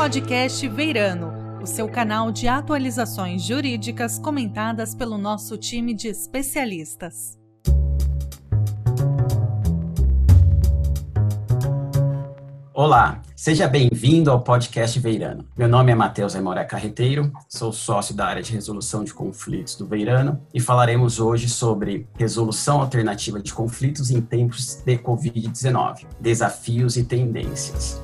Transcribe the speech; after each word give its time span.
podcast 0.00 0.66
Veirano, 0.66 1.60
o 1.62 1.66
seu 1.66 1.86
canal 1.86 2.32
de 2.32 2.48
atualizações 2.48 3.42
jurídicas 3.42 4.18
comentadas 4.18 4.94
pelo 4.94 5.18
nosso 5.18 5.58
time 5.58 5.92
de 5.92 6.08
especialistas. 6.08 7.38
Olá, 12.72 13.20
seja 13.36 13.68
bem-vindo 13.68 14.30
ao 14.30 14.40
podcast 14.40 14.98
Veirano. 14.98 15.44
Meu 15.54 15.68
nome 15.68 15.92
é 15.92 15.94
Matheus 15.94 16.34
Aimoré 16.34 16.64
Carreteiro, 16.64 17.30
sou 17.46 17.70
sócio 17.70 18.14
da 18.14 18.24
área 18.24 18.42
de 18.42 18.54
resolução 18.54 19.04
de 19.04 19.12
conflitos 19.12 19.74
do 19.74 19.86
Veirano 19.86 20.40
e 20.54 20.60
falaremos 20.60 21.20
hoje 21.20 21.46
sobre 21.46 22.08
resolução 22.14 22.80
alternativa 22.80 23.38
de 23.38 23.52
conflitos 23.52 24.10
em 24.10 24.22
tempos 24.22 24.76
de 24.76 24.96
Covid-19, 24.96 26.06
desafios 26.18 26.96
e 26.96 27.04
tendências. 27.04 28.00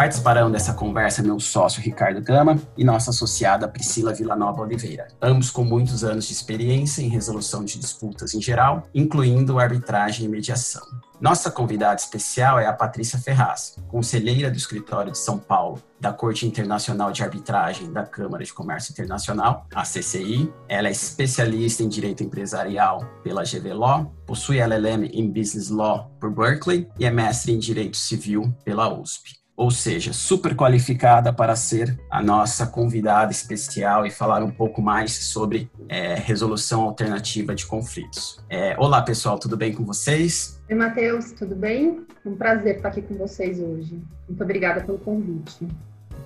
Participarão 0.00 0.50
dessa 0.50 0.72
conversa 0.72 1.22
meu 1.22 1.38
sócio 1.38 1.82
Ricardo 1.82 2.22
Gama 2.22 2.58
e 2.74 2.82
nossa 2.82 3.10
associada 3.10 3.68
Priscila 3.68 4.14
Villanova 4.14 4.62
Oliveira, 4.62 5.08
ambos 5.20 5.50
com 5.50 5.62
muitos 5.62 6.02
anos 6.02 6.26
de 6.26 6.32
experiência 6.32 7.02
em 7.02 7.08
resolução 7.08 7.62
de 7.62 7.78
disputas 7.78 8.32
em 8.32 8.40
geral, 8.40 8.84
incluindo 8.94 9.58
arbitragem 9.58 10.24
e 10.24 10.28
mediação. 10.30 10.80
Nossa 11.20 11.50
convidada 11.50 12.00
especial 12.00 12.58
é 12.58 12.64
a 12.64 12.72
Patrícia 12.72 13.18
Ferraz, 13.18 13.76
conselheira 13.88 14.50
do 14.50 14.56
Escritório 14.56 15.12
de 15.12 15.18
São 15.18 15.38
Paulo 15.38 15.82
da 16.00 16.14
Corte 16.14 16.46
Internacional 16.46 17.12
de 17.12 17.22
Arbitragem 17.22 17.92
da 17.92 18.06
Câmara 18.06 18.42
de 18.42 18.54
Comércio 18.54 18.92
Internacional, 18.92 19.66
a 19.74 19.82
CCI. 19.82 20.50
Ela 20.66 20.88
é 20.88 20.92
especialista 20.92 21.82
em 21.82 21.88
Direito 21.90 22.24
Empresarial 22.24 23.04
pela 23.22 23.42
GV 23.42 23.74
Law, 23.74 24.10
possui 24.26 24.60
LLM 24.60 25.10
em 25.12 25.30
Business 25.30 25.68
Law 25.68 26.10
por 26.18 26.30
Berkeley 26.30 26.88
e 26.98 27.04
é 27.04 27.10
mestre 27.10 27.52
em 27.52 27.58
Direito 27.58 27.98
Civil 27.98 28.50
pela 28.64 28.88
USP 28.88 29.39
ou 29.60 29.70
seja, 29.70 30.14
super 30.14 30.56
qualificada 30.56 31.34
para 31.34 31.54
ser 31.54 31.94
a 32.10 32.22
nossa 32.22 32.66
convidada 32.66 33.30
especial 33.30 34.06
e 34.06 34.10
falar 34.10 34.42
um 34.42 34.50
pouco 34.50 34.80
mais 34.80 35.12
sobre 35.12 35.70
é, 35.86 36.14
resolução 36.14 36.80
alternativa 36.80 37.54
de 37.54 37.66
conflitos. 37.66 38.42
É, 38.48 38.74
olá, 38.78 39.02
pessoal, 39.02 39.38
tudo 39.38 39.58
bem 39.58 39.74
com 39.74 39.84
vocês? 39.84 40.58
Oi, 40.66 40.74
Matheus, 40.74 41.32
tudo 41.32 41.54
bem? 41.54 42.06
Um 42.24 42.36
prazer 42.36 42.76
estar 42.76 42.88
aqui 42.88 43.02
com 43.02 43.16
vocês 43.16 43.60
hoje. 43.60 44.02
Muito 44.26 44.42
obrigada 44.42 44.80
pelo 44.80 44.96
convite. 44.96 45.68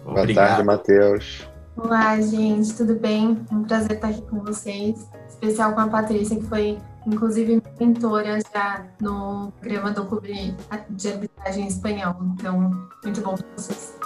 Obrigado. 0.06 0.34
Boa 0.34 0.47
tarde, 0.47 0.62
Matheus. 0.62 1.48
Olá, 1.77 2.20
gente, 2.20 2.72
tudo 2.75 2.94
bem? 2.94 3.44
Um 3.50 3.64
prazer 3.64 3.97
estar 3.97 4.11
aqui 4.11 4.22
com 4.22 4.44
vocês, 4.44 5.09
especial 5.28 5.72
com 5.72 5.81
a 5.81 5.89
Patrícia, 5.89 6.37
que 6.37 6.47
foi 6.47 6.78
inclusive 7.06 7.62
mentora 7.78 8.38
já 8.52 8.86
no 9.00 9.52
programa 9.60 9.91
do 9.91 10.05
Clube 10.06 10.55
de 10.91 11.08
Arbitragem 11.08 11.66
Espanhol. 11.66 12.16
Então, 12.34 12.70
muito 13.02 13.20
bom 13.20 13.34
para 13.34 13.47
vocês. 13.56 13.97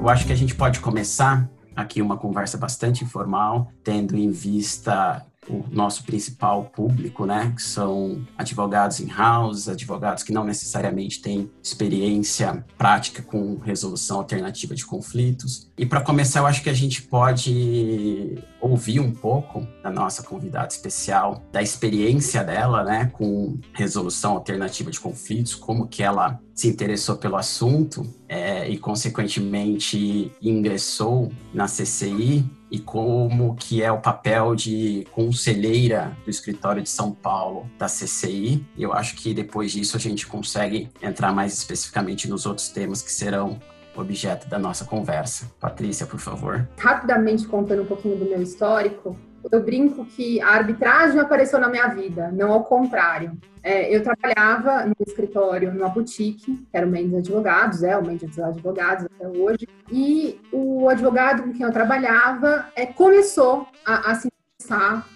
Eu 0.00 0.08
acho 0.08 0.26
que 0.26 0.32
a 0.32 0.36
gente 0.36 0.54
pode 0.54 0.80
começar 0.80 1.48
aqui 1.74 2.02
uma 2.02 2.16
conversa 2.16 2.58
bastante 2.58 3.02
informal, 3.02 3.72
tendo 3.82 4.16
em 4.16 4.30
vista 4.30 5.24
o 5.48 5.64
nosso 5.70 6.04
principal 6.04 6.64
público, 6.64 7.26
né, 7.26 7.52
que 7.54 7.62
são 7.62 8.24
advogados 8.36 9.00
in-house, 9.00 9.68
advogados 9.68 10.22
que 10.22 10.32
não 10.32 10.44
necessariamente 10.44 11.20
têm 11.20 11.50
experiência 11.62 12.64
prática 12.76 13.22
com 13.22 13.56
resolução 13.58 14.18
alternativa 14.18 14.74
de 14.74 14.84
conflitos. 14.84 15.70
E 15.76 15.84
para 15.84 16.00
começar, 16.00 16.40
eu 16.40 16.46
acho 16.46 16.62
que 16.62 16.70
a 16.70 16.74
gente 16.74 17.02
pode 17.02 18.38
ouvir 18.60 19.00
um 19.00 19.12
pouco 19.12 19.66
da 19.82 19.90
nossa 19.90 20.22
convidada 20.22 20.68
especial, 20.68 21.42
da 21.52 21.62
experiência 21.62 22.42
dela, 22.42 22.82
né, 22.84 23.10
com 23.12 23.58
resolução 23.72 24.32
alternativa 24.32 24.90
de 24.90 25.00
conflitos, 25.00 25.54
como 25.54 25.86
que 25.86 26.02
ela 26.02 26.40
se 26.54 26.68
interessou 26.68 27.16
pelo 27.16 27.36
assunto 27.36 28.06
é, 28.28 28.68
e, 28.68 28.78
consequentemente, 28.78 30.32
ingressou 30.40 31.30
na 31.52 31.66
CCI 31.66 32.44
e 32.74 32.80
como 32.80 33.54
que 33.54 33.84
é 33.84 33.92
o 33.92 34.00
papel 34.00 34.56
de 34.56 35.06
conselheira 35.12 36.16
do 36.24 36.30
escritório 36.30 36.82
de 36.82 36.88
São 36.88 37.12
Paulo 37.12 37.70
da 37.78 37.86
CCI. 37.86 38.66
Eu 38.76 38.92
acho 38.92 39.14
que 39.14 39.32
depois 39.32 39.70
disso 39.70 39.96
a 39.96 40.00
gente 40.00 40.26
consegue 40.26 40.90
entrar 41.00 41.32
mais 41.32 41.52
especificamente 41.54 42.28
nos 42.28 42.46
outros 42.46 42.68
temas 42.68 43.00
que 43.00 43.12
serão 43.12 43.60
objeto 43.94 44.48
da 44.48 44.58
nossa 44.58 44.84
conversa. 44.84 45.52
Patrícia, 45.60 46.04
por 46.04 46.18
favor. 46.18 46.68
Rapidamente 46.76 47.46
contando 47.46 47.82
um 47.82 47.86
pouquinho 47.86 48.16
do 48.16 48.24
meu 48.24 48.42
histórico, 48.42 49.16
eu 49.52 49.62
brinco 49.62 50.04
que 50.04 50.40
a 50.40 50.48
arbitragem 50.48 51.18
apareceu 51.18 51.58
na 51.58 51.68
minha 51.68 51.88
vida, 51.88 52.30
não 52.32 52.52
ao 52.52 52.64
contrário. 52.64 53.32
É, 53.62 53.94
eu 53.94 54.02
trabalhava 54.02 54.84
no 54.86 54.94
escritório, 55.06 55.72
numa 55.72 55.88
boutique, 55.88 56.54
que 56.54 56.66
era 56.72 56.86
o 56.86 56.90
Mendes 56.90 57.14
Advogados, 57.14 57.82
é 57.82 57.96
o 57.96 58.04
Mendes 58.04 58.38
Advogados 58.38 59.06
até 59.06 59.26
hoje, 59.26 59.66
e 59.90 60.40
o 60.52 60.88
advogado 60.88 61.42
com 61.42 61.52
quem 61.52 61.64
eu 61.64 61.72
trabalhava 61.72 62.66
é, 62.76 62.86
começou 62.86 63.66
a, 63.84 64.10
a 64.10 64.14
se 64.14 64.28
interessar 64.28 65.06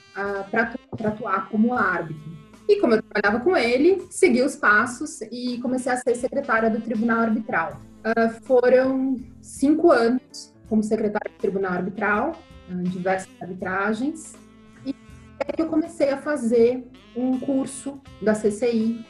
para 0.50 0.72
atuar 1.08 1.48
como 1.48 1.74
árbitro. 1.74 2.38
E 2.68 2.80
como 2.80 2.94
eu 2.94 3.02
trabalhava 3.02 3.42
com 3.42 3.56
ele, 3.56 4.06
segui 4.10 4.42
os 4.42 4.54
passos 4.54 5.22
e 5.32 5.58
comecei 5.62 5.90
a 5.90 5.96
ser 5.96 6.14
secretária 6.14 6.68
do 6.68 6.80
Tribunal 6.80 7.20
Arbitral. 7.20 7.80
Uh, 8.04 8.30
foram 8.44 9.16
cinco 9.40 9.90
anos 9.90 10.54
como 10.68 10.82
secretária 10.82 11.30
do 11.30 11.40
Tribunal 11.40 11.72
Arbitral, 11.72 12.32
diversas 12.84 13.28
arbitragens. 13.40 14.34
E 14.84 14.94
aí 15.40 15.54
eu 15.58 15.66
comecei 15.68 16.10
a 16.10 16.18
fazer 16.18 16.84
um 17.16 17.38
curso 17.40 18.00
da 18.22 18.34
CCI 18.34 19.04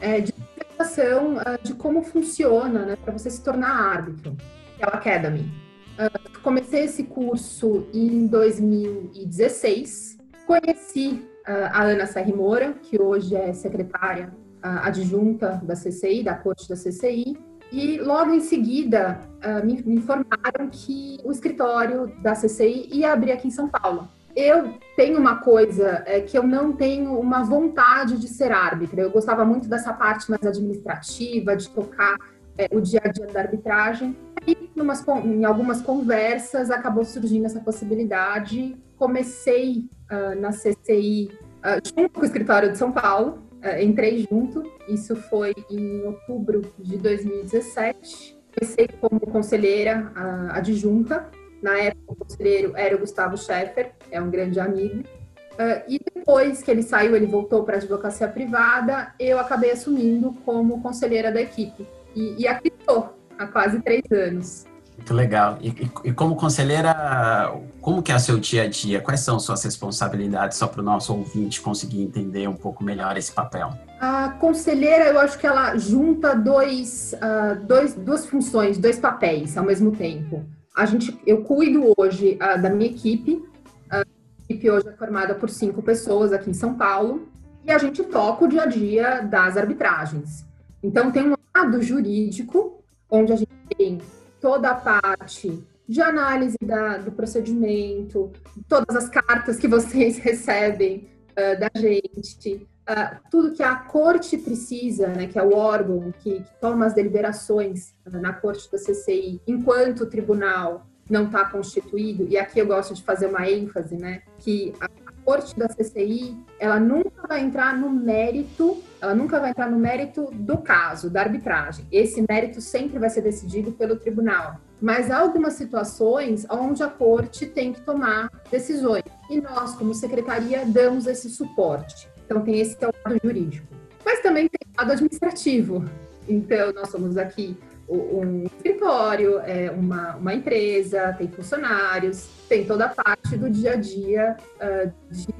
é, 0.00 0.20
de 0.20 0.32
explicação 0.32 1.36
uh, 1.36 1.62
de 1.62 1.74
como 1.74 2.02
funciona 2.02 2.86
né, 2.86 2.96
para 2.96 3.12
você 3.12 3.30
se 3.30 3.42
tornar 3.42 3.70
árbitro, 3.70 4.36
que 4.76 4.82
é 4.82 4.86
o 4.86 4.90
Academy. 4.90 5.50
Uh, 5.98 6.40
comecei 6.40 6.84
esse 6.84 7.04
curso 7.04 7.86
em 7.92 8.26
2016. 8.26 10.18
Conheci 10.46 11.28
uh, 11.46 11.68
a 11.70 11.82
Ana 11.82 12.06
Serri 12.06 12.32
Moura, 12.32 12.72
que 12.82 13.00
hoje 13.00 13.36
é 13.36 13.52
secretária 13.52 14.32
adjunta 14.62 15.58
da 15.64 15.74
CCI, 15.74 16.22
da 16.22 16.34
corte 16.34 16.68
da 16.68 16.74
CCI, 16.74 17.34
e 17.72 17.98
logo 17.98 18.32
em 18.32 18.40
seguida 18.40 19.20
uh, 19.44 19.64
me, 19.64 19.82
me, 19.82 19.96
informaram 19.96 20.68
que 20.70 21.18
o 21.24 21.30
escritório 21.30 22.12
da 22.20 22.34
CCI 22.34 22.88
ia 22.92 23.12
abrir 23.12 23.32
aqui 23.32 23.48
em 23.48 23.50
São 23.50 23.68
Paulo. 23.68 24.08
Eu 24.34 24.74
tenho 24.96 25.18
uma 25.18 25.36
coisa 25.36 26.02
é, 26.06 26.20
que 26.20 26.38
eu 26.38 26.42
não 26.42 26.72
tenho 26.72 27.18
uma 27.18 27.42
vontade 27.42 28.18
de 28.18 28.28
ser 28.28 28.52
árbitra. 28.52 29.02
Eu 29.02 29.10
gostava 29.10 29.44
muito 29.44 29.68
dessa 29.68 29.92
parte 29.92 30.30
mais 30.30 30.44
administrativa, 30.44 31.56
de 31.56 31.68
tocar 31.68 32.16
é, 32.56 32.68
o 32.72 32.80
dia 32.80 33.00
a 33.04 33.08
dia 33.08 33.26
da 33.26 33.40
arbitragem. 33.40 34.16
E 34.46 34.56
numas, 34.74 35.04
em 35.24 35.44
algumas 35.44 35.82
conversas 35.82 36.70
acabou 36.70 37.04
surgindo 37.04 37.46
essa 37.46 37.60
possibilidade. 37.60 38.76
Comecei 38.96 39.88
uh, 40.10 40.40
na 40.40 40.50
CCI 40.50 41.30
uh, 41.60 41.80
junto 41.84 42.10
com 42.10 42.20
o 42.20 42.24
escritório 42.24 42.70
de 42.70 42.78
São 42.78 42.92
Paulo, 42.92 43.38
entrei 43.80 44.26
junto, 44.30 44.62
isso 44.88 45.14
foi 45.16 45.54
em 45.70 46.02
outubro 46.02 46.62
de 46.78 46.96
2017. 46.96 48.38
Comecei 48.54 48.88
como 49.00 49.20
conselheira 49.20 50.12
adjunta, 50.50 51.30
na 51.62 51.78
época 51.78 52.12
o 52.12 52.16
conselheiro 52.16 52.72
era 52.76 52.96
o 52.96 52.98
Gustavo 52.98 53.36
Scheffer, 53.36 53.92
é 54.10 54.20
um 54.20 54.30
grande 54.30 54.58
amigo. 54.58 55.04
Uh, 55.52 55.82
e 55.86 56.00
depois 56.14 56.62
que 56.62 56.70
ele 56.70 56.82
saiu, 56.82 57.14
ele 57.14 57.26
voltou 57.26 57.64
para 57.64 57.74
a 57.74 57.78
advocacia 57.78 58.26
privada, 58.26 59.12
eu 59.20 59.38
acabei 59.38 59.70
assumindo 59.72 60.32
como 60.44 60.80
conselheira 60.80 61.30
da 61.30 61.40
equipe. 61.40 61.86
E, 62.14 62.42
e 62.42 62.48
aqui 62.48 62.68
estou, 62.68 63.14
há 63.38 63.46
quase 63.46 63.80
três 63.82 64.02
anos. 64.10 64.64
Muito 65.00 65.14
legal. 65.14 65.56
E, 65.62 65.68
e, 65.68 65.90
e, 66.10 66.12
como 66.12 66.36
conselheira, 66.36 67.54
como 67.80 68.02
que 68.02 68.12
é 68.12 68.16
o 68.16 68.20
seu 68.20 68.38
dia 68.38 68.64
a 68.64 68.68
dia? 68.68 69.00
Quais 69.00 69.20
são 69.20 69.40
suas 69.40 69.64
responsabilidades, 69.64 70.58
só 70.58 70.66
para 70.66 70.82
o 70.82 70.84
nosso 70.84 71.14
ouvinte 71.14 71.62
conseguir 71.62 72.02
entender 72.02 72.46
um 72.46 72.54
pouco 72.54 72.84
melhor 72.84 73.16
esse 73.16 73.32
papel? 73.32 73.72
A 73.98 74.28
conselheira, 74.38 75.06
eu 75.06 75.18
acho 75.18 75.38
que 75.38 75.46
ela 75.46 75.74
junta 75.78 76.36
dois, 76.36 77.14
uh, 77.14 77.64
dois, 77.64 77.94
duas 77.94 78.26
funções, 78.26 78.76
dois 78.76 78.98
papéis 78.98 79.56
ao 79.56 79.64
mesmo 79.64 79.90
tempo. 79.90 80.44
A 80.76 80.84
gente, 80.84 81.18
eu 81.26 81.42
cuido 81.44 81.94
hoje 81.96 82.36
uh, 82.36 82.60
da 82.60 82.68
minha 82.68 82.90
equipe. 82.90 83.42
A 83.90 84.04
equipe 84.44 84.70
hoje 84.70 84.86
é 84.86 84.92
formada 84.92 85.34
por 85.34 85.48
cinco 85.48 85.80
pessoas 85.80 86.30
aqui 86.30 86.50
em 86.50 86.54
São 86.54 86.74
Paulo. 86.74 87.26
E 87.64 87.72
a 87.72 87.78
gente 87.78 88.02
toca 88.04 88.44
o 88.44 88.48
dia 88.48 88.64
a 88.64 88.66
dia 88.66 89.20
das 89.22 89.56
arbitragens. 89.56 90.44
Então, 90.82 91.10
tem 91.10 91.30
um 91.30 91.34
lado 91.56 91.82
jurídico, 91.82 92.82
onde 93.10 93.32
a 93.32 93.36
gente 93.36 93.50
tem 93.76 93.98
toda 94.40 94.70
a 94.70 94.74
parte 94.74 95.62
de 95.86 96.00
análise 96.00 96.56
da, 96.62 96.98
do 96.98 97.12
procedimento, 97.12 98.30
todas 98.68 98.96
as 98.96 99.08
cartas 99.08 99.58
que 99.58 99.66
vocês 99.68 100.18
recebem 100.18 101.08
uh, 101.32 101.58
da 101.58 101.68
gente, 101.76 102.66
uh, 102.88 103.18
tudo 103.30 103.52
que 103.52 103.62
a 103.62 103.74
corte 103.74 104.38
precisa, 104.38 105.08
né, 105.08 105.26
que 105.26 105.38
é 105.38 105.42
o 105.42 105.54
órgão 105.54 106.12
que, 106.20 106.40
que 106.40 106.60
toma 106.60 106.86
as 106.86 106.94
deliberações 106.94 107.92
uh, 108.06 108.18
na 108.18 108.32
corte 108.32 108.70
da 108.70 108.78
CCI, 108.78 109.40
enquanto 109.46 110.02
o 110.02 110.06
tribunal 110.06 110.86
não 111.08 111.26
está 111.26 111.44
constituído, 111.44 112.24
e 112.28 112.38
aqui 112.38 112.60
eu 112.60 112.66
gosto 112.66 112.94
de 112.94 113.02
fazer 113.02 113.26
uma 113.26 113.50
ênfase, 113.50 113.96
né, 113.96 114.22
que 114.38 114.72
a 114.80 114.88
corte 115.24 115.58
da 115.58 115.68
CCI, 115.68 116.36
ela 116.58 116.78
nunca 116.78 117.26
vai 117.26 117.40
entrar 117.40 117.76
no 117.76 117.90
mérito, 117.90 118.80
ela 119.00 119.14
nunca 119.14 119.40
vai 119.40 119.50
entrar 119.50 119.70
no 119.70 119.78
mérito 119.78 120.30
do 120.32 120.58
caso, 120.58 121.08
da 121.08 121.22
arbitragem. 121.22 121.86
Esse 121.90 122.24
mérito 122.28 122.60
sempre 122.60 122.98
vai 122.98 123.08
ser 123.08 123.22
decidido 123.22 123.72
pelo 123.72 123.96
tribunal. 123.96 124.60
Mas 124.80 125.10
há 125.10 125.18
algumas 125.18 125.54
situações 125.54 126.46
onde 126.50 126.82
a 126.82 126.88
corte 126.88 127.46
tem 127.46 127.72
que 127.72 127.80
tomar 127.80 128.30
decisões. 128.50 129.04
E 129.30 129.40
nós, 129.40 129.74
como 129.74 129.94
secretaria, 129.94 130.64
damos 130.66 131.06
esse 131.06 131.30
suporte. 131.30 132.08
Então, 132.24 132.42
tem 132.42 132.60
esse 132.60 132.76
lado 132.82 133.18
jurídico. 133.22 133.66
Mas 134.04 134.20
também 134.20 134.48
tem 134.48 134.60
o 134.72 134.80
lado 134.80 134.92
administrativo. 134.92 135.84
Então, 136.28 136.72
nós 136.72 136.90
somos 136.90 137.16
aqui 137.16 137.58
um 137.90 138.44
escritório, 138.44 139.40
é 139.40 139.70
uma, 139.70 140.14
uma 140.16 140.32
empresa, 140.32 141.12
tem 141.14 141.26
funcionários, 141.26 142.28
tem 142.48 142.64
toda 142.64 142.84
a 142.84 142.88
parte 142.88 143.36
do 143.36 143.50
dia 143.50 143.72
a 143.72 143.76
dia 143.76 144.36
uh, 144.60 144.92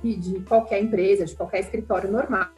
de, 0.03 0.17
de 0.17 0.41
qualquer 0.41 0.83
empresa, 0.83 1.25
de 1.25 1.35
qualquer 1.37 1.61
escritório 1.61 2.11
normal. 2.11 2.51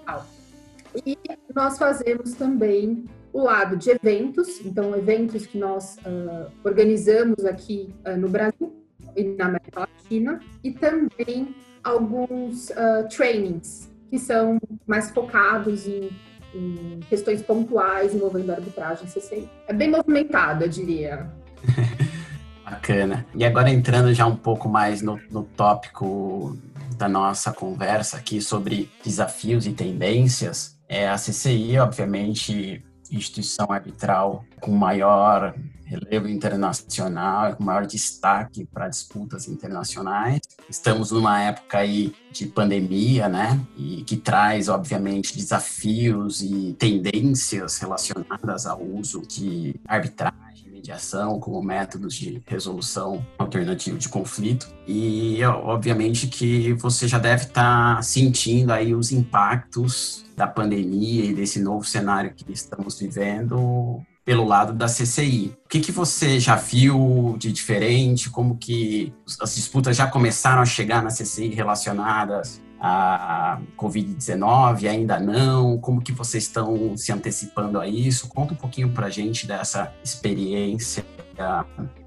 E 1.06 1.16
nós 1.54 1.78
fazemos 1.78 2.32
também 2.34 3.04
o 3.32 3.42
lado 3.42 3.76
de 3.76 3.90
eventos, 3.90 4.60
então 4.64 4.94
eventos 4.96 5.46
que 5.46 5.58
nós 5.58 5.96
uh, 5.98 6.50
organizamos 6.64 7.44
aqui 7.44 7.94
uh, 8.06 8.16
no 8.16 8.28
Brasil 8.28 8.74
e 9.16 9.24
na 9.24 9.46
América 9.46 9.80
Latina, 9.80 10.40
e 10.62 10.70
também 10.70 11.54
alguns 11.82 12.70
uh, 12.70 13.08
trainings 13.08 13.90
que 14.10 14.18
são 14.18 14.58
mais 14.86 15.10
focados 15.10 15.86
em 15.86 16.10
em 16.54 17.00
questões 17.08 17.42
pontuais 17.42 18.14
envolvendo 18.14 18.50
a 18.50 18.54
arbitragem 18.54 19.06
CCI. 19.06 19.48
É 19.66 19.72
bem 19.72 19.90
movimentado, 19.90 20.64
eu 20.64 20.68
diria. 20.68 21.30
Bacana. 22.64 23.26
E 23.34 23.44
agora 23.44 23.70
entrando 23.70 24.12
já 24.14 24.26
um 24.26 24.36
pouco 24.36 24.68
mais 24.68 25.02
no, 25.02 25.18
no 25.30 25.42
tópico 25.42 26.56
da 26.96 27.08
nossa 27.08 27.52
conversa 27.52 28.16
aqui 28.16 28.40
sobre 28.40 28.88
desafios 29.04 29.66
e 29.66 29.72
tendências, 29.72 30.71
é 30.92 31.08
a 31.08 31.16
CCI, 31.16 31.78
obviamente, 31.78 32.84
instituição 33.10 33.72
arbitral 33.72 34.44
com 34.60 34.72
maior 34.72 35.54
relevo 35.86 36.28
internacional, 36.28 37.56
com 37.56 37.64
maior 37.64 37.86
destaque 37.86 38.66
para 38.66 38.88
disputas 38.88 39.48
internacionais. 39.48 40.40
Estamos 40.68 41.10
numa 41.10 41.40
época 41.40 41.78
aí 41.78 42.14
de 42.30 42.46
pandemia, 42.46 43.26
né? 43.26 43.58
E 43.74 44.02
que 44.04 44.18
traz, 44.18 44.68
obviamente, 44.68 45.34
desafios 45.34 46.42
e 46.42 46.76
tendências 46.78 47.78
relacionadas 47.78 48.66
ao 48.66 48.82
uso 48.82 49.22
de 49.26 49.74
arbitragem, 49.86 50.41
mediação 50.82 51.38
como 51.38 51.62
métodos 51.62 52.14
de 52.16 52.42
resolução 52.44 53.24
alternativo 53.38 53.96
de 53.96 54.08
conflito. 54.08 54.68
E, 54.86 55.42
obviamente, 55.44 56.26
que 56.26 56.72
você 56.74 57.06
já 57.06 57.18
deve 57.18 57.44
estar 57.44 57.96
tá 57.96 58.02
sentindo 58.02 58.72
aí 58.72 58.92
os 58.92 59.12
impactos 59.12 60.24
da 60.36 60.46
pandemia 60.46 61.24
e 61.24 61.32
desse 61.32 61.60
novo 61.60 61.84
cenário 61.84 62.34
que 62.34 62.52
estamos 62.52 62.98
vivendo 62.98 64.02
pelo 64.24 64.44
lado 64.44 64.72
da 64.72 64.86
CCI. 64.86 65.54
O 65.64 65.68
que, 65.68 65.80
que 65.80 65.92
você 65.92 66.38
já 66.38 66.56
viu 66.56 67.36
de 67.38 67.52
diferente? 67.52 68.30
Como 68.30 68.56
que 68.56 69.12
as 69.40 69.54
disputas 69.54 69.96
já 69.96 70.06
começaram 70.06 70.62
a 70.62 70.66
chegar 70.66 71.02
na 71.02 71.10
CCI 71.10 71.54
relacionadas 71.54 72.60
à 72.84 73.60
Covid-19? 73.78 74.88
Ainda 74.88 75.20
não? 75.20 75.78
Como 75.78 76.02
que 76.02 76.10
vocês 76.10 76.42
estão 76.42 76.96
se 76.96 77.12
antecipando 77.12 77.78
a 77.78 77.86
isso? 77.86 78.28
Conta 78.28 78.54
um 78.54 78.56
pouquinho 78.56 78.90
para 78.90 79.06
a 79.06 79.10
gente 79.10 79.46
dessa 79.46 79.92
experiência 80.02 81.04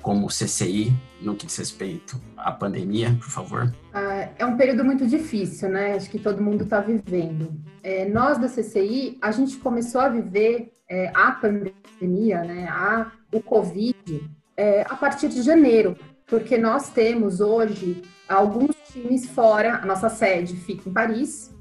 como 0.02 0.28
CCI 0.28 0.94
no 1.22 1.36
que 1.36 1.46
diz 1.46 1.58
respeito 1.58 2.22
à 2.38 2.52
pandemia, 2.52 3.16
por 3.20 3.30
favor? 3.30 3.74
Ah, 3.94 4.30
é 4.38 4.46
um 4.46 4.56
período 4.56 4.84
muito 4.84 5.08
difícil, 5.08 5.70
né? 5.70 5.94
Acho 5.94 6.10
que 6.10 6.20
todo 6.20 6.44
mundo 6.44 6.64
está 6.64 6.80
vivendo. 6.80 7.54
É, 7.82 8.08
nós 8.08 8.38
da 8.38 8.48
CCI, 8.48 9.18
a 9.22 9.32
gente 9.32 9.58
começou 9.58 10.02
a 10.02 10.10
viver 10.10 10.72
é, 10.90 11.12
a 11.16 11.32
pandemia, 11.32 12.44
né, 12.44 12.68
a, 12.70 13.12
o 13.32 13.42
Covid, 13.42 14.30
é, 14.56 14.82
a 14.82 14.96
partir 14.96 15.30
de 15.30 15.42
janeiro, 15.42 15.98
porque 16.28 16.58
nós 16.58 16.90
temos 16.90 17.40
hoje 17.40 18.04
alguns 18.28 18.76
times 18.92 19.28
fora, 19.28 19.80
a 19.82 19.86
nossa 19.86 20.10
sede 20.10 20.56
fica 20.56 20.90
em 20.90 20.94
Paris, 20.94 21.54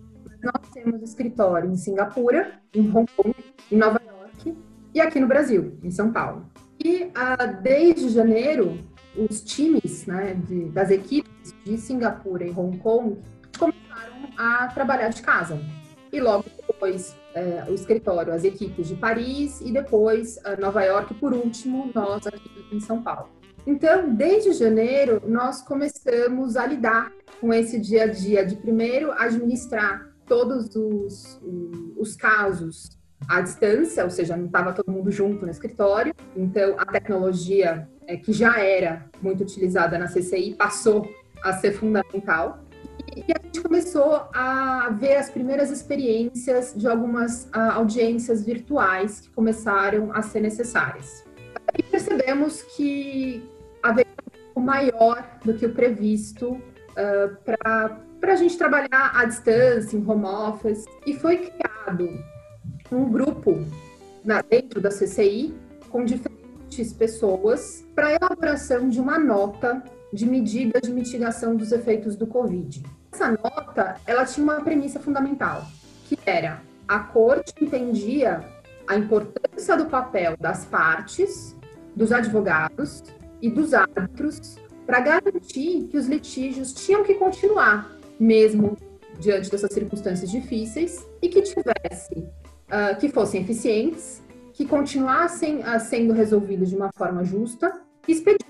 nós 0.42 0.70
temos 0.72 1.02
escritório 1.02 1.70
em 1.70 1.76
Singapura, 1.76 2.60
em 2.74 2.88
Hong 2.88 3.10
Kong, 3.16 3.34
em 3.72 3.76
Nova 3.76 4.00
York 4.04 4.56
e 4.92 5.00
aqui 5.00 5.18
no 5.18 5.26
Brasil, 5.26 5.78
em 5.82 5.90
São 5.90 6.12
Paulo. 6.12 6.46
E 6.82 7.10
ah, 7.14 7.46
desde 7.46 8.08
janeiro, 8.10 8.78
os 9.16 9.42
times 9.42 10.06
né, 10.06 10.34
de, 10.34 10.66
das 10.66 10.90
equipes 10.90 11.54
de 11.64 11.78
Singapura 11.78 12.44
e 12.44 12.50
Hong 12.50 12.76
Kong 12.78 13.18
começaram 13.58 14.28
a 14.36 14.68
trabalhar 14.68 15.08
de 15.08 15.22
casa. 15.22 15.58
E 16.12 16.20
logo 16.20 16.44
depois 16.66 17.16
é, 17.34 17.64
o 17.68 17.74
escritório, 17.74 18.32
as 18.32 18.44
equipes 18.44 18.88
de 18.88 18.94
Paris 18.94 19.60
e 19.60 19.72
depois 19.72 20.38
Nova 20.60 20.84
York, 20.84 21.14
por 21.14 21.32
último, 21.32 21.90
nós 21.94 22.26
aqui 22.26 22.64
em 22.70 22.80
São 22.80 23.02
Paulo. 23.02 23.28
Então, 23.66 24.14
desde 24.14 24.52
janeiro, 24.52 25.22
nós 25.26 25.62
começamos 25.62 26.56
a 26.56 26.66
lidar 26.66 27.10
com 27.40 27.52
esse 27.52 27.78
dia 27.78 28.04
a 28.04 28.06
dia 28.06 28.44
de 28.44 28.56
primeiro 28.56 29.10
administrar 29.12 30.10
todos 30.26 30.74
os, 30.76 31.40
os 31.96 32.14
casos 32.14 32.98
à 33.28 33.40
distância, 33.40 34.04
ou 34.04 34.10
seja, 34.10 34.36
não 34.36 34.46
estava 34.46 34.72
todo 34.72 34.92
mundo 34.92 35.10
junto 35.10 35.46
no 35.46 35.50
escritório. 35.50 36.14
Então, 36.36 36.74
a 36.78 36.84
tecnologia 36.84 37.88
é, 38.06 38.16
que 38.16 38.32
já 38.32 38.60
era 38.60 39.06
muito 39.22 39.42
utilizada 39.42 39.98
na 39.98 40.08
CCI 40.08 40.54
passou 40.54 41.08
a 41.42 41.52
ser 41.54 41.72
fundamental. 41.72 42.58
E 43.16 43.32
a 43.32 43.42
gente 43.42 43.62
começou 43.62 44.28
a 44.34 44.90
ver 44.90 45.16
as 45.16 45.30
primeiras 45.30 45.70
experiências 45.70 46.74
de 46.76 46.86
algumas 46.86 47.48
audiências 47.52 48.44
virtuais 48.44 49.20
que 49.20 49.30
começaram 49.30 50.10
a 50.12 50.20
ser 50.20 50.40
necessárias. 50.40 51.24
E 51.78 51.82
percebemos 51.82 52.62
que 52.62 53.42
havia 53.84 54.06
um 54.56 54.60
maior 54.60 55.22
do 55.44 55.52
que 55.52 55.66
o 55.66 55.74
previsto 55.74 56.52
uh, 56.52 57.36
para 57.44 58.32
a 58.32 58.36
gente 58.36 58.56
trabalhar 58.56 59.12
à 59.14 59.26
distância, 59.26 59.94
em 59.94 60.04
home 60.08 60.24
office, 60.24 60.86
e 61.06 61.14
foi 61.14 61.36
criado 61.36 62.08
um 62.90 63.10
grupo 63.10 63.62
na, 64.24 64.40
dentro 64.40 64.80
da 64.80 64.88
CCI 64.88 65.54
com 65.90 66.04
diferentes 66.04 66.92
pessoas 66.94 67.84
para 67.94 68.14
elaboração 68.14 68.88
de 68.88 68.98
uma 68.98 69.18
nota 69.18 69.82
de 70.12 70.24
medidas 70.24 70.82
de 70.82 70.90
mitigação 70.90 71.54
dos 71.54 71.70
efeitos 71.70 72.16
do 72.16 72.26
Covid. 72.26 72.82
Essa 73.12 73.30
nota, 73.30 73.96
ela 74.06 74.24
tinha 74.24 74.44
uma 74.44 74.60
premissa 74.62 74.98
fundamental, 74.98 75.66
que 76.08 76.18
era 76.24 76.62
a 76.88 77.00
corte 77.00 77.52
entendia 77.60 78.44
a 78.86 78.96
importância 78.96 79.76
do 79.76 79.86
papel 79.86 80.36
das 80.38 80.64
partes, 80.64 81.56
dos 81.94 82.12
advogados 82.12 83.02
e 83.44 83.50
dos 83.50 83.74
árbitros 83.74 84.56
para 84.86 85.00
garantir 85.00 85.86
que 85.90 85.98
os 85.98 86.06
litígios 86.06 86.72
tinham 86.72 87.04
que 87.04 87.14
continuar, 87.14 87.90
mesmo 88.18 88.76
diante 89.18 89.50
dessas 89.50 89.72
circunstâncias 89.72 90.30
difíceis, 90.30 91.06
e 91.20 91.28
que 91.28 91.42
tivesse, 91.42 92.14
uh, 92.14 92.98
que 92.98 93.10
fossem 93.10 93.42
eficientes, 93.42 94.22
que 94.54 94.64
continuassem 94.64 95.58
uh, 95.58 95.78
sendo 95.78 96.14
resolvidos 96.14 96.70
de 96.70 96.76
uma 96.76 96.90
forma 96.96 97.22
justa 97.22 97.80
e 98.08 98.12
expedita. 98.12 98.44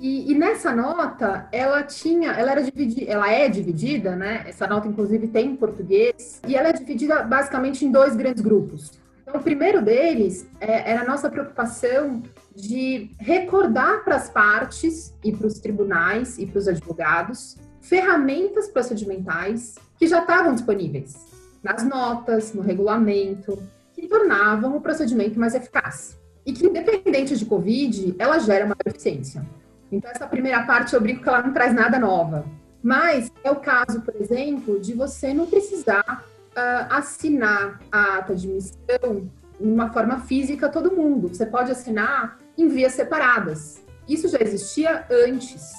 E, 0.00 0.32
e, 0.32 0.34
nessa 0.34 0.74
nota, 0.74 1.46
ela 1.52 1.82
tinha, 1.82 2.32
ela 2.32 2.52
era 2.52 2.62
dividida, 2.62 3.12
ela 3.12 3.30
é 3.30 3.48
dividida, 3.48 4.16
né? 4.16 4.44
Essa 4.46 4.66
nota, 4.66 4.88
inclusive, 4.88 5.28
tem 5.28 5.50
em 5.50 5.56
português, 5.56 6.40
e 6.48 6.56
ela 6.56 6.70
é 6.70 6.72
dividida 6.72 7.22
basicamente 7.22 7.84
em 7.84 7.92
dois 7.92 8.16
grandes 8.16 8.42
grupos. 8.42 8.98
Então, 9.22 9.40
o 9.40 9.44
primeiro 9.44 9.82
deles 9.82 10.48
é, 10.58 10.90
era 10.90 11.02
a 11.02 11.04
nossa 11.04 11.28
preocupação 11.28 12.22
de 12.60 13.10
recordar 13.18 14.04
para 14.04 14.16
as 14.16 14.28
partes 14.28 15.14
e 15.24 15.32
para 15.32 15.46
os 15.46 15.58
tribunais 15.58 16.38
e 16.38 16.46
para 16.46 16.58
os 16.58 16.68
advogados 16.68 17.56
ferramentas 17.80 18.68
procedimentais 18.68 19.74
que 19.98 20.06
já 20.06 20.20
estavam 20.20 20.54
disponíveis 20.54 21.30
nas 21.62 21.84
notas, 21.84 22.52
no 22.54 22.62
regulamento, 22.62 23.62
que 23.92 24.06
tornavam 24.06 24.76
o 24.76 24.80
procedimento 24.80 25.38
mais 25.38 25.54
eficaz. 25.54 26.18
E 26.44 26.52
que, 26.52 26.66
independente 26.66 27.36
de 27.36 27.44
Covid, 27.44 28.14
ela 28.18 28.38
gera 28.38 28.64
maior 28.64 28.76
eficiência. 28.86 29.44
Então, 29.92 30.10
essa 30.10 30.26
primeira 30.26 30.62
parte 30.64 30.94
eu 30.94 31.00
brinco 31.00 31.22
que 31.22 31.28
ela 31.28 31.42
não 31.42 31.52
traz 31.52 31.74
nada 31.74 31.98
nova. 31.98 32.44
Mas 32.82 33.30
é 33.44 33.50
o 33.50 33.56
caso, 33.56 34.00
por 34.00 34.14
exemplo, 34.16 34.80
de 34.80 34.94
você 34.94 35.34
não 35.34 35.46
precisar 35.46 36.24
uh, 36.56 36.86
assinar 36.94 37.80
a 37.92 38.18
ata 38.18 38.34
de 38.34 38.48
missão 38.48 39.28
em 39.60 39.70
uma 39.70 39.92
forma 39.92 40.20
física 40.20 40.68
todo 40.68 40.96
mundo. 40.96 41.28
Você 41.28 41.44
pode 41.44 41.70
assinar 41.70 42.38
em 42.60 42.68
vias 42.68 42.92
separadas. 42.92 43.82
Isso 44.08 44.28
já 44.28 44.38
existia 44.40 45.06
antes. 45.10 45.72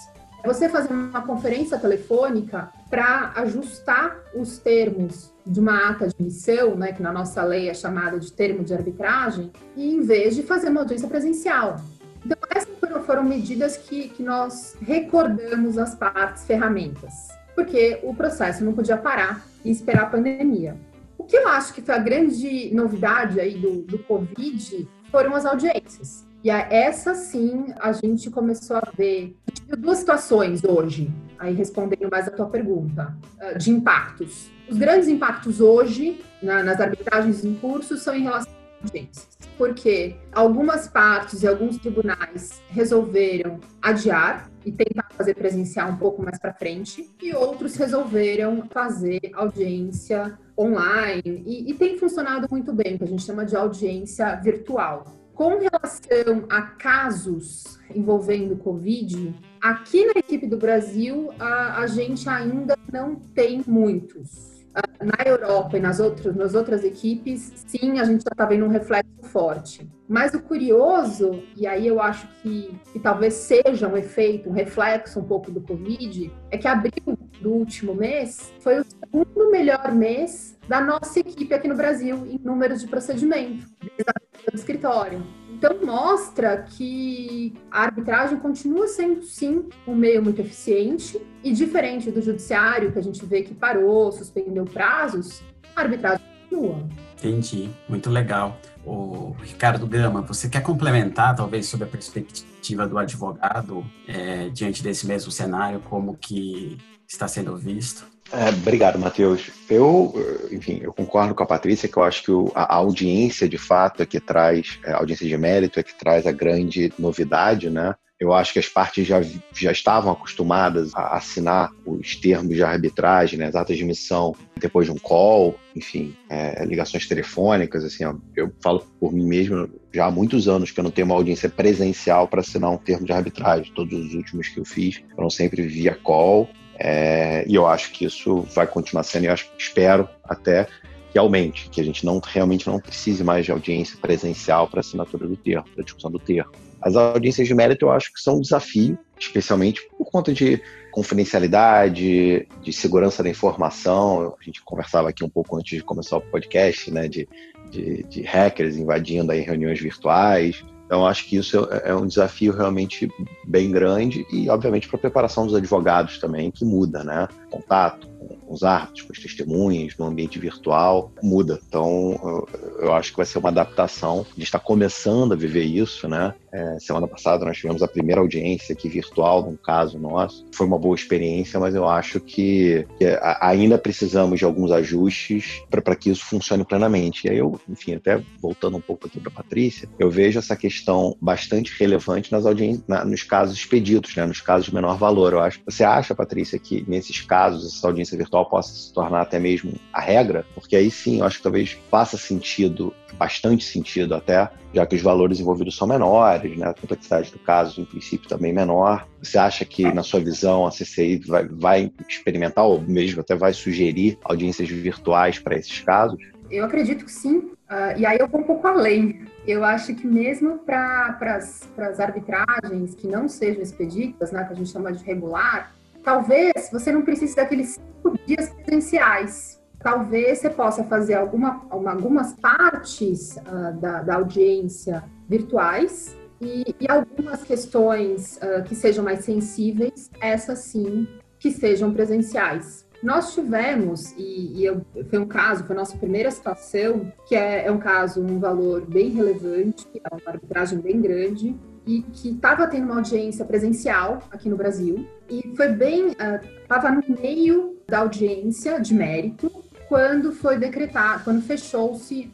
Você 0.43 0.67
fazer 0.67 0.91
uma 0.91 1.21
conferência 1.21 1.77
telefônica 1.77 2.71
para 2.89 3.31
ajustar 3.35 4.17
os 4.33 4.57
termos 4.57 5.31
de 5.45 5.59
uma 5.59 5.89
ata 5.89 6.07
de 6.07 6.15
missão, 6.19 6.75
né, 6.75 6.93
que 6.93 7.01
na 7.01 7.11
nossa 7.11 7.43
lei 7.43 7.69
é 7.69 7.73
chamada 7.73 8.19
de 8.19 8.31
termo 8.31 8.63
de 8.63 8.73
arbitragem, 8.73 9.51
e 9.75 9.93
em 9.93 10.01
vez 10.01 10.35
de 10.35 10.43
fazer 10.43 10.69
uma 10.69 10.81
audiência 10.81 11.07
presencial. 11.07 11.79
Então, 12.25 12.37
essas 12.49 12.71
foram 13.05 13.23
medidas 13.23 13.77
que, 13.77 14.09
que 14.09 14.23
nós 14.23 14.75
recordamos 14.81 15.77
às 15.77 15.95
partes 15.95 16.45
ferramentas. 16.45 17.29
porque 17.55 17.99
o 18.03 18.13
processo 18.13 18.63
não 18.63 18.73
podia 18.73 18.97
parar 18.97 19.45
e 19.63 19.71
esperar 19.71 20.03
a 20.03 20.09
pandemia. 20.09 20.77
O 21.17 21.23
que 21.23 21.37
eu 21.37 21.47
acho 21.47 21.73
que 21.73 21.81
foi 21.81 21.93
a 21.93 21.99
grande 21.99 22.73
novidade 22.73 23.39
aí 23.39 23.55
do, 23.57 23.83
do 23.83 23.99
Covid 23.99 24.87
foram 25.11 25.35
as 25.35 25.45
audiências. 25.45 26.25
E 26.43 26.49
essa 26.49 27.13
sim 27.13 27.67
a 27.79 27.91
gente 27.91 28.31
começou 28.31 28.77
a 28.77 28.91
ver 28.97 29.37
duas 29.77 29.99
situações 29.99 30.63
hoje, 30.63 31.11
aí 31.37 31.53
respondendo 31.53 32.09
mais 32.09 32.27
a 32.27 32.31
tua 32.31 32.47
pergunta, 32.47 33.15
ah, 33.39 33.53
de 33.53 33.69
impactos. 33.69 34.49
Os 34.67 34.77
grandes 34.77 35.07
impactos 35.07 35.61
hoje 35.61 36.19
nas 36.41 36.79
arbitragens 36.79 37.45
em 37.45 37.53
curso 37.53 37.95
são 37.97 38.15
em 38.15 38.23
relação 38.23 38.51
às 38.51 38.89
audiências, 38.89 39.27
porque 39.55 40.15
algumas 40.31 40.87
partes 40.87 41.43
e 41.43 41.47
alguns 41.47 41.77
tribunais 41.77 42.59
resolveram 42.69 43.59
adiar 43.79 44.49
e 44.65 44.71
tentar 44.71 45.09
fazer 45.11 45.35
presencial 45.35 45.91
um 45.91 45.97
pouco 45.97 46.23
mais 46.23 46.39
para 46.39 46.53
frente, 46.53 47.07
e 47.21 47.35
outros 47.35 47.75
resolveram 47.75 48.63
fazer 48.71 49.19
audiência 49.33 50.39
online, 50.57 51.43
e, 51.45 51.69
e 51.69 51.73
tem 51.75 51.97
funcionado 51.97 52.47
muito 52.49 52.73
bem, 52.73 52.97
que 52.97 53.03
a 53.03 53.07
gente 53.07 53.23
chama 53.23 53.45
de 53.45 53.55
audiência 53.55 54.35
virtual. 54.35 55.20
Com 55.41 55.57
relação 55.57 56.45
a 56.51 56.61
casos 56.61 57.79
envolvendo 57.95 58.55
Covid, 58.57 59.33
aqui 59.59 60.05
na 60.05 60.11
equipe 60.19 60.45
do 60.45 60.55
Brasil, 60.55 61.31
a, 61.39 61.79
a 61.79 61.87
gente 61.87 62.29
ainda 62.29 62.77
não 62.93 63.15
tem 63.15 63.63
muitos. 63.65 64.67
Na 65.01 65.27
Europa 65.27 65.77
e 65.77 65.79
nas 65.79 65.99
outras, 65.99 66.35
nas 66.35 66.53
outras 66.53 66.83
equipes, 66.83 67.53
sim, 67.65 67.99
a 67.99 68.03
gente 68.03 68.23
já 68.23 68.29
está 68.31 68.45
vendo 68.45 68.65
um 68.65 68.69
reflexo 68.69 69.23
forte. 69.23 69.89
Mas 70.07 70.35
o 70.35 70.41
curioso, 70.43 71.41
e 71.57 71.65
aí 71.65 71.87
eu 71.87 71.99
acho 71.99 72.27
que, 72.43 72.79
que 72.93 72.99
talvez 72.99 73.33
seja 73.33 73.87
um 73.87 73.97
efeito, 73.97 74.47
um 74.47 74.53
reflexo 74.53 75.19
um 75.19 75.23
pouco 75.23 75.49
do 75.49 75.59
Covid, 75.59 76.31
é 76.51 76.57
que 76.59 76.67
abril 76.67 77.17
do 77.41 77.49
último 77.49 77.95
mês 77.95 78.53
foi 78.59 78.79
o 78.79 78.85
segundo 79.11 79.51
melhor 79.51 79.91
mês 79.91 80.57
da 80.67 80.79
nossa 80.79 81.19
equipe 81.19 81.53
aqui 81.53 81.67
no 81.67 81.75
Brasil 81.75 82.25
em 82.25 82.39
números 82.39 82.79
de 82.79 82.87
procedimento 82.87 83.67
do 83.81 84.55
escritório. 84.55 85.21
Então, 85.51 85.77
mostra 85.85 86.63
que 86.63 87.53
a 87.69 87.83
arbitragem 87.83 88.39
continua 88.39 88.87
sendo, 88.87 89.21
sim, 89.23 89.67
um 89.85 89.93
meio 89.93 90.23
muito 90.23 90.39
eficiente 90.39 91.21
e 91.43 91.51
diferente 91.51 92.09
do 92.09 92.21
judiciário, 92.21 92.91
que 92.91 92.97
a 92.97 93.03
gente 93.03 93.23
vê 93.25 93.43
que 93.43 93.53
parou, 93.53 94.11
suspendeu 94.11 94.63
prazos, 94.65 95.43
a 95.75 95.81
arbitragem 95.81 96.25
continua. 96.49 96.87
Entendi, 97.17 97.69
muito 97.87 98.09
legal. 98.09 98.57
O 98.83 99.35
Ricardo 99.41 99.85
Gama, 99.85 100.21
você 100.21 100.49
quer 100.49 100.63
complementar, 100.63 101.35
talvez, 101.35 101.67
sobre 101.67 101.85
a 101.85 101.89
perspectiva 101.89 102.87
do 102.87 102.97
advogado 102.97 103.85
é, 104.07 104.49
diante 104.49 104.81
desse 104.81 105.05
mesmo 105.05 105.31
cenário, 105.31 105.81
como 105.81 106.15
que 106.15 106.77
está 107.07 107.27
sendo 107.27 107.55
visto? 107.55 108.05
É, 108.33 108.49
obrigado, 108.49 108.97
Matheus. 108.97 109.51
Eu, 109.69 110.13
enfim, 110.51 110.79
eu 110.81 110.93
concordo 110.93 111.35
com 111.35 111.43
a 111.43 111.45
Patrícia 111.45 111.89
que 111.89 111.97
eu 111.97 112.03
acho 112.03 112.23
que 112.23 112.31
o, 112.31 112.51
a 112.55 112.75
audiência, 112.75 113.47
de 113.47 113.57
fato, 113.57 114.01
é 114.01 114.05
que 114.05 114.19
traz, 114.19 114.79
é, 114.85 114.91
a 114.91 114.97
audiência 114.97 115.27
de 115.27 115.37
mérito 115.37 115.79
é 115.79 115.83
que 115.83 115.93
traz 115.93 116.25
a 116.25 116.31
grande 116.31 116.93
novidade, 116.97 117.69
né? 117.69 117.93
Eu 118.17 118.31
acho 118.33 118.53
que 118.53 118.59
as 118.59 118.69
partes 118.69 119.07
já, 119.07 119.19
já 119.51 119.71
estavam 119.71 120.11
acostumadas 120.11 120.93
a 120.93 121.17
assinar 121.17 121.71
os 121.83 122.15
termos 122.15 122.55
de 122.55 122.63
arbitragem, 122.63 123.39
né, 123.39 123.47
as 123.47 123.55
atas 123.55 123.75
de 123.75 123.83
missão, 123.83 124.35
depois 124.55 124.85
de 124.85 124.91
um 124.91 124.97
call, 124.99 125.55
enfim, 125.75 126.15
é, 126.29 126.63
ligações 126.63 127.07
telefônicas. 127.07 127.83
Assim, 127.83 128.03
eu 128.35 128.53
falo 128.61 128.85
por 128.99 129.11
mim 129.11 129.25
mesmo 129.25 129.67
já 129.91 130.05
há 130.05 130.11
muitos 130.11 130.47
anos 130.47 130.69
que 130.69 130.79
eu 130.79 130.83
não 130.83 130.91
tenho 130.91 131.07
uma 131.07 131.15
audiência 131.15 131.49
presencial 131.49 132.27
para 132.27 132.41
assinar 132.41 132.69
um 132.69 132.77
termo 132.77 133.07
de 133.07 133.11
arbitragem. 133.11 133.73
Todos 133.73 133.91
os 133.91 134.13
últimos 134.13 134.49
que 134.49 134.59
eu 134.59 134.65
fiz 134.65 135.01
foram 135.15 135.31
sempre 135.31 135.63
via 135.63 135.95
call 135.95 136.47
é, 136.83 137.45
e 137.47 137.53
eu 137.53 137.67
acho 137.67 137.91
que 137.91 138.05
isso 138.05 138.41
vai 138.53 138.65
continuar 138.65 139.03
sendo, 139.03 139.25
e 139.25 139.27
eu 139.27 139.33
acho, 139.33 139.47
espero 139.57 140.09
até 140.23 140.67
que 141.11 141.19
aumente, 141.19 141.69
que 141.69 141.79
a 141.79 141.83
gente 141.83 142.05
não 142.05 142.19
realmente 142.19 142.65
não 142.67 142.79
precise 142.79 143.23
mais 143.23 143.45
de 143.45 143.51
audiência 143.51 143.97
presencial 144.01 144.67
para 144.67 144.79
assinatura 144.79 145.27
do 145.27 145.35
termo, 145.35 145.65
para 145.75 145.83
discussão 145.83 146.09
do 146.09 146.17
termo. 146.17 146.51
As 146.81 146.95
audiências 146.95 147.47
de 147.47 147.53
mérito 147.53 147.85
eu 147.85 147.91
acho 147.91 148.11
que 148.11 148.19
são 148.19 148.37
um 148.37 148.41
desafio, 148.41 148.97
especialmente 149.19 149.81
por 149.95 150.09
conta 150.09 150.33
de 150.33 150.59
confidencialidade, 150.91 152.47
de 152.63 152.73
segurança 152.73 153.21
da 153.21 153.29
informação. 153.29 154.35
A 154.39 154.43
gente 154.43 154.63
conversava 154.63 155.09
aqui 155.09 155.23
um 155.23 155.29
pouco 155.29 155.55
antes 155.57 155.77
de 155.77 155.83
começar 155.83 156.17
o 156.17 156.21
podcast, 156.21 156.89
né, 156.89 157.07
de, 157.07 157.29
de, 157.69 158.03
de 158.03 158.21
hackers 158.23 158.77
invadindo 158.77 159.31
aí 159.31 159.41
reuniões 159.41 159.79
virtuais. 159.79 160.65
Então, 160.91 161.07
acho 161.07 161.25
que 161.25 161.37
isso 161.37 161.69
é, 161.71 161.91
é 161.91 161.95
um 161.95 162.05
desafio 162.05 162.51
realmente 162.51 163.09
bem 163.47 163.71
grande 163.71 164.27
e, 164.29 164.49
obviamente, 164.49 164.89
para 164.89 164.97
a 164.97 164.99
preparação 164.99 165.45
dos 165.45 165.55
advogados 165.55 166.19
também, 166.19 166.51
que 166.51 166.65
muda, 166.65 167.01
né? 167.01 167.29
Contato 167.49 168.10
com 168.27 168.53
os 168.53 168.63
árbitros, 168.63 169.01
com 169.01 169.13
as 169.13 169.19
testemunhas, 169.19 169.95
no 169.97 170.05
ambiente 170.05 170.39
virtual, 170.39 171.11
muda. 171.21 171.59
Então, 171.67 172.45
eu 172.79 172.93
acho 172.93 173.11
que 173.11 173.17
vai 173.17 173.25
ser 173.25 173.39
uma 173.39 173.49
adaptação. 173.49 174.25
A 174.29 174.33
gente 174.35 174.43
está 174.43 174.59
começando 174.59 175.33
a 175.33 175.35
viver 175.35 175.63
isso, 175.63 176.07
né? 176.07 176.33
É, 176.53 176.77
semana 176.79 177.07
passada 177.07 177.45
nós 177.45 177.57
tivemos 177.57 177.81
a 177.81 177.87
primeira 177.87 178.19
audiência 178.19 178.73
aqui 178.73 178.89
virtual, 178.89 179.43
num 179.43 179.55
caso 179.55 179.97
nosso. 179.97 180.45
Foi 180.53 180.67
uma 180.67 180.77
boa 180.77 180.95
experiência, 180.95 181.59
mas 181.59 181.73
eu 181.73 181.87
acho 181.87 182.19
que, 182.19 182.85
que 182.99 183.05
ainda 183.39 183.77
precisamos 183.77 184.39
de 184.39 184.45
alguns 184.45 184.71
ajustes 184.71 185.63
para 185.69 185.95
que 185.95 186.09
isso 186.09 186.25
funcione 186.25 186.65
plenamente. 186.65 187.25
E 187.25 187.29
aí 187.29 187.37
eu, 187.37 187.59
enfim, 187.69 187.95
até 187.95 188.21
voltando 188.41 188.77
um 188.77 188.81
pouco 188.81 189.07
aqui 189.07 189.19
para 189.19 189.31
Patrícia, 189.31 189.87
eu 189.97 190.11
vejo 190.11 190.39
essa 190.39 190.55
questão 190.55 191.15
bastante 191.21 191.73
relevante 191.79 192.31
nas 192.31 192.45
audiências, 192.45 192.83
na, 192.87 193.05
nos 193.05 193.23
casos 193.23 193.55
expedidos, 193.57 194.13
né? 194.15 194.25
nos 194.25 194.41
casos 194.41 194.65
de 194.65 194.75
menor 194.75 194.97
valor. 194.97 195.33
Eu 195.33 195.39
acho. 195.39 195.61
Você 195.65 195.83
acha, 195.83 196.13
Patrícia, 196.13 196.59
que 196.59 196.83
nesses 196.87 197.21
casos 197.21 197.65
essa 197.65 197.87
audiência 197.87 198.10
virtual 198.17 198.45
possa 198.49 198.73
se 198.73 198.93
tornar 198.93 199.21
até 199.21 199.39
mesmo 199.39 199.73
a 199.93 200.01
regra? 200.01 200.45
Porque 200.53 200.75
aí 200.75 200.89
sim, 200.89 201.19
eu 201.19 201.25
acho 201.25 201.37
que 201.37 201.43
talvez 201.43 201.77
faça 201.89 202.17
sentido, 202.17 202.93
bastante 203.13 203.63
sentido 203.63 204.15
até, 204.15 204.49
já 204.73 204.85
que 204.85 204.95
os 204.95 205.01
valores 205.01 205.39
envolvidos 205.39 205.75
são 205.75 205.87
menores, 205.87 206.57
né? 206.57 206.69
a 206.69 206.73
complexidade 206.73 207.31
do 207.31 207.39
caso, 207.39 207.81
em 207.81 207.85
princípio, 207.85 208.29
também 208.29 208.53
menor. 208.53 209.07
Você 209.21 209.37
acha 209.37 209.65
que, 209.65 209.91
na 209.91 210.03
sua 210.03 210.19
visão, 210.19 210.65
a 210.65 210.71
CCI 210.71 211.21
vai, 211.27 211.47
vai 211.47 211.91
experimentar, 212.07 212.65
ou 212.65 212.81
mesmo 212.81 213.21
até 213.21 213.35
vai 213.35 213.53
sugerir 213.53 214.17
audiências 214.23 214.69
virtuais 214.69 215.39
para 215.39 215.55
esses 215.55 215.79
casos? 215.81 216.19
Eu 216.49 216.65
acredito 216.65 217.05
que 217.05 217.11
sim. 217.11 217.37
Uh, 217.71 217.97
e 217.97 218.05
aí 218.05 218.17
eu 218.19 218.27
vou 218.27 218.41
um 218.41 218.43
pouco 218.43 218.67
além. 218.67 219.25
Eu 219.47 219.63
acho 219.63 219.95
que 219.95 220.05
mesmo 220.05 220.59
para 220.59 221.17
as 221.29 221.99
arbitragens 221.99 222.93
que 222.95 223.07
não 223.07 223.29
sejam 223.29 223.61
expedidas, 223.61 224.31
né, 224.31 224.43
que 224.43 224.53
a 224.53 224.55
gente 224.55 224.69
chama 224.69 224.91
de 224.91 225.03
regular, 225.03 225.73
talvez 226.03 226.69
você 226.71 226.91
não 226.91 227.03
precise 227.03 227.35
daqueles 227.35 227.79
cinco 227.79 228.17
dias 228.25 228.49
presenciais 228.49 229.61
talvez 229.83 230.39
você 230.39 230.49
possa 230.49 230.83
fazer 230.83 231.15
alguma, 231.15 231.65
algumas 231.69 232.33
partes 232.33 233.35
uh, 233.37 233.79
da, 233.79 234.01
da, 234.01 234.15
audiência 234.15 235.03
virtuais 235.27 236.15
e, 236.39 236.75
e 236.79 236.89
algumas 236.89 237.43
questões 237.43 238.37
uh, 238.37 238.63
que 238.63 238.75
sejam 238.75 239.03
mais 239.03 239.25
sensíveis, 239.25 240.09
essas 240.19 240.59
sim, 240.59 241.07
que 241.39 241.51
sejam 241.51 241.93
presenciais. 241.93 242.85
Nós 243.03 243.33
tivemos, 243.33 244.11
e, 244.11 244.59
e 244.59 244.65
eu, 244.65 244.85
foi 245.09 245.17
um 245.17 245.25
caso, 245.25 245.63
foi 245.63 245.75
a 245.75 245.79
nossa 245.79 245.97
primeira 245.97 246.29
situação, 246.29 247.11
que 247.27 247.35
é, 247.35 247.65
é 247.65 247.71
um 247.71 247.79
caso, 247.79 248.21
um 248.21 248.39
valor 248.39 248.85
bem 248.85 249.09
relevante, 249.09 249.87
é 249.95 250.15
uma 250.15 250.21
arbitragem 250.27 250.79
bem 250.79 251.01
grande, 251.01 251.55
e 251.85 252.01
que 252.01 252.29
estava 252.29 252.67
tendo 252.67 252.85
uma 252.85 252.95
audiência 252.95 253.43
presencial 253.43 254.21
aqui 254.31 254.49
no 254.49 254.55
Brasil, 254.55 255.07
e 255.29 255.55
foi 255.55 255.69
bem, 255.69 256.15
estava 256.61 256.91
uh, 256.91 256.95
no 256.95 257.21
meio 257.21 257.77
da 257.87 257.99
audiência 257.99 258.79
de 258.79 258.93
mérito, 258.93 259.51
quando 259.87 260.31
foi 260.31 260.57
decretado, 260.57 261.25
quando 261.25 261.41
fechou-se, 261.41 262.31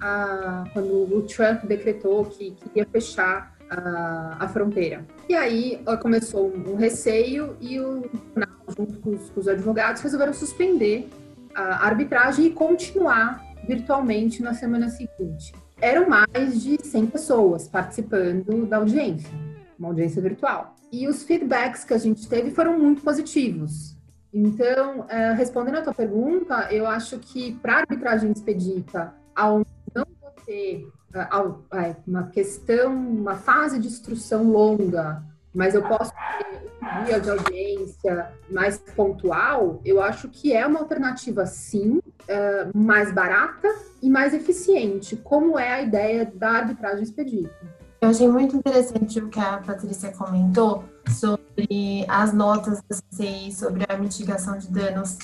quando 0.73 1.11
o 1.11 1.21
Trump 1.23 1.63
decretou 1.63 2.25
que 2.25 2.51
queria 2.51 2.85
fechar 2.85 3.57
a, 3.67 4.37
a 4.39 4.47
fronteira. 4.47 5.03
E 5.27 5.33
aí 5.33 5.81
começou 5.99 6.53
um, 6.53 6.75
receio 6.75 7.57
e 7.59 7.79
o 7.79 8.01
tribunal, 8.01 8.49
junto 8.77 8.99
com 8.99 9.09
os, 9.09 9.29
com 9.31 9.39
os 9.39 9.47
advogados, 9.47 10.03
resolveram 10.03 10.33
suspender 10.33 11.09
a 11.55 11.87
arbitragem 11.87 12.45
e 12.45 12.51
continuar 12.51 13.43
virtualmente 13.67 14.43
na 14.43 14.53
semana 14.53 14.89
seguinte. 14.89 15.51
Eram 15.79 16.09
mais 16.09 16.61
de 16.61 16.77
100 16.83 17.07
pessoas 17.07 17.67
participando 17.67 18.65
da 18.65 18.77
audiência, 18.77 19.29
uma 19.77 19.89
audiência 19.89 20.21
virtual. 20.21 20.75
E 20.91 21.07
os 21.07 21.23
feedbacks 21.23 21.83
que 21.83 21.93
a 21.93 21.97
gente 21.97 22.27
teve 22.27 22.51
foram 22.51 22.79
muito 22.79 23.01
positivos. 23.01 23.95
Então, 24.33 25.05
é, 25.09 25.33
respondendo 25.33 25.77
a 25.77 25.81
tua 25.81 25.93
pergunta, 25.93 26.67
eu 26.71 26.87
acho 26.87 27.19
que 27.19 27.53
para 27.55 27.77
arbitragem 27.77 28.31
expedita, 28.31 29.13
ao 29.35 29.65
não 29.93 30.05
ter 30.45 30.87
ao, 31.29 31.63
é, 31.73 31.95
uma 32.05 32.27
questão, 32.27 32.93
uma 32.93 33.35
fase 33.35 33.79
de 33.79 33.87
instrução 33.87 34.51
longa, 34.51 35.23
mas 35.57 35.73
eu 35.73 35.81
posso 35.81 36.11
ter 36.11 36.71
um 36.83 37.03
dia 37.03 37.19
de 37.19 37.31
audiência 37.31 38.31
mais 38.47 38.77
pontual, 38.95 39.81
eu 39.83 39.99
acho 39.99 40.29
que 40.29 40.53
é 40.53 40.65
uma 40.67 40.79
alternativa, 40.79 41.47
sim, 41.47 41.99
é, 42.27 42.67
mais 42.75 43.11
barata 43.11 43.67
e 43.99 44.07
mais 44.07 44.35
eficiente, 44.35 45.15
como 45.15 45.57
é 45.57 45.73
a 45.73 45.81
ideia 45.81 46.31
da 46.31 46.51
arbitragem 46.51 47.01
expedita. 47.01 47.51
Eu 47.99 48.09
achei 48.09 48.27
muito 48.27 48.55
interessante 48.55 49.19
o 49.19 49.29
que 49.29 49.39
a 49.39 49.57
Patrícia 49.57 50.11
comentou 50.11 50.83
sobre 51.09 52.05
as 52.07 52.31
notas 52.31 52.79
da 52.87 52.95
CCI 52.95 53.51
sobre 53.51 53.83
a 53.89 53.97
mitigação 53.97 54.59
de 54.59 54.69
danos 54.69 55.17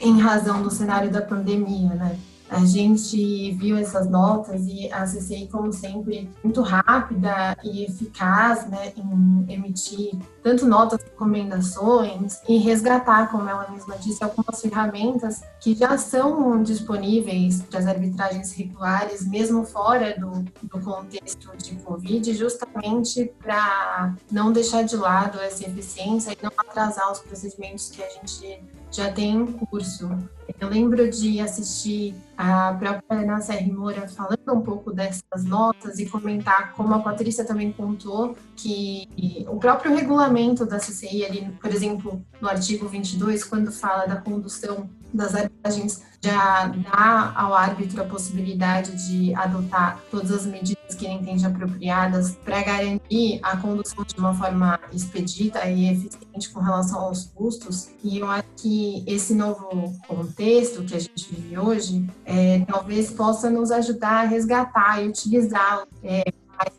em 0.00 0.20
razão 0.20 0.64
do 0.64 0.70
cenário 0.70 1.08
da 1.12 1.22
pandemia, 1.22 1.94
né? 1.94 2.18
A 2.48 2.64
gente 2.64 3.52
viu 3.52 3.76
essas 3.76 4.08
notas 4.08 4.66
e 4.66 4.90
a 4.92 5.04
CCI, 5.04 5.48
como 5.50 5.72
sempre, 5.72 6.30
muito 6.44 6.62
rápida 6.62 7.56
e 7.62 7.84
eficaz 7.84 8.68
né, 8.68 8.92
em 8.96 9.52
emitir 9.52 10.16
tanto 10.42 10.64
notas, 10.64 11.02
recomendações 11.02 12.40
e 12.48 12.56
resgatar, 12.58 13.30
como 13.32 13.48
ela 13.48 13.68
mesma 13.68 13.96
disse, 13.98 14.22
algumas 14.22 14.60
ferramentas 14.60 15.42
que 15.60 15.74
já 15.74 15.98
são 15.98 16.62
disponíveis 16.62 17.62
para 17.62 17.80
as 17.80 17.86
arbitragens 17.86 18.52
regulares, 18.52 19.26
mesmo 19.26 19.64
fora 19.64 20.16
do, 20.16 20.44
do 20.62 20.80
contexto 20.84 21.50
de 21.56 21.74
Covid, 21.76 22.32
justamente 22.32 23.24
para 23.42 24.14
não 24.30 24.52
deixar 24.52 24.82
de 24.82 24.96
lado 24.96 25.40
essa 25.40 25.64
eficiência 25.64 26.30
e 26.30 26.38
não 26.40 26.52
atrasar 26.56 27.10
os 27.10 27.18
procedimentos 27.18 27.90
que 27.90 28.02
a 28.02 28.08
gente 28.08 28.62
já 28.92 29.10
tem 29.10 29.34
em 29.34 29.46
curso. 29.46 30.08
Eu 30.60 30.68
lembro 30.68 31.08
de 31.10 31.40
assistir 31.40 32.14
a 32.36 32.74
própria 32.74 33.22
Ana 33.22 33.40
Serri 33.40 33.72
Moura 33.72 34.06
falando 34.08 34.52
um 34.52 34.60
pouco 34.60 34.92
dessas 34.92 35.44
notas 35.44 35.98
e 35.98 36.06
comentar 36.06 36.72
como 36.74 36.94
a 36.94 36.98
Patrícia 37.00 37.44
também 37.44 37.72
contou 37.72 38.36
que 38.54 39.08
o 39.48 39.56
próprio 39.56 39.94
regulamento 39.94 40.64
da 40.64 40.78
CCI 40.78 41.24
ali, 41.24 41.50
por 41.60 41.70
exemplo, 41.70 42.22
no 42.40 42.48
artigo 42.48 42.88
22, 42.88 43.44
quando 43.44 43.72
fala 43.72 44.06
da 44.06 44.16
condução 44.16 44.88
das 45.12 45.34
arbitragens 45.34 46.02
já 46.22 46.66
dá 46.66 47.32
ao 47.36 47.54
árbitro 47.54 48.02
a 48.02 48.04
possibilidade 48.04 48.92
de 49.06 49.34
adotar 49.34 50.00
todas 50.10 50.32
as 50.32 50.46
medidas 50.46 50.94
que 50.96 51.04
ele 51.04 51.14
entende 51.14 51.46
apropriadas 51.46 52.32
para 52.44 52.62
garantir 52.62 53.38
a 53.42 53.56
condução 53.56 54.04
de 54.04 54.18
uma 54.18 54.34
forma 54.34 54.78
expedita 54.92 55.64
e 55.66 55.88
eficiente 55.90 56.50
com 56.50 56.60
relação 56.60 57.00
aos 57.00 57.26
custos. 57.26 57.90
E 58.02 58.18
eu 58.18 58.28
acho 58.28 58.48
que 58.56 59.04
esse 59.06 59.34
novo 59.34 59.94
contexto 60.36 60.84
que 60.84 60.94
a 60.94 60.98
gente 60.98 61.34
vive 61.34 61.58
hoje 61.58 62.06
é, 62.24 62.60
talvez 62.66 63.10
possa 63.10 63.48
nos 63.48 63.70
ajudar 63.70 64.24
a 64.24 64.26
resgatar 64.26 65.02
e 65.02 65.08
utilizá-lo. 65.08 65.88
É, 66.04 66.24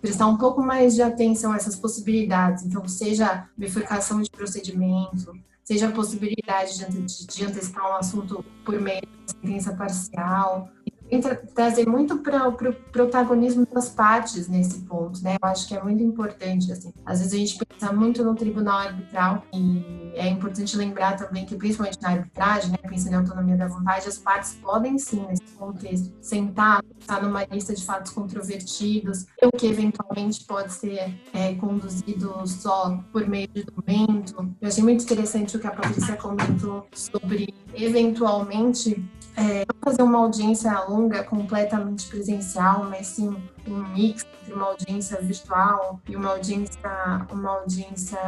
prestar 0.02 0.28
um 0.28 0.38
pouco 0.38 0.62
mais 0.62 0.96
de 0.96 1.02
atenção 1.02 1.52
a 1.52 1.56
essas 1.56 1.76
possibilidades. 1.76 2.64
Então, 2.64 2.88
seja 2.88 3.48
bifurcação 3.56 4.22
de 4.22 4.30
procedimento, 4.30 5.34
seja 5.64 5.88
a 5.88 5.92
possibilidade 5.92 6.86
de, 6.86 7.28
de 7.28 7.46
antecipar 7.46 7.92
um 7.92 7.96
assunto 7.96 8.44
por 8.66 8.80
meio 8.80 9.02
de 9.02 9.32
sentença 9.32 9.76
parcial, 9.76 10.70
trazer 11.54 11.88
muito 11.88 12.18
para 12.20 12.48
o 12.48 12.54
pro 12.54 12.74
protagonismo 12.74 13.66
das 13.72 13.90
partes 13.90 14.48
nesse 14.48 14.82
ponto, 14.82 15.22
né? 15.24 15.38
Eu 15.42 15.50
acho 15.50 15.68
que 15.68 15.76
é 15.76 15.82
muito 15.82 16.04
importante, 16.04 16.72
assim. 16.72 16.94
Às 17.06 17.20
vezes 17.20 17.34
a 17.34 17.38
gente 17.38 17.66
pensa 17.66 17.94
muito 17.94 18.24
no 18.24 18.36
tribunal 18.36 18.80
arbitral 18.80 19.44
e 19.54 20.12
é 20.16 20.28
importante 20.28 20.76
lembrar 20.76 21.16
também 21.16 21.46
que, 21.46 21.56
principalmente 21.56 22.02
na 22.02 22.10
arbitragem, 22.10 22.72
né, 22.72 22.78
pensando 22.88 23.14
em 23.14 23.16
autonomia 23.16 23.56
da 23.56 23.68
vontade, 23.68 24.08
as 24.08 24.18
partes 24.18 24.58
podem 24.62 24.98
sim, 24.98 25.26
nesse 25.28 25.44
contexto, 25.58 26.12
sentar, 26.22 26.84
estar 27.00 27.22
numa 27.22 27.44
lista 27.46 27.74
de 27.74 27.86
fatos 27.86 28.12
controvertidos, 28.12 29.26
o 29.44 29.52
que 29.52 29.68
eventualmente 29.68 30.44
pode 30.46 30.74
ser 30.74 31.16
é, 31.34 31.54
conduzido 31.56 32.34
só 32.46 33.00
por 33.12 33.28
meio 33.28 33.48
de 33.48 33.64
documento. 33.64 34.56
Eu 34.60 34.68
achei 34.68 34.84
muito 34.84 35.04
interessante 35.04 35.56
o 35.56 35.60
que 35.60 35.68
a 35.68 35.72
Patrícia 35.72 36.16
comentou 36.16 36.88
sobre, 36.94 37.54
eventualmente, 37.74 39.04
é, 39.38 39.64
fazer 39.86 40.02
uma 40.02 40.18
audiência 40.18 40.74
longa 40.86 41.24
completamente 41.24 42.08
presencial, 42.08 42.86
mas 42.90 43.06
sim 43.06 43.38
um 43.68 43.78
mix 43.94 44.26
entre 44.42 44.54
uma 44.54 44.66
audiência 44.66 45.22
virtual 45.22 46.02
e 46.10 46.16
uma 46.16 46.32
audiência, 46.32 46.80
uma 47.32 47.52
audiência 47.52 48.20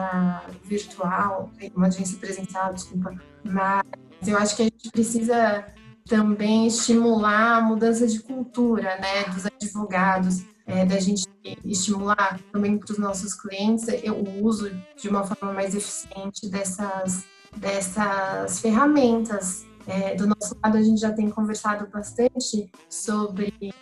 virtual, 0.63 1.49
uma 1.75 1.87
audiência 1.87 2.17
presencial, 2.19 2.73
desculpa. 2.73 3.15
Mas 3.43 3.83
eu 4.25 4.37
acho 4.37 4.55
que 4.55 4.61
a 4.61 4.65
gente 4.65 4.91
precisa 4.91 5.65
também 6.07 6.67
estimular 6.67 7.57
a 7.57 7.61
mudança 7.61 8.05
de 8.05 8.19
cultura, 8.19 8.97
né, 8.99 9.23
dos 9.33 9.47
advogados, 9.47 10.43
é, 10.67 10.85
da 10.85 10.99
gente 10.99 11.23
estimular 11.65 12.39
também 12.51 12.77
para 12.77 12.91
os 12.91 12.99
nossos 12.99 13.33
clientes 13.33 13.87
o 14.05 14.45
uso 14.45 14.69
de 14.95 15.09
uma 15.09 15.23
forma 15.23 15.53
mais 15.53 15.73
eficiente 15.73 16.47
dessas, 16.47 17.25
dessas 17.57 18.59
ferramentas 18.59 19.67
é, 19.89 20.13
do 20.13 20.27
nosso 20.27 20.55
lado, 20.63 20.77
a 20.77 20.81
gente 20.83 21.01
já 21.01 21.11
tem 21.11 21.29
conversado 21.29 21.87
bastante 21.87 22.69
sobre, 22.87 23.73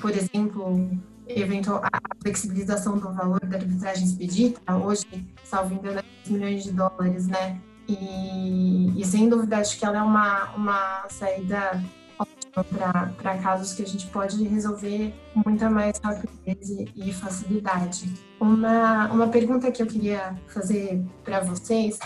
por 0.00 0.12
exemplo, 0.12 0.88
eventual, 1.26 1.82
a 1.82 2.00
flexibilização 2.22 2.96
do 2.98 3.12
valor 3.12 3.40
da 3.40 3.56
arbitragem 3.56 4.04
expedita. 4.04 4.76
Hoje, 4.76 5.04
salvo 5.42 5.74
engano, 5.74 5.98
é 5.98 6.04
10 6.24 6.30
milhões 6.30 6.64
de 6.64 6.72
dólares, 6.72 7.26
né? 7.26 7.60
E, 7.88 9.00
e 9.00 9.04
sem 9.04 9.28
dúvida, 9.28 9.58
acho 9.58 9.76
que 9.76 9.84
ela 9.84 9.98
é 9.98 10.02
uma, 10.02 10.54
uma 10.54 11.06
saída 11.08 11.82
ótima 12.16 13.12
para 13.18 13.38
casos 13.38 13.74
que 13.74 13.82
a 13.82 13.86
gente 13.86 14.06
pode 14.06 14.42
resolver 14.44 15.12
com 15.34 15.42
muita 15.44 15.68
mais 15.68 15.98
rapidez 15.98 16.70
e 16.94 17.12
facilidade. 17.12 18.12
Uma, 18.40 19.08
uma 19.08 19.28
pergunta 19.28 19.70
que 19.72 19.82
eu 19.82 19.86
queria 19.86 20.34
fazer 20.46 21.04
para 21.24 21.40
vocês 21.40 21.98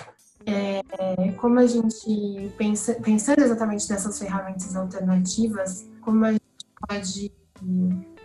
é, 0.46 1.32
como 1.32 1.58
a 1.58 1.66
gente 1.66 2.52
pensa, 2.56 2.94
pensando 2.94 3.40
exatamente 3.40 3.88
nessas 3.90 4.18
ferramentas 4.18 4.74
alternativas, 4.74 5.86
como 6.00 6.24
a 6.24 6.32
gente 6.32 6.42
pode 6.88 7.32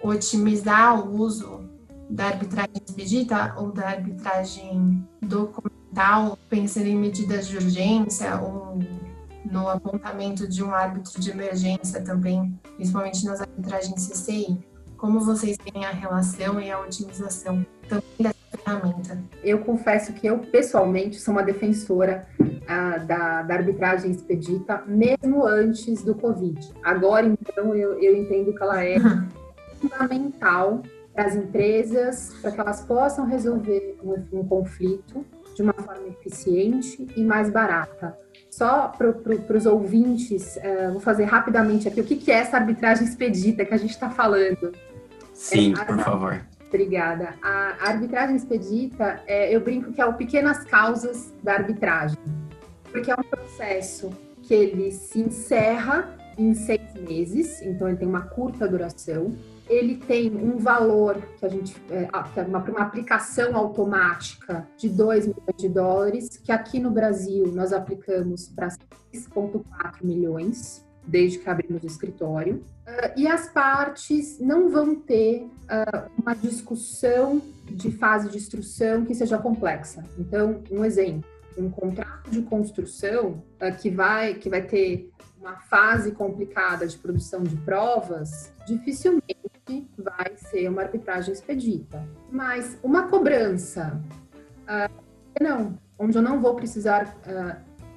otimizar 0.02 1.00
o 1.00 1.20
uso 1.20 1.70
da 2.10 2.28
arbitragem 2.28 2.82
expedita 2.86 3.56
ou 3.58 3.72
da 3.72 3.90
arbitragem 3.90 5.08
documental, 5.22 6.38
pensando 6.50 6.88
em 6.88 6.96
medidas 6.96 7.48
de 7.48 7.58
urgência 7.58 8.40
ou 8.40 8.80
no 9.46 9.68
apontamento 9.68 10.48
de 10.48 10.64
um 10.64 10.74
árbitro 10.74 11.20
de 11.20 11.32
emergência 11.32 12.02
também, 12.02 12.60
principalmente 12.76 13.26
nas 13.26 13.42
arbitragens 13.42 14.08
CCI. 14.08 14.58
Como 14.98 15.20
vocês 15.20 15.58
veem 15.64 15.86
a 15.86 15.92
relação 15.92 16.60
e 16.60 16.72
a 16.72 16.80
otimização 16.80 17.66
também 17.88 18.34
ferramenta? 18.58 19.18
Eu 19.44 19.60
confesso 19.60 20.14
que 20.14 20.28
eu, 20.28 20.40
pessoalmente, 20.40 21.20
sou 21.20 21.34
uma 21.34 21.44
defensora 21.44 22.28
ah, 22.68 22.98
da, 22.98 23.42
da, 23.44 23.54
arbitragem 23.54 24.12
expedita, 24.12 24.84
mesmo 24.86 25.46
antes 25.46 26.04
do 26.04 26.16
Covid. 26.16 26.60
Agora, 26.84 27.26
então, 27.26 27.76
eu, 27.76 28.00
eu 28.00 28.16
entendo 28.16 28.54
que 28.54 28.62
ela 28.62 28.84
é 28.84 28.98
fundamental 29.80 30.82
para 31.14 31.26
as 31.26 31.36
empresas, 31.36 32.36
para 32.42 32.52
que 32.52 32.60
elas 32.60 32.82
possam 32.82 33.26
resolver 33.26 33.98
um, 34.04 34.40
um 34.40 34.48
conflito 34.48 35.26
de 35.56 35.62
uma 35.62 35.74
forma 35.74 36.08
eficiente 36.10 37.08
e 37.16 37.24
mais 37.24 37.50
barata. 37.50 38.18
Só 38.50 38.90
para 38.90 39.12
pro, 39.14 39.58
os 39.58 39.66
ouvintes, 39.66 40.58
uh, 40.58 40.92
vou 40.92 41.02
fazer 41.02 41.24
rapidamente 41.26 41.88
aqui 41.88 42.02
o 42.02 42.04
que, 42.04 42.16
que 42.16 42.32
é 42.32 42.36
essa 42.36 42.58
arbitragem 42.58 43.06
expedita 43.06 43.66
que 43.66 43.74
a 43.74 43.78
gente 43.78 43.92
está 43.92 44.10
falando. 44.10 44.72
Sim, 45.34 45.74
é, 45.80 45.86
por 45.86 46.00
favor. 46.00 46.42
Obrigada. 46.76 47.36
A 47.42 47.88
arbitragem 47.88 48.36
expedita, 48.36 49.24
é, 49.26 49.56
eu 49.56 49.62
brinco 49.62 49.94
que 49.94 50.02
é 50.02 50.06
o 50.06 50.14
pequenas 50.14 50.66
causas 50.66 51.34
da 51.42 51.54
arbitragem, 51.54 52.18
porque 52.92 53.10
é 53.10 53.14
um 53.14 53.24
processo 53.24 54.12
que 54.42 54.54
ele 54.54 54.92
se 54.92 55.22
encerra 55.22 56.18
em 56.38 56.54
seis 56.54 56.94
meses, 56.96 57.62
então 57.62 57.88
ele 57.88 57.96
tem 57.96 58.08
uma 58.08 58.24
curta 58.24 58.68
duração. 58.68 59.34
Ele 59.70 59.96
tem 59.96 60.36
um 60.36 60.58
valor 60.58 61.16
que 61.40 61.46
a 61.46 61.50
gente 61.50 61.82
é, 61.90 62.10
é 62.36 62.42
uma, 62.44 62.60
uma 62.60 62.82
aplicação 62.82 63.56
automática 63.56 64.68
de 64.78 64.90
2 64.90 65.28
milhões 65.28 65.56
de 65.58 65.70
dólares, 65.70 66.38
que 66.38 66.52
aqui 66.52 66.78
no 66.78 66.92
Brasil 66.92 67.48
nós 67.54 67.72
aplicamos 67.72 68.50
para 68.50 68.68
6,4 69.14 69.64
milhões 70.04 70.86
desde 71.08 71.40
que 71.40 71.50
abrimos 71.50 71.84
o 71.84 71.88
escritório. 71.88 72.64
Uh, 72.88 73.12
e 73.18 73.28
as 73.28 73.48
partes 73.50 74.40
não 74.40 74.70
vão 74.70 74.96
ter 74.96 75.44
uh, 75.44 76.10
uma 76.22 76.36
discussão 76.36 77.42
de 77.66 77.92
fase 77.92 78.30
de 78.30 78.38
instrução 78.38 79.06
que 79.06 79.14
seja 79.16 79.38
complexa. 79.38 80.04
Então, 80.18 80.64
um 80.70 80.84
exemplo, 80.84 81.24
um 81.58 81.70
contrato 81.70 82.30
de 82.30 82.42
construção 82.42 83.44
uh, 83.62 83.76
que, 83.80 83.90
vai, 83.90 84.36
que 84.36 84.50
vai 84.50 84.62
ter 84.62 85.10
uma 85.40 85.58
fase 85.58 86.12
complicada 86.12 86.88
de 86.88 86.98
produção 86.98 87.44
de 87.44 87.56
provas, 87.58 88.52
dificilmente 88.66 89.36
vai 89.98 90.36
ser 90.38 90.70
uma 90.70 90.82
arbitragem 90.84 91.34
expedita. 91.34 92.08
Mas 92.32 92.78
uma 92.84 93.08
cobrança, 93.08 94.00
não, 95.40 95.78
onde 95.98 96.18
eu 96.18 96.22
não 96.22 96.40
vou 96.40 96.56
precisar 96.56 97.16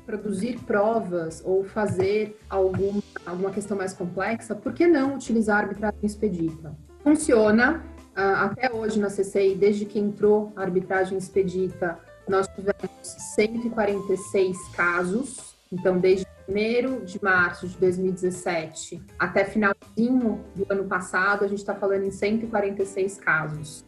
produzir 0.08 0.58
provas 0.60 1.42
ou 1.44 1.62
fazer 1.62 2.40
alguma, 2.48 3.02
alguma 3.26 3.50
questão 3.50 3.76
mais 3.76 3.92
complexa, 3.92 4.54
por 4.54 4.72
que 4.72 4.86
não 4.86 5.16
utilizar 5.16 5.58
a 5.58 5.60
arbitragem 5.64 6.00
expedita? 6.02 6.74
Funciona 7.04 7.84
uh, 8.16 8.20
até 8.46 8.72
hoje 8.72 8.98
na 8.98 9.08
CCI, 9.08 9.54
desde 9.54 9.84
que 9.84 9.98
entrou 9.98 10.50
a 10.56 10.62
arbitragem 10.62 11.18
expedita, 11.18 11.98
nós 12.26 12.48
tivemos 12.48 12.88
146 13.02 14.56
casos, 14.68 15.54
então 15.70 15.98
desde 15.98 16.26
1 16.48 17.04
de 17.04 17.22
março 17.22 17.68
de 17.68 17.76
2017 17.76 19.02
até 19.18 19.44
finalzinho 19.44 20.42
do 20.56 20.66
ano 20.70 20.84
passado, 20.84 21.44
a 21.44 21.48
gente 21.48 21.58
está 21.58 21.74
falando 21.74 22.04
em 22.04 22.10
146 22.10 23.18
casos. 23.18 23.84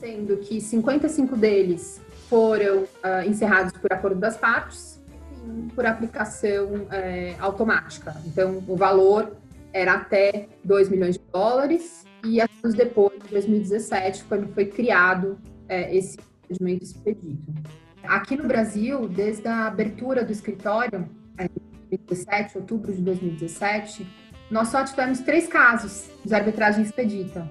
sendo 0.00 0.38
que 0.38 0.62
55 0.62 1.36
deles 1.36 2.00
foram 2.30 2.84
encerrados 3.26 3.72
por 3.72 3.92
acordo 3.92 4.18
das 4.18 4.36
partes 4.36 4.97
por 5.74 5.86
aplicação 5.86 6.86
é, 6.90 7.34
automática. 7.38 8.14
Então, 8.26 8.62
o 8.66 8.76
valor 8.76 9.36
era 9.72 9.94
até 9.94 10.48
2 10.64 10.88
milhões 10.88 11.16
de 11.16 11.24
dólares 11.32 12.04
e 12.24 12.40
anos 12.40 12.74
depois, 12.74 13.14
em 13.26 13.30
2017, 13.30 14.24
quando 14.24 14.52
foi 14.52 14.66
criado 14.66 15.38
é, 15.68 15.94
esse 15.94 16.16
procedimento 16.16 16.84
expedito. 16.84 17.52
Aqui 18.04 18.36
no 18.36 18.44
Brasil, 18.46 19.08
desde 19.08 19.46
a 19.46 19.66
abertura 19.66 20.24
do 20.24 20.32
escritório, 20.32 21.08
é, 21.36 21.44
em 21.44 21.98
2017, 22.06 22.58
outubro 22.58 22.92
de 22.92 23.02
2017, 23.02 24.06
nós 24.50 24.68
só 24.68 24.82
tivemos 24.82 25.20
três 25.20 25.46
casos 25.46 26.08
de 26.24 26.34
arbitragem 26.34 26.82
expedita. 26.82 27.48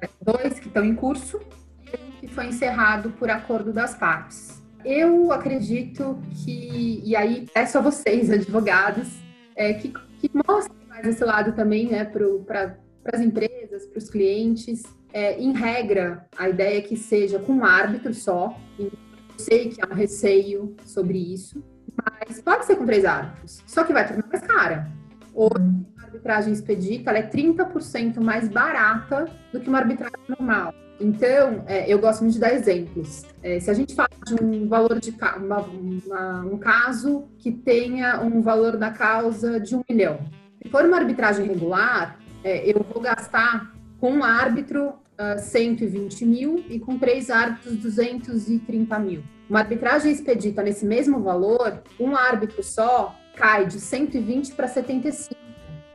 É, 0.00 0.08
dois 0.20 0.58
que 0.58 0.66
estão 0.66 0.84
em 0.84 0.94
curso 0.94 1.40
e 1.84 1.96
um 1.96 2.10
que 2.20 2.28
foi 2.28 2.46
encerrado 2.46 3.10
por 3.10 3.30
acordo 3.30 3.72
das 3.72 3.94
partes. 3.94 4.49
Eu 4.84 5.32
acredito 5.32 6.18
que, 6.44 7.02
e 7.04 7.14
aí 7.14 7.46
é 7.54 7.66
só 7.66 7.82
vocês, 7.82 8.30
advogados, 8.30 9.08
é, 9.54 9.74
que, 9.74 9.92
que 10.18 10.30
mostrem 10.46 10.86
mais 10.88 11.06
esse 11.06 11.24
lado 11.24 11.52
também 11.52 11.88
né, 11.88 12.04
para 12.04 12.76
as 13.12 13.20
empresas, 13.20 13.86
para 13.86 13.98
os 13.98 14.08
clientes. 14.08 14.82
É, 15.12 15.38
em 15.40 15.52
regra, 15.52 16.26
a 16.38 16.48
ideia 16.48 16.78
é 16.78 16.82
que 16.82 16.96
seja 16.96 17.38
com 17.38 17.54
um 17.54 17.64
árbitro 17.64 18.14
só. 18.14 18.56
Eu 18.78 18.92
sei 19.36 19.70
que 19.70 19.82
há 19.82 19.88
um 19.88 19.94
receio 19.94 20.76
sobre 20.84 21.18
isso, 21.18 21.62
mas 21.96 22.40
pode 22.40 22.64
ser 22.64 22.76
com 22.76 22.86
três 22.86 23.04
árbitros. 23.04 23.62
Só 23.66 23.84
que 23.84 23.92
vai 23.92 24.06
tornar 24.06 24.26
mais 24.28 24.46
cara. 24.46 24.90
Hoje, 25.34 25.54
uhum. 25.58 25.84
Arbitragem 26.10 26.52
expedita 26.52 27.12
é 27.12 27.22
30% 27.22 28.20
mais 28.20 28.48
barata 28.48 29.26
do 29.52 29.60
que 29.60 29.68
uma 29.68 29.78
arbitragem 29.78 30.18
normal. 30.28 30.74
Então, 31.00 31.64
é, 31.66 31.90
eu 31.90 31.98
gosto 31.98 32.20
muito 32.20 32.34
de 32.34 32.40
dar 32.40 32.52
exemplos. 32.52 33.24
É, 33.42 33.58
se 33.58 33.70
a 33.70 33.74
gente 33.74 33.94
fala 33.94 34.10
de 34.26 34.34
um 34.34 34.68
valor 34.68 35.00
de 35.00 35.10
uma, 35.38 35.60
uma, 35.60 36.40
um 36.44 36.58
caso 36.58 37.24
que 37.38 37.50
tenha 37.50 38.20
um 38.20 38.42
valor 38.42 38.76
da 38.76 38.90
causa 38.90 39.58
de 39.58 39.74
um 39.74 39.82
milhão, 39.88 40.18
se 40.62 40.68
for 40.68 40.84
uma 40.84 40.98
arbitragem 40.98 41.46
regular, 41.46 42.18
é, 42.44 42.70
eu 42.70 42.84
vou 42.92 43.00
gastar 43.00 43.72
com 43.98 44.12
um 44.12 44.24
árbitro 44.24 44.88
uh, 44.88 45.38
120 45.38 46.26
mil 46.26 46.64
e 46.68 46.78
com 46.78 46.98
três 46.98 47.30
árbitros 47.30 47.76
230 47.76 48.98
mil. 48.98 49.22
Uma 49.48 49.60
arbitragem 49.60 50.12
expedita 50.12 50.62
nesse 50.62 50.84
mesmo 50.84 51.20
valor, 51.20 51.82
um 51.98 52.14
árbitro 52.14 52.62
só 52.62 53.16
cai 53.36 53.66
de 53.66 53.80
120 53.80 54.52
para 54.52 54.68
75 54.68 55.39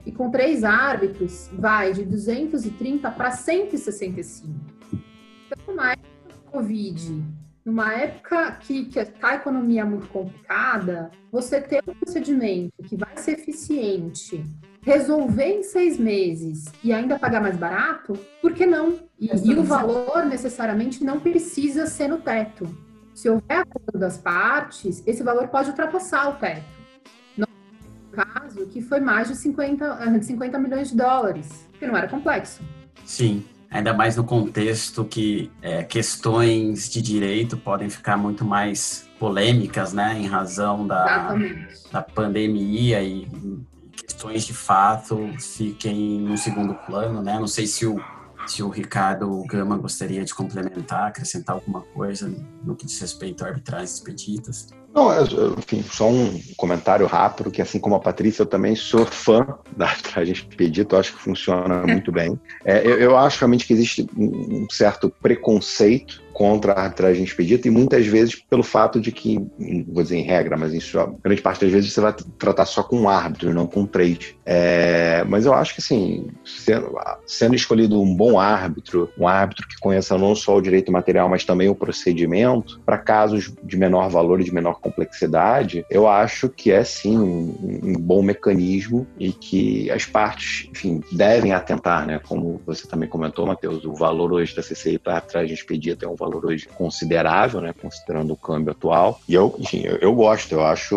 e 0.05 0.11
com 0.11 0.29
três 0.29 0.63
árbitros 0.63 1.49
vai 1.53 1.93
de 1.93 2.03
230 2.03 3.09
para 3.11 3.31
165. 3.31 4.53
Então, 5.47 5.57
numa 5.67 5.91
época 5.91 6.09
do 6.29 6.51
Covid, 6.51 7.23
numa 7.65 7.93
época 7.93 8.51
que, 8.61 8.85
que 8.85 9.03
tá 9.05 9.29
a 9.29 9.35
economia 9.35 9.81
é 9.81 9.83
muito 9.83 10.07
complicada, 10.07 11.09
você 11.31 11.59
ter 11.59 11.83
um 11.87 11.95
procedimento 11.95 12.73
que 12.83 12.95
vai 12.95 13.17
ser 13.17 13.31
eficiente, 13.31 14.45
resolver 14.81 15.47
em 15.47 15.63
seis 15.63 15.97
meses 15.97 16.65
e 16.83 16.93
ainda 16.93 17.17
pagar 17.17 17.41
mais 17.41 17.57
barato, 17.57 18.13
por 18.39 18.53
que 18.53 18.67
não? 18.67 18.99
E, 19.19 19.31
e 19.43 19.55
o 19.55 19.63
valor 19.63 20.25
necessariamente 20.25 21.03
não 21.03 21.19
precisa 21.19 21.87
ser 21.87 22.07
no 22.07 22.19
teto. 22.19 22.67
Se 23.15 23.29
houver 23.29 23.59
acordo 23.59 23.97
das 23.97 24.17
partes, 24.17 25.01
esse 25.07 25.23
valor 25.23 25.47
pode 25.47 25.69
ultrapassar 25.69 26.29
o 26.29 26.33
teto. 26.33 26.84
Caso, 28.15 28.65
que 28.67 28.81
foi 28.81 28.99
mais 28.99 29.27
de 29.27 29.35
50, 29.35 30.21
50 30.21 30.59
milhões 30.59 30.89
de 30.89 30.97
dólares, 30.97 31.67
que 31.77 31.85
não 31.85 31.95
era 31.95 32.07
complexo. 32.07 32.61
Sim, 33.05 33.43
ainda 33.69 33.93
mais 33.93 34.15
no 34.15 34.23
contexto 34.23 35.05
que 35.05 35.51
é, 35.61 35.83
questões 35.83 36.89
de 36.89 37.01
direito 37.01 37.57
podem 37.57 37.89
ficar 37.89 38.17
muito 38.17 38.45
mais 38.45 39.07
polêmicas, 39.19 39.93
né, 39.93 40.17
em 40.19 40.27
razão 40.27 40.85
da, 40.85 41.35
da 41.91 42.01
pandemia 42.01 43.01
e 43.01 43.27
questões 43.91 44.45
de 44.45 44.53
fato 44.53 45.29
fiquem 45.39 46.19
no 46.19 46.37
segundo 46.37 46.73
plano, 46.73 47.21
né? 47.21 47.39
Não 47.39 47.47
sei 47.47 47.65
se 47.65 47.85
o 47.85 47.99
se 48.47 48.61
o 48.61 48.69
Ricardo 48.69 49.43
Gama 49.47 49.77
gostaria 49.77 50.23
de 50.23 50.33
complementar, 50.33 51.07
acrescentar 51.07 51.55
alguma 51.55 51.81
coisa 51.81 52.31
no 52.63 52.75
que 52.75 52.85
diz 52.85 52.99
respeito 52.99 53.43
a 53.43 53.47
arbitragens 53.47 53.95
expeditas. 53.95 54.67
Não, 54.95 55.11
enfim, 55.59 55.83
só 55.83 56.07
um 56.09 56.41
comentário 56.55 57.05
rápido, 57.05 57.51
que 57.51 57.61
assim 57.61 57.79
como 57.79 57.95
a 57.95 57.99
Patrícia, 57.99 58.43
eu 58.43 58.45
também 58.45 58.77
sou 58.77 59.05
fã 59.05 59.45
da 59.75 59.87
arbitragem 59.87 60.33
eu 60.93 60.99
acho 60.99 61.11
que 61.11 61.19
funciona 61.19 61.85
muito 61.85 62.13
bem. 62.13 62.39
É, 62.63 62.79
eu, 62.87 62.97
eu, 62.97 63.17
acho 63.17 63.39
realmente 63.39 63.67
que 63.67 63.73
existe 63.73 64.07
um 64.17 64.65
certo 64.69 65.09
preconceito 65.21 66.23
contra 66.35 66.73
a 66.73 66.83
arbitragem 66.83 67.23
expedita 67.23 67.69
e 67.69 67.71
muitas 67.71 68.05
vezes 68.05 68.35
pelo 68.35 68.61
fato 68.61 68.99
de 68.99 69.09
que, 69.09 69.39
vou 69.87 70.03
dizer 70.03 70.17
em 70.17 70.23
regra, 70.23 70.57
mas 70.57 70.73
em 70.73 70.81
sua 70.81 71.15
grande 71.23 71.41
parte 71.41 71.61
das 71.61 71.71
vezes 71.71 71.93
você 71.93 72.01
vai 72.01 72.13
tratar 72.37 72.65
só 72.65 72.83
com 72.83 72.97
um 72.97 73.07
árbitro, 73.07 73.53
não 73.53 73.65
com 73.65 73.85
três. 73.85 74.35
É, 74.45 75.23
mas 75.29 75.45
eu 75.45 75.53
acho 75.53 75.73
que 75.73 75.79
assim, 75.79 76.27
sendo, 76.43 76.93
sendo, 77.25 77.55
escolhido 77.55 78.01
um 78.01 78.13
bom 78.13 78.37
árbitro, 78.37 79.09
um 79.17 79.25
árbitro 79.25 79.65
que 79.65 79.79
conheça 79.79 80.17
não 80.17 80.35
só 80.35 80.57
o 80.57 80.61
direito 80.61 80.91
material, 80.91 81.29
mas 81.29 81.45
também 81.45 81.69
o 81.69 81.75
procedimento, 81.75 82.81
para 82.85 82.97
casos 82.97 83.53
de 83.63 83.77
menor 83.77 84.09
valor 84.09 84.41
e 84.41 84.43
de 84.43 84.53
menor 84.53 84.81
complexidade, 84.81 85.85
eu 85.89 86.05
acho 86.05 86.49
que 86.49 86.69
é 86.69 86.83
sim 86.83 87.17
um, 87.17 87.81
um 87.81 87.93
bom 87.93 88.21
mecanismo 88.21 89.07
e 89.17 89.31
que 89.31 89.89
as 89.89 90.05
partes, 90.05 90.67
enfim, 90.69 91.01
devem 91.13 91.53
atentar, 91.53 92.05
né? 92.05 92.19
Como 92.27 92.61
você 92.65 92.85
também 92.85 93.07
comentou, 93.07 93.47
Matheus, 93.47 93.85
o 93.85 93.93
valor 93.93 94.33
hoje 94.33 94.53
da 94.53 94.61
CCI 94.61 94.99
para 94.99 95.15
arbitragem 95.15 95.53
expedita 95.53 96.05
é 96.05 96.09
um 96.09 96.15
valor 96.15 96.24
hoje 96.33 96.67
considerável, 96.75 97.61
né, 97.61 97.73
considerando 97.79 98.33
o 98.33 98.37
câmbio 98.37 98.71
atual. 98.71 99.19
E 99.27 99.33
eu, 99.33 99.55
enfim, 99.59 99.83
eu, 99.83 99.97
eu 99.97 100.13
gosto, 100.13 100.53
eu 100.53 100.63
acho, 100.63 100.95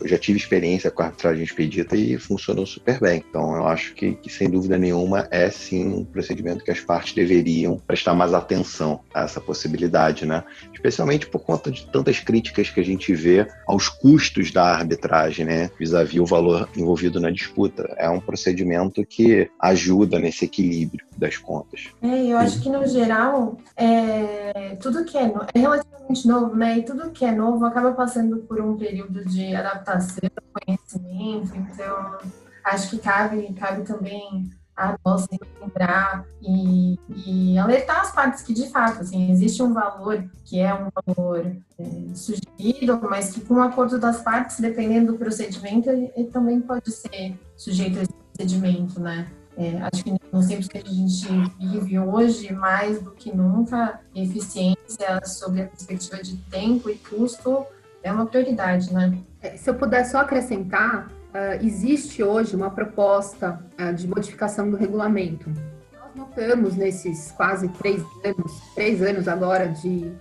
eu 0.00 0.08
já 0.08 0.18
tive 0.18 0.38
experiência 0.38 0.90
com 0.90 1.02
a 1.02 1.06
arbitragem 1.06 1.44
expedita 1.44 1.96
e 1.96 2.18
funcionou 2.18 2.66
super 2.66 3.00
bem. 3.00 3.24
Então, 3.28 3.56
eu 3.56 3.66
acho 3.66 3.94
que, 3.94 4.14
que, 4.14 4.30
sem 4.30 4.50
dúvida 4.50 4.76
nenhuma 4.76 5.26
é 5.30 5.50
sim 5.50 5.86
um 5.86 6.04
procedimento 6.04 6.64
que 6.64 6.70
as 6.70 6.80
partes 6.80 7.14
deveriam 7.14 7.78
prestar 7.86 8.14
mais 8.14 8.34
atenção 8.34 9.00
a 9.14 9.22
essa 9.22 9.40
possibilidade, 9.40 10.26
né? 10.26 10.44
Especialmente 10.72 11.26
por 11.26 11.40
conta 11.40 11.70
de 11.70 11.86
tantas 11.86 12.20
críticas 12.20 12.70
que 12.70 12.80
a 12.80 12.84
gente 12.84 13.14
vê 13.14 13.46
aos 13.66 13.88
custos 13.88 14.50
da 14.50 14.64
arbitragem, 14.64 15.44
né, 15.44 15.70
vis-à-vis 15.78 16.20
o 16.20 16.26
valor 16.26 16.68
envolvido 16.76 17.20
na 17.20 17.30
disputa. 17.30 17.94
É 17.98 18.08
um 18.08 18.20
procedimento 18.20 19.04
que 19.04 19.50
ajuda 19.60 20.18
nesse 20.18 20.44
equilíbrio 20.44 21.04
das 21.16 21.36
contas. 21.36 21.88
É, 22.02 22.26
eu 22.26 22.36
acho 22.36 22.60
que 22.60 22.68
no 22.68 22.86
geral 22.86 23.58
é, 23.76 24.65
tudo 24.74 25.04
que 25.04 25.16
é, 25.16 25.26
no, 25.26 25.42
é 25.54 25.58
relativamente 25.58 26.26
novo, 26.26 26.56
né? 26.56 26.78
E 26.78 26.82
tudo 26.82 27.10
que 27.10 27.24
é 27.24 27.30
novo 27.30 27.64
acaba 27.64 27.92
passando 27.92 28.38
por 28.38 28.60
um 28.60 28.76
período 28.76 29.24
de 29.24 29.54
adaptação, 29.54 30.28
conhecimento. 30.52 31.54
Então, 31.54 32.18
acho 32.64 32.90
que 32.90 32.98
cabe, 32.98 33.52
cabe 33.54 33.84
também 33.84 34.50
a 34.76 34.98
nós 35.04 35.26
lembrar 35.60 36.26
e, 36.42 36.98
e, 37.08 37.58
alertar 37.58 38.02
as 38.02 38.12
partes 38.12 38.42
que, 38.42 38.52
de 38.52 38.68
fato, 38.68 39.00
assim, 39.00 39.30
existe 39.30 39.62
um 39.62 39.72
valor 39.72 40.22
que 40.44 40.60
é 40.60 40.74
um 40.74 40.88
valor 40.94 41.56
é, 41.78 42.14
sugerido, 42.14 43.00
mas 43.08 43.30
que, 43.30 43.40
com 43.40 43.54
o 43.54 43.62
acordo 43.62 43.98
das 43.98 44.20
partes, 44.20 44.60
dependendo 44.60 45.12
do 45.12 45.18
procedimento, 45.18 45.88
ele, 45.88 46.12
ele 46.14 46.28
também 46.28 46.60
pode 46.60 46.90
ser 46.90 47.38
sujeito 47.56 47.98
a 47.98 48.02
esse 48.02 48.12
procedimento, 48.12 49.00
né? 49.00 49.26
É, 49.56 49.78
acho 49.90 50.04
que 50.04 50.14
nos 50.30 50.46
tempos 50.46 50.68
que 50.68 50.78
a 50.78 50.84
gente 50.84 51.26
vive 51.58 51.98
hoje, 51.98 52.52
mais 52.52 53.00
do 53.00 53.10
que 53.12 53.34
nunca, 53.34 54.00
eficiência 54.14 55.24
sobre 55.24 55.62
a 55.62 55.66
perspectiva 55.66 56.22
de 56.22 56.36
tempo 56.36 56.90
e 56.90 56.96
custo 56.96 57.64
é 58.02 58.12
uma 58.12 58.26
prioridade, 58.26 58.92
né? 58.92 59.18
É, 59.40 59.56
se 59.56 59.68
eu 59.68 59.74
puder 59.74 60.04
só 60.04 60.18
acrescentar, 60.18 61.06
uh, 61.06 61.64
existe 61.64 62.22
hoje 62.22 62.54
uma 62.54 62.70
proposta 62.70 63.64
uh, 63.80 63.94
de 63.94 64.06
modificação 64.06 64.70
do 64.70 64.76
regulamento. 64.76 65.50
Nós 65.92 66.14
notamos 66.14 66.76
nesses 66.76 67.32
quase 67.32 67.68
três 67.70 68.02
anos, 68.24 68.60
três 68.74 69.02
anos 69.02 69.26
agora 69.26 69.68
de, 69.68 70.12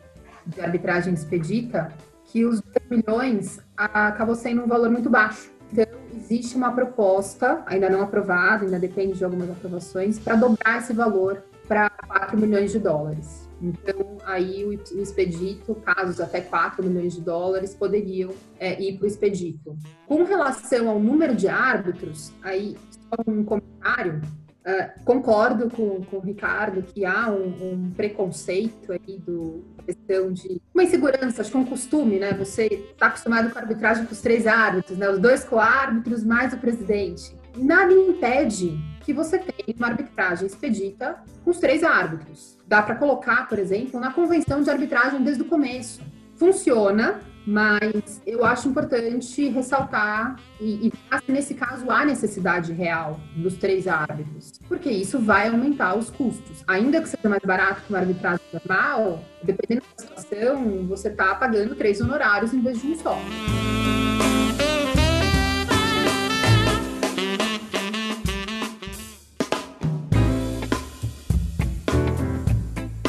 de 0.47 0.61
arbitragem 0.61 1.13
expedita, 1.13 1.91
que 2.23 2.45
os 2.45 2.61
2 2.89 3.03
milhões 3.03 3.57
uh, 3.57 3.61
acabou 3.77 4.35
sendo 4.35 4.63
um 4.63 4.67
valor 4.67 4.89
muito 4.89 5.09
baixo. 5.09 5.51
Existe 6.15 6.55
uma 6.55 6.71
proposta, 6.71 7.61
ainda 7.65 7.89
não 7.89 8.01
aprovada, 8.01 8.63
ainda 8.63 8.79
depende 8.79 9.17
de 9.17 9.23
algumas 9.23 9.49
aprovações, 9.49 10.17
para 10.17 10.35
dobrar 10.35 10.79
esse 10.79 10.93
valor 10.93 11.43
para 11.67 11.89
4 11.89 12.37
milhões 12.37 12.71
de 12.71 12.79
dólares. 12.79 13.49
Então, 13.61 14.17
aí 14.25 14.63
o, 14.63 14.73
expedito, 15.01 15.75
casos 15.75 16.19
até 16.19 16.41
4 16.41 16.83
milhões 16.83 17.13
de 17.13 17.21
dólares, 17.21 17.73
poderiam 17.73 18.31
é, 18.59 18.81
ir 18.81 18.97
para 18.97 19.05
o 19.05 19.07
expedito. 19.07 19.77
Com 20.07 20.23
relação 20.23 20.89
ao 20.89 20.99
número 20.99 21.35
de 21.35 21.47
árbitros, 21.47 22.31
aí 22.43 22.77
só 22.91 23.23
um 23.27 23.43
comentário, 23.43 24.21
Uh, 24.65 25.03
concordo 25.05 25.69
com, 25.69 26.03
com 26.05 26.17
o 26.17 26.19
Ricardo 26.19 26.81
que 26.81 27.05
há 27.05 27.29
um, 27.29 27.73
um, 27.73 27.91
preconceito 27.95 28.91
aí 28.91 29.19
do 29.19 29.63
questão 29.85 30.31
de 30.33 30.59
uma 30.73 30.83
insegurança, 30.83 31.43
acho 31.43 31.51
que 31.51 31.57
é 31.57 31.59
um 31.59 31.65
costume, 31.65 32.17
né? 32.17 32.33
Você 32.33 32.65
está 32.91 33.05
acostumado 33.05 33.51
com 33.51 33.59
a 33.59 33.61
arbitragem 33.61 34.07
com 34.07 34.11
os 34.11 34.21
três 34.21 34.47
árbitros, 34.47 34.97
né? 34.97 35.07
Os 35.07 35.19
dois 35.19 35.43
co-árbitros 35.43 36.23
mais 36.23 36.51
o 36.51 36.57
presidente. 36.57 37.37
nada 37.55 37.93
impede 37.93 38.75
que 39.01 39.13
você 39.13 39.37
tenha 39.37 39.77
uma 39.77 39.89
arbitragem 39.89 40.47
expedita 40.47 41.19
com 41.43 41.51
os 41.51 41.59
três 41.59 41.83
árbitros. 41.83 42.57
Dá 42.67 42.81
para 42.81 42.95
colocar, 42.95 43.47
por 43.47 43.59
exemplo, 43.59 43.99
na 43.99 44.11
convenção 44.11 44.63
de 44.63 44.69
arbitragem 44.71 45.21
desde 45.21 45.43
o 45.43 45.45
começo. 45.45 46.01
Funciona, 46.37 47.19
mas 47.45 48.21
eu 48.25 48.43
acho 48.43 48.67
importante 48.69 49.47
ressaltar, 49.49 50.35
e, 50.59 50.87
e 50.87 51.31
nesse 51.31 51.53
caso 51.53 51.89
há 51.89 52.05
necessidade 52.05 52.73
real 52.73 53.19
dos 53.35 53.55
três 53.55 53.87
árbitros, 53.87 54.53
porque 54.67 54.89
isso 54.89 55.19
vai 55.19 55.47
aumentar 55.47 55.95
os 55.95 56.09
custos. 56.09 56.63
Ainda 56.67 57.01
que 57.01 57.09
seja 57.09 57.29
mais 57.29 57.43
barato 57.43 57.81
que 57.81 57.89
uma 57.89 57.99
arbitragem 57.99 58.45
normal, 58.51 59.23
dependendo 59.43 59.85
da 59.97 60.03
situação, 60.03 60.87
você 60.87 61.09
está 61.09 61.35
pagando 61.35 61.75
três 61.75 62.01
honorários 62.01 62.53
em 62.53 62.61
vez 62.61 62.81
de 62.81 62.87
um 62.87 62.95
só. 62.95 63.17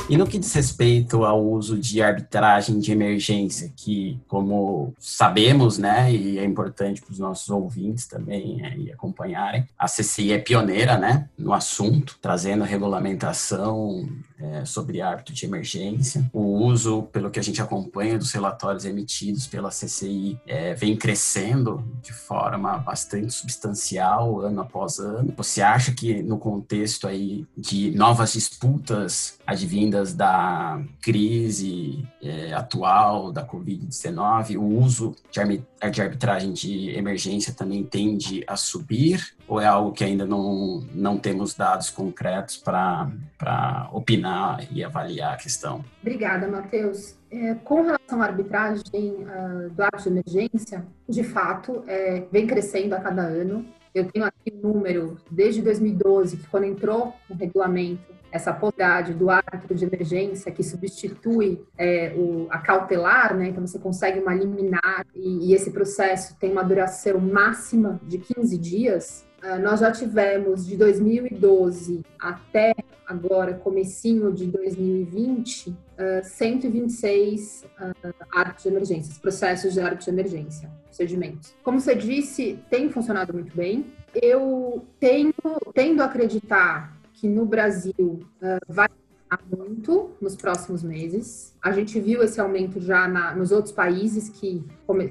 E 0.09 0.17
no 0.17 0.25
que 0.25 0.39
diz 0.39 0.53
respeito 0.53 1.25
ao 1.25 1.45
uso 1.45 1.77
de 1.77 2.01
arbitragem 2.01 2.79
de 2.79 2.93
emergência, 2.93 3.73
que, 3.75 4.21
como 4.29 4.95
sabemos, 5.01 5.79
né, 5.79 6.13
e 6.13 6.39
é 6.39 6.45
importante 6.45 7.03
para 7.03 7.11
os 7.13 7.19
nossos 7.19 7.51
ouvintes 7.51 8.07
também 8.07 8.65
é, 8.65 8.93
acompanharem, 8.93 9.67
a 9.77 9.87
CCI 9.89 10.33
é 10.33 10.39
pioneira, 10.39 10.97
né, 10.97 11.29
no 11.37 11.53
assunto, 11.53 12.17
trazendo 12.23 12.63
regulamentação 12.63 14.09
é, 14.39 14.65
sobre 14.65 15.01
árbitro 15.01 15.35
de 15.35 15.45
emergência. 15.45 16.31
O 16.33 16.65
uso, 16.65 17.03
pelo 17.05 17.29
que 17.29 17.41
a 17.41 17.43
gente 17.43 17.61
acompanha 17.61 18.17
dos 18.17 18.33
relatórios 18.33 18.85
emitidos 18.85 19.49
pela 19.49 19.71
CCI, 19.71 20.39
é, 20.47 20.73
vem 20.75 20.97
crescendo 20.97 21.83
de 22.01 22.13
forma 22.13 22.79
bastante 22.79 23.35
substancial 23.35 24.41
ano 24.41 24.61
após 24.61 25.01
ano. 25.01 25.35
Você 25.37 25.61
acha 25.63 25.93
que 25.93 26.23
no 26.23 26.39
contexto 26.39 27.09
aí 27.09 27.45
de 27.57 27.91
novas 27.91 28.35
disputas 28.35 29.39
advindas 29.45 29.96
vindas 29.97 30.15
da 30.15 30.81
crise 31.03 32.07
é, 32.23 32.53
atual 32.53 33.33
da 33.33 33.47
Covid-19, 33.47 34.59
o 34.59 34.63
uso 34.63 35.15
de, 35.31 35.41
arbitragem 36.01 36.53
de 36.53 36.91
emergência 36.91 37.55
também 37.55 37.83
tende 37.83 38.45
a 38.47 38.57
subir? 38.57 39.35
Ou 39.49 39.61
é 39.61 39.67
algo 39.67 39.93
que 39.93 40.05
ainda 40.05 40.27
não, 40.27 40.85
não 40.93 41.17
temos 41.17 41.55
dados 41.55 41.89
concretos 41.89 42.57
para 42.57 43.89
opinar 43.93 44.67
e 44.71 44.85
avaliar 44.85 45.35
a 45.35 45.37
questão? 45.37 45.85
Obrigada, 46.01 46.49
Matheus. 46.49 47.15
É, 47.31 47.55
com 47.55 47.83
relação 47.83 48.23
à 48.23 48.27
arbitragem 48.27 48.85
uh, 48.95 49.71
do 49.71 49.83
ato 49.83 50.03
de 50.03 50.09
emergência, 50.09 50.85
de 51.09 51.25
fato, 51.25 51.83
é, 51.87 52.25
vem 52.31 52.47
crescendo 52.47 52.95
a 52.95 53.01
cada 53.01 53.23
ano. 53.23 53.67
Eu 53.95 54.05
tenho 54.11 54.25
aqui 54.27 54.53
um 54.53 54.75
número 54.75 55.17
desde 55.31 55.63
2012, 55.63 56.37
que 56.37 56.47
quando 56.49 56.65
entrou 56.65 57.15
o 57.31 57.35
regulamento, 57.35 58.17
essa 58.37 58.53
possibilidade 58.53 59.13
do 59.15 59.31
árbitro 59.31 59.75
de 59.75 59.85
emergência 59.85 60.53
que 60.53 60.63
substitui 60.63 61.61
é, 61.77 62.15
o, 62.17 62.47
a 62.51 62.59
cautelar, 62.59 63.37
né? 63.37 63.49
Então 63.49 63.67
você 63.67 63.79
consegue 63.79 64.21
uma 64.21 64.35
liminar 64.35 65.07
e, 65.15 65.51
e 65.51 65.55
esse 65.55 65.71
processo 65.71 66.37
tem 66.39 66.53
uma 66.53 66.63
duração 66.63 67.19
máxima 67.19 68.01
de 68.03 68.19
15 68.19 68.59
dias. 68.59 69.27
Uh, 69.43 69.61
nós 69.61 69.81
já 69.81 69.91
tivemos 69.93 70.67
de 70.67 70.77
2012 70.77 72.03
até 72.19 72.75
agora, 73.07 73.55
comecinho 73.55 74.33
de 74.33 74.47
2020, 74.47 75.69
uh, 75.69 75.75
126 76.25 77.65
uh, 77.65 78.15
árbitros 78.33 78.63
de 78.65 78.69
emergência, 78.69 79.15
processos 79.21 79.75
de 79.75 79.81
árbitro 79.81 80.05
de 80.05 80.11
emergência, 80.11 80.71
procedimentos. 80.85 81.55
Como 81.63 81.81
você 81.81 81.95
disse, 81.95 82.59
tem 82.69 82.91
funcionado 82.91 83.33
muito 83.33 83.55
bem. 83.57 83.87
Eu 84.15 84.85
tenho, 84.99 85.35
tendo 85.75 86.03
a 86.03 86.07
acreditar 86.07 86.96
no 87.27 87.45
Brasil 87.45 87.95
uh, 87.99 88.59
vai 88.69 88.89
muito 89.55 90.11
nos 90.21 90.37
próximos 90.37 90.83
meses. 90.83 91.56
A 91.67 91.73
gente 91.73 91.99
viu 91.99 92.23
esse 92.23 92.41
aumento 92.41 92.81
já 92.81 93.09
na, 93.09 93.35
nos 93.35 93.51
outros 93.51 93.75
países 93.75 94.29
que, 94.29 94.65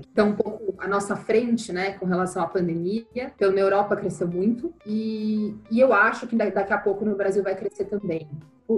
estão 0.07 0.29
um 0.29 0.35
pouco 0.37 0.73
à 0.77 0.87
nossa 0.87 1.13
frente, 1.13 1.73
né, 1.73 1.91
com 1.97 2.05
relação 2.05 2.41
à 2.41 2.47
pandemia. 2.47 3.05
Então, 3.13 3.51
na 3.51 3.59
Europa 3.59 3.97
cresceu 3.97 4.25
muito 4.25 4.73
e, 4.85 5.53
e 5.69 5.81
eu 5.81 5.91
acho 5.91 6.25
que 6.25 6.33
daqui 6.33 6.71
a 6.71 6.77
pouco 6.77 7.03
no 7.03 7.13
Brasil 7.13 7.43
vai 7.43 7.57
crescer 7.57 7.83
também. 7.83 8.29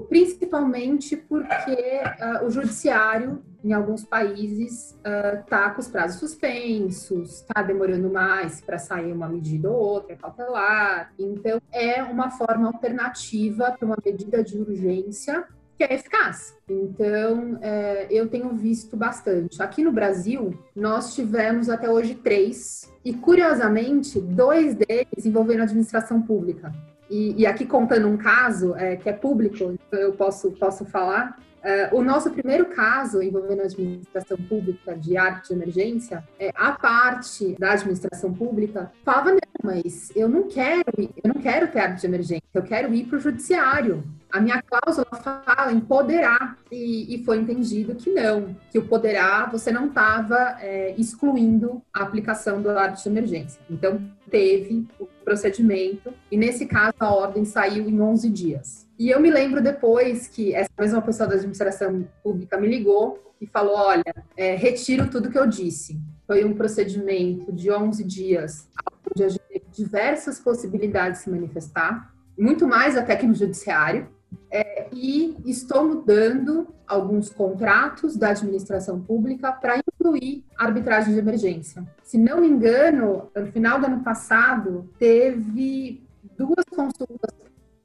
Principalmente 0.10 1.16
porque 1.16 1.72
uh, 1.72 2.46
o 2.48 2.50
judiciário, 2.50 3.44
em 3.64 3.74
alguns 3.74 4.04
países, 4.04 5.00
está 5.44 5.68
uh, 5.68 5.76
com 5.76 5.80
os 5.80 5.88
prazos 5.88 6.20
suspensos, 6.20 7.42
está 7.42 7.62
demorando 7.62 8.10
mais 8.10 8.60
para 8.60 8.80
sair 8.80 9.12
uma 9.12 9.30
medida 9.30 9.70
ou 9.70 9.78
outra 9.78 10.16
cautelar. 10.16 11.14
Então, 11.20 11.62
é 11.72 12.02
uma 12.02 12.32
forma 12.32 12.66
alternativa 12.66 13.72
para 13.78 13.86
uma 13.86 13.98
medida 14.04 14.44
de 14.44 14.58
urgência 14.58 15.48
que 15.78 15.84
é 15.84 15.94
eficaz. 15.94 16.56
Então, 16.68 17.60
é, 17.62 18.08
eu 18.10 18.28
tenho 18.28 18.50
visto 18.56 18.98
bastante. 18.98 19.62
Aqui 19.62 19.84
no 19.84 19.92
Brasil, 19.92 20.58
nós 20.76 21.14
tivemos 21.14 21.70
até 21.70 21.90
hoje 21.90 22.16
três, 22.16 22.92
e 23.06 23.14
curiosamente, 23.14 24.20
dois 24.20 24.74
deles 24.74 25.26
envolvendo 25.26 25.62
a 25.62 25.64
administração 25.64 26.22
pública. 26.22 26.74
E, 27.10 27.42
e 27.42 27.46
aqui 27.46 27.66
contando 27.66 28.08
um 28.08 28.18
caso 28.18 28.76
é, 28.76 28.96
que 28.96 29.08
é 29.08 29.14
público, 29.14 29.56
então 29.56 30.00
eu 30.00 30.14
posso, 30.14 30.52
posso 30.52 30.84
falar. 30.86 31.40
É, 31.64 31.90
o 31.94 32.02
nosso 32.02 32.32
primeiro 32.32 32.68
caso 32.68 33.22
envolvendo 33.22 33.62
a 33.62 33.66
administração 33.66 34.38
pública 34.38 34.96
de 34.96 35.18
arte 35.18 35.50
de 35.50 35.54
emergência, 35.54 36.24
é, 36.40 36.52
a 36.56 36.72
parte 36.72 37.56
da 37.60 37.72
administração 37.72 38.34
pública 38.34 38.92
falava, 39.04 39.32
não, 39.32 39.40
mas 39.64 40.12
eu 40.16 40.30
não 40.30 40.44
quero, 40.44 40.84
eu 40.98 41.34
não 41.34 41.42
quero 41.42 41.68
ter 41.68 41.80
arte 41.80 42.02
de 42.02 42.08
emergência, 42.08 42.44
eu 42.54 42.64
quero 42.64 42.94
ir 42.94 43.06
para 43.06 43.18
o 43.18 43.20
judiciário 43.20 44.04
a 44.32 44.40
minha 44.40 44.62
cláusula 44.62 45.08
fala 45.46 45.72
em 45.72 45.80
poderar, 45.80 46.58
e, 46.72 47.16
e, 47.16 47.24
foi 47.24 47.38
entendido 47.38 47.96
que 47.96 48.12
não, 48.12 48.56
que 48.70 48.78
o 48.78 48.86
poderar 48.86 49.50
você 49.52 49.72
não 49.72 49.88
estava 49.88 50.58
é, 50.60 50.94
excluindo 50.98 51.82
a 51.94 52.04
aplicação 52.04 52.62
do 52.62 52.70
árbitro 52.70 53.04
de 53.04 53.10
emergência. 53.10 53.62
Então, 53.70 54.02
teve 54.30 54.86
o 55.00 55.08
procedimento, 55.24 56.14
e 56.30 56.38
nesse 56.38 56.66
caso 56.66 56.96
a 57.00 57.14
ordem 57.14 57.46
saiu 57.46 57.90
em 57.90 58.02
11 58.02 58.30
dias. 58.30 58.88
E 59.00 59.10
eu 59.10 59.20
me 59.20 59.30
lembro 59.30 59.62
depois 59.62 60.28
que 60.28 60.54
essa 60.54 60.72
mesma 60.78 61.02
pessoa 61.02 61.30
da 61.30 61.36
administração 61.36 62.08
pública 62.24 62.58
me 62.58 62.68
ligou 62.68 63.28
e 63.40 63.46
falou: 63.46 63.76
olha, 63.76 64.04
é, 64.36 64.56
retiro 64.56 65.10
tudo 65.10 65.30
que 65.30 65.38
eu 65.38 65.48
disse. 65.48 66.00
Foi 66.26 66.44
um 66.44 66.54
procedimento 66.54 67.54
de 67.54 67.72
11 67.72 68.04
dias, 68.04 68.68
onde 69.10 69.24
a 69.24 69.30
gente 69.30 69.44
teve 69.48 69.66
diversas 69.72 70.40
possibilidades 70.40 71.20
de 71.20 71.24
se 71.26 71.30
manifestar, 71.30 72.14
muito 72.38 72.68
mais 72.68 72.98
até 72.98 73.16
que 73.16 73.26
no 73.26 73.34
judiciário. 73.34 74.10
É, 74.50 74.88
e 74.94 75.36
estou 75.46 75.86
mudando 75.86 76.68
alguns 76.88 77.30
contratos 77.30 78.16
da 78.16 78.30
administração 78.30 79.02
pública 79.02 79.52
para 79.52 79.78
incluir 79.78 80.46
arbitragem 80.58 81.14
de 81.14 81.20
emergência. 81.20 81.86
Se 82.04 82.18
não 82.18 82.42
me 82.42 82.48
engano, 82.48 83.30
no 83.36 83.48
final 83.48 83.80
do 83.80 83.88
ano 83.88 84.04
passado, 84.04 84.90
teve 84.98 86.02
duas 86.38 86.64
consultas 86.66 87.32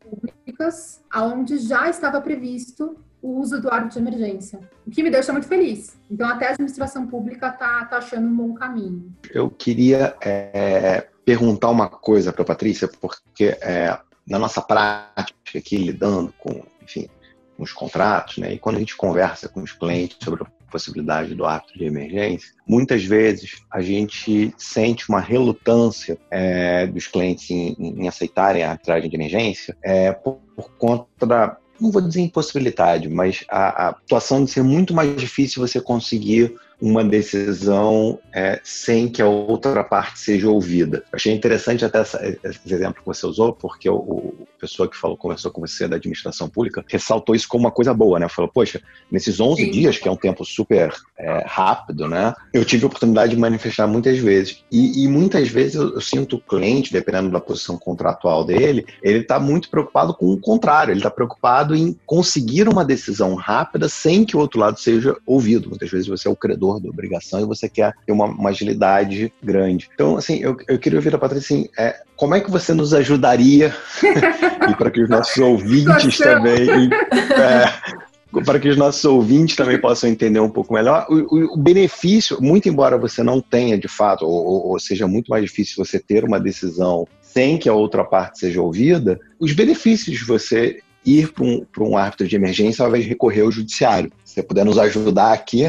públicas 0.00 1.02
onde 1.14 1.58
já 1.58 1.88
estava 1.88 2.20
previsto 2.20 2.96
o 3.20 3.40
uso 3.40 3.60
do 3.60 3.72
árbitro 3.72 4.02
de 4.02 4.08
emergência, 4.08 4.60
o 4.84 4.90
que 4.90 5.02
me 5.02 5.10
deixa 5.10 5.32
muito 5.32 5.46
feliz. 5.46 5.96
Então, 6.10 6.28
até 6.28 6.48
a 6.48 6.50
administração 6.50 7.06
pública 7.06 7.48
está 7.48 7.84
tá 7.84 7.98
achando 7.98 8.26
um 8.26 8.36
bom 8.36 8.54
caminho. 8.54 9.12
Eu 9.32 9.48
queria 9.48 10.16
é, 10.20 11.06
perguntar 11.24 11.70
uma 11.70 11.88
coisa 11.88 12.32
para 12.32 12.42
a 12.42 12.46
Patrícia, 12.46 12.88
porque 12.88 13.56
é, 13.60 13.96
na 14.26 14.38
nossa 14.38 14.60
prática 14.60 15.58
aqui, 15.58 15.76
lidando 15.76 16.32
com, 16.38 16.62
enfim, 16.82 17.08
com 17.56 17.62
os 17.62 17.72
contratos, 17.72 18.38
né? 18.38 18.54
E 18.54 18.58
quando 18.58 18.76
a 18.76 18.78
gente 18.78 18.96
conversa 18.96 19.48
com 19.48 19.62
os 19.62 19.72
clientes 19.72 20.18
sobre 20.22 20.42
a 20.42 20.46
possibilidade 20.70 21.34
do 21.34 21.44
ato 21.44 21.76
de 21.76 21.84
emergência, 21.84 22.50
muitas 22.66 23.04
vezes 23.04 23.62
a 23.70 23.82
gente 23.82 24.54
sente 24.56 25.08
uma 25.08 25.20
relutância 25.20 26.18
é, 26.30 26.86
dos 26.86 27.06
clientes 27.06 27.50
em, 27.50 27.76
em, 27.78 28.08
aceitarem 28.08 28.62
a 28.62 28.70
arbitragem 28.70 29.10
de 29.10 29.16
emergência 29.16 29.76
é, 29.82 30.12
por, 30.12 30.38
por 30.56 30.70
conta 30.78 31.26
da 31.26 31.56
não 31.80 31.90
vou 31.90 32.00
dizer 32.00 32.20
impossibilidade, 32.20 33.08
mas 33.08 33.44
a, 33.48 33.88
a 33.88 33.94
situação 33.94 34.44
de 34.44 34.52
ser 34.52 34.62
muito 34.62 34.94
mais 34.94 35.16
difícil 35.16 35.66
você 35.66 35.80
conseguir 35.80 36.54
uma 36.82 37.04
decisão 37.04 38.18
é, 38.34 38.60
sem 38.64 39.08
que 39.08 39.22
a 39.22 39.26
outra 39.26 39.84
parte 39.84 40.18
seja 40.18 40.50
ouvida. 40.50 41.04
Achei 41.12 41.32
interessante 41.32 41.84
até 41.84 42.00
essa, 42.00 42.20
esse 42.42 42.74
exemplo 42.74 43.00
que 43.00 43.06
você 43.06 43.24
usou, 43.24 43.52
porque 43.52 43.88
o, 43.88 43.94
o 43.94 44.46
pessoa 44.62 44.88
que 44.88 44.96
falou, 44.96 45.16
conversou 45.16 45.50
com 45.50 45.60
você 45.60 45.88
da 45.88 45.96
administração 45.96 46.48
pública 46.48 46.84
ressaltou 46.88 47.34
isso 47.34 47.48
como 47.48 47.64
uma 47.64 47.70
coisa 47.72 47.92
boa, 47.92 48.20
né? 48.20 48.28
Falou, 48.28 48.48
poxa, 48.48 48.80
nesses 49.10 49.40
11 49.40 49.64
Sim. 49.64 49.70
dias, 49.72 49.98
que 49.98 50.06
é 50.06 50.10
um 50.10 50.16
tempo 50.16 50.44
super 50.44 50.92
é, 51.18 51.44
rápido, 51.44 52.06
né? 52.06 52.32
Eu 52.54 52.64
tive 52.64 52.84
a 52.84 52.86
oportunidade 52.86 53.34
de 53.34 53.40
manifestar 53.40 53.88
muitas 53.88 54.18
vezes. 54.18 54.64
E, 54.70 55.04
e 55.04 55.08
muitas 55.08 55.48
vezes 55.48 55.74
eu, 55.74 55.94
eu, 55.94 56.00
sinto 56.00 56.36
o 56.36 56.40
cliente, 56.40 56.92
dependendo 56.92 57.30
da 57.30 57.40
posição 57.40 57.76
contratual 57.76 58.44
dele, 58.44 58.86
ele 59.02 59.18
está 59.18 59.40
muito 59.40 59.68
preocupado 59.68 60.14
com 60.14 60.26
o 60.26 60.40
contrário, 60.40 60.92
ele 60.92 61.00
está 61.00 61.10
preocupado 61.10 61.74
em 61.74 61.98
conseguir 62.06 62.68
uma 62.68 62.84
decisão 62.84 63.34
rápida 63.34 63.88
sem 63.88 64.24
que 64.24 64.36
o 64.36 64.40
outro 64.40 64.60
lado 64.60 64.78
seja 64.78 65.16
ouvido. 65.26 65.70
Muitas 65.70 65.90
vezes 65.90 66.06
você 66.06 66.28
é 66.28 66.30
o 66.30 66.36
credor 66.36 66.71
da 66.80 66.88
obrigação 66.88 67.40
e 67.40 67.44
você 67.44 67.68
quer 67.68 67.92
ter 68.06 68.12
uma, 68.12 68.26
uma 68.26 68.50
agilidade 68.50 69.32
grande. 69.42 69.88
Então, 69.94 70.16
assim, 70.16 70.38
eu, 70.38 70.56
eu 70.68 70.78
queria 70.78 70.98
ouvir 70.98 71.14
a 71.14 71.18
Patrícia 71.18 71.56
assim, 71.56 71.68
é, 71.78 72.00
como 72.16 72.34
é 72.34 72.40
que 72.40 72.50
você 72.50 72.72
nos 72.72 72.94
ajudaria 72.94 73.74
e 74.70 74.74
para 74.76 74.90
que 74.90 75.02
os 75.02 75.08
nossos 75.08 75.36
ouvintes 75.38 76.18
também 76.18 76.90
é, 76.90 78.02
para 78.40 78.58
que 78.58 78.68
os 78.68 78.76
nossos 78.76 79.04
ouvintes 79.04 79.56
também 79.56 79.78
possam 79.78 80.08
entender 80.08 80.40
um 80.40 80.48
pouco 80.48 80.72
melhor 80.72 81.06
o, 81.10 81.14
o, 81.14 81.54
o 81.54 81.56
benefício, 81.56 82.40
muito 82.40 82.68
embora 82.68 82.96
você 82.96 83.22
não 83.22 83.40
tenha 83.40 83.76
de 83.76 83.88
fato, 83.88 84.24
ou, 84.24 84.68
ou, 84.68 84.78
seja 84.80 85.06
muito 85.06 85.28
mais 85.28 85.44
difícil 85.44 85.84
você 85.84 85.98
ter 85.98 86.24
uma 86.24 86.40
decisão 86.40 87.06
sem 87.20 87.58
que 87.58 87.68
a 87.68 87.74
outra 87.74 88.04
parte 88.04 88.38
seja 88.38 88.62
ouvida, 88.62 89.20
os 89.38 89.52
benefícios 89.52 90.18
de 90.18 90.24
você 90.24 90.80
ir 91.04 91.32
para 91.32 91.44
um, 91.44 91.66
um 91.80 91.96
árbitro 91.96 92.26
de 92.26 92.36
emergência 92.36 92.82
ao 92.82 92.88
invés 92.88 93.04
de 93.04 93.10
recorrer 93.10 93.42
ao 93.42 93.50
judiciário. 93.50 94.10
Se 94.24 94.34
você 94.34 94.42
puder 94.42 94.64
nos 94.64 94.78
ajudar 94.78 95.32
aqui. 95.32 95.64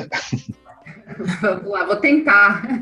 Vamos 1.42 1.70
lá, 1.70 1.86
vou 1.86 1.96
tentar. 1.98 2.64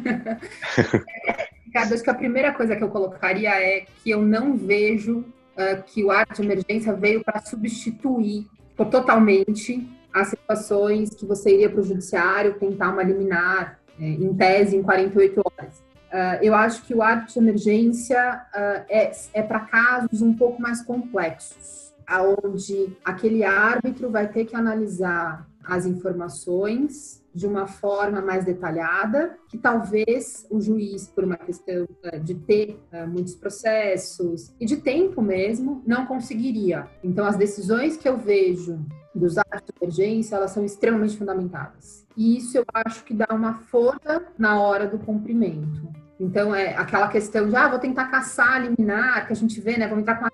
Ricardo, 1.65 1.93
acho 1.93 2.03
que 2.03 2.09
a 2.09 2.15
primeira 2.15 2.53
coisa 2.53 2.75
que 2.75 2.83
eu 2.83 2.89
colocaria 2.89 3.49
é 3.49 3.85
que 4.03 4.09
eu 4.09 4.21
não 4.21 4.57
vejo 4.57 5.19
uh, 5.19 5.81
que 5.85 6.03
o 6.03 6.11
árbitro 6.11 6.43
de 6.43 6.51
emergência 6.51 6.93
veio 6.93 7.23
para 7.23 7.39
substituir 7.41 8.45
totalmente 8.89 9.87
as 10.13 10.29
situações 10.29 11.11
que 11.11 11.25
você 11.25 11.53
iria 11.53 11.69
para 11.69 11.79
o 11.79 11.83
judiciário 11.83 12.55
tentar 12.55 12.91
uma 12.91 13.03
liminar, 13.03 13.79
é, 13.99 14.03
em 14.03 14.33
tese, 14.33 14.75
em 14.75 14.83
48 14.83 15.41
horas. 15.45 15.79
Uh, 16.11 16.43
eu 16.43 16.53
acho 16.53 16.83
que 16.83 16.93
o 16.93 17.01
árbitro 17.01 17.33
de 17.33 17.39
emergência 17.39 18.41
uh, 18.53 18.85
é, 18.89 19.11
é 19.33 19.41
para 19.41 19.61
casos 19.61 20.21
um 20.21 20.33
pouco 20.33 20.61
mais 20.61 20.81
complexos, 20.81 21.93
aonde 22.05 22.97
aquele 23.05 23.45
árbitro 23.45 24.09
vai 24.09 24.27
ter 24.27 24.45
que 24.45 24.55
analisar 24.55 25.47
as 25.63 25.85
informações 25.85 27.20
de 27.33 27.47
uma 27.47 27.67
forma 27.67 28.21
mais 28.21 28.45
detalhada, 28.45 29.37
que 29.47 29.57
talvez 29.57 30.45
o 30.49 30.59
juiz, 30.59 31.07
por 31.07 31.23
uma 31.23 31.37
questão 31.37 31.87
eh, 32.03 32.19
de 32.19 32.35
ter 32.35 32.79
uh, 32.91 33.07
muitos 33.07 33.35
processos 33.35 34.53
e 34.59 34.65
de 34.65 34.77
tempo 34.77 35.21
mesmo, 35.21 35.81
não 35.85 36.05
conseguiria. 36.05 36.87
Então, 37.03 37.25
as 37.25 37.37
decisões 37.37 37.95
que 37.95 38.07
eu 38.07 38.17
vejo 38.17 38.79
dos 39.13 39.37
atos 39.37 39.61
de 39.65 39.73
emergência, 39.81 40.35
elas 40.35 40.51
são 40.51 40.63
extremamente 40.63 41.17
fundamentadas. 41.17 42.05
E 42.15 42.37
isso 42.37 42.57
eu 42.57 42.65
acho 42.73 43.03
que 43.03 43.13
dá 43.13 43.27
uma 43.31 43.55
força 43.55 44.25
na 44.37 44.61
hora 44.61 44.87
do 44.87 44.99
cumprimento. 44.99 45.89
Então, 46.19 46.53
é 46.53 46.75
aquela 46.75 47.07
questão 47.07 47.49
de, 47.49 47.55
ah, 47.55 47.67
vou 47.67 47.79
tentar 47.79 48.07
caçar, 48.07 48.63
eliminar, 48.63 49.25
que 49.25 49.33
a 49.33 49.35
gente 49.35 49.59
vê, 49.59 49.77
né, 49.77 49.87
vamos 49.87 50.03
entrar 50.03 50.19
com 50.19 50.25
a 50.25 50.31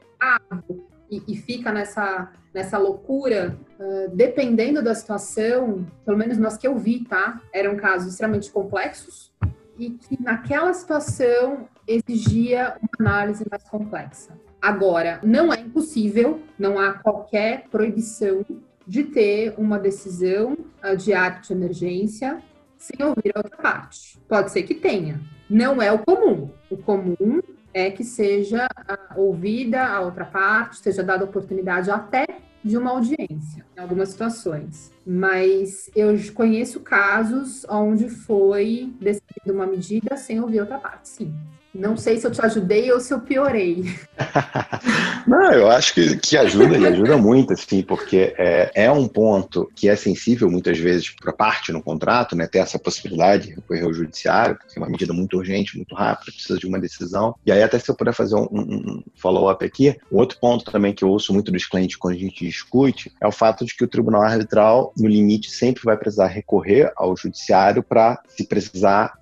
e, 1.10 1.24
e 1.28 1.36
fica 1.36 1.72
nessa, 1.72 2.32
nessa 2.54 2.78
loucura, 2.78 3.58
uh, 3.80 4.16
dependendo 4.16 4.82
da 4.82 4.94
situação, 4.94 5.86
pelo 6.06 6.18
menos 6.18 6.38
nós 6.38 6.58
que 6.58 6.68
eu 6.68 6.78
vi, 6.78 7.04
tá? 7.06 7.42
Eram 7.54 7.76
casos 7.76 8.12
extremamente 8.12 8.52
complexos 8.52 9.32
e 9.78 9.92
que 9.92 10.22
naquela 10.22 10.74
situação 10.74 11.68
exigia 11.88 12.78
uma 12.82 13.10
análise 13.10 13.46
mais 13.50 13.64
complexa. 13.64 14.38
Agora, 14.62 15.20
não 15.24 15.54
é 15.54 15.60
impossível, 15.60 16.42
não 16.58 16.80
há 16.80 16.94
qualquer 16.94 17.68
proibição 17.70 18.44
de 18.86 19.04
ter 19.04 19.54
uma 19.58 19.78
decisão 19.78 20.58
uh, 20.84 20.96
de 20.96 21.14
ato 21.14 21.48
de 21.48 21.54
emergência 21.54 22.42
sem 22.78 23.06
ouvir 23.06 23.32
a 23.36 23.40
outra 23.40 23.58
parte. 23.58 24.20
Pode 24.28 24.52
ser 24.52 24.64
que 24.64 24.76
tenha. 24.76 25.20
Não 25.50 25.82
é 25.82 25.92
o 25.92 26.00
comum. 26.00 26.50
O 26.70 26.78
comum 26.78 27.42
é 27.78 27.92
que 27.92 28.04
seja 28.04 28.68
ah, 28.88 29.14
ouvida 29.16 29.86
a 29.86 30.00
outra 30.02 30.26
parte, 30.26 30.78
seja 30.78 31.04
dada 31.04 31.24
oportunidade 31.24 31.92
até 31.92 32.26
de 32.64 32.76
uma 32.76 32.92
audiência, 32.92 33.64
em 33.78 33.80
algumas 33.80 34.10
situações. 34.10 34.92
Mas 35.06 35.90
eu 35.96 36.16
conheço 36.34 36.80
casos 36.80 37.66
onde 37.70 38.10
foi 38.10 38.92
decidida 39.00 39.54
uma 39.54 39.68
medida 39.68 40.18
sem 40.18 40.40
ouvir 40.40 40.62
outra 40.62 40.80
parte, 40.80 41.08
sim. 41.08 41.34
Não 41.78 41.96
sei 41.96 42.18
se 42.18 42.26
eu 42.26 42.32
te 42.32 42.42
ajudei 42.42 42.92
ou 42.92 43.00
se 43.00 43.14
eu 43.14 43.20
piorei. 43.20 43.86
Não, 45.28 45.52
eu 45.52 45.70
acho 45.70 45.94
que, 45.94 46.18
que 46.18 46.36
ajuda 46.36 46.76
e 46.76 46.88
ajuda 46.88 47.18
muito, 47.18 47.54
assim, 47.54 47.84
porque 47.84 48.34
é, 48.36 48.72
é 48.74 48.92
um 48.92 49.08
ponto 49.08 49.72
que 49.76 49.88
é 49.88 49.96
sensível 49.96 50.50
muitas 50.50 50.80
vezes 50.80 51.12
para 51.12 51.32
parte 51.32 51.72
no 51.72 51.84
contrato, 51.84 52.36
né? 52.36 52.48
Ter 52.48 52.60
essa 52.60 52.80
possibilidade 52.80 53.48
de 53.48 53.56
recorrer 53.56 53.84
ao 53.84 53.94
judiciário, 53.94 54.56
porque 54.56 54.80
é 54.80 54.82
uma 54.82 54.90
medida 54.90 55.14
muito 55.14 55.38
urgente, 55.38 55.78
muito 55.78 55.94
rápida, 55.94 56.32
precisa 56.32 56.58
de 56.58 56.66
uma 56.66 56.80
decisão. 56.80 57.36
E 57.46 57.52
aí, 57.52 57.62
até 57.62 57.78
se 57.78 57.92
eu 57.92 57.96
puder 57.96 58.14
fazer 58.14 58.36
um, 58.36 58.48
um 58.52 59.04
follow-up 59.16 59.64
aqui, 59.64 59.96
outro 60.12 60.40
ponto 60.40 60.66
também 60.72 60.94
que 60.94 61.04
eu 61.04 61.10
ouço 61.10 61.32
muito 61.32 61.52
dos 61.52 61.68
clientes 61.68 61.96
quando 61.96 62.16
a 62.16 62.20
gente 62.20 62.44
discute 62.44 63.12
é 63.22 63.28
o 63.28 63.32
fato 63.32 63.64
de 63.64 63.76
que 63.76 63.84
o 63.84 63.88
tribunal 63.88 64.24
arbitral, 64.24 64.94
no 64.98 65.08
limite, 65.08 65.52
sempre 65.52 65.84
vai 65.84 65.96
precisar 65.96 66.26
recorrer 66.26 66.92
ao 66.96 67.16
judiciário 67.16 67.84
para, 67.84 68.20
se 68.30 68.46
precisar, 68.46 69.14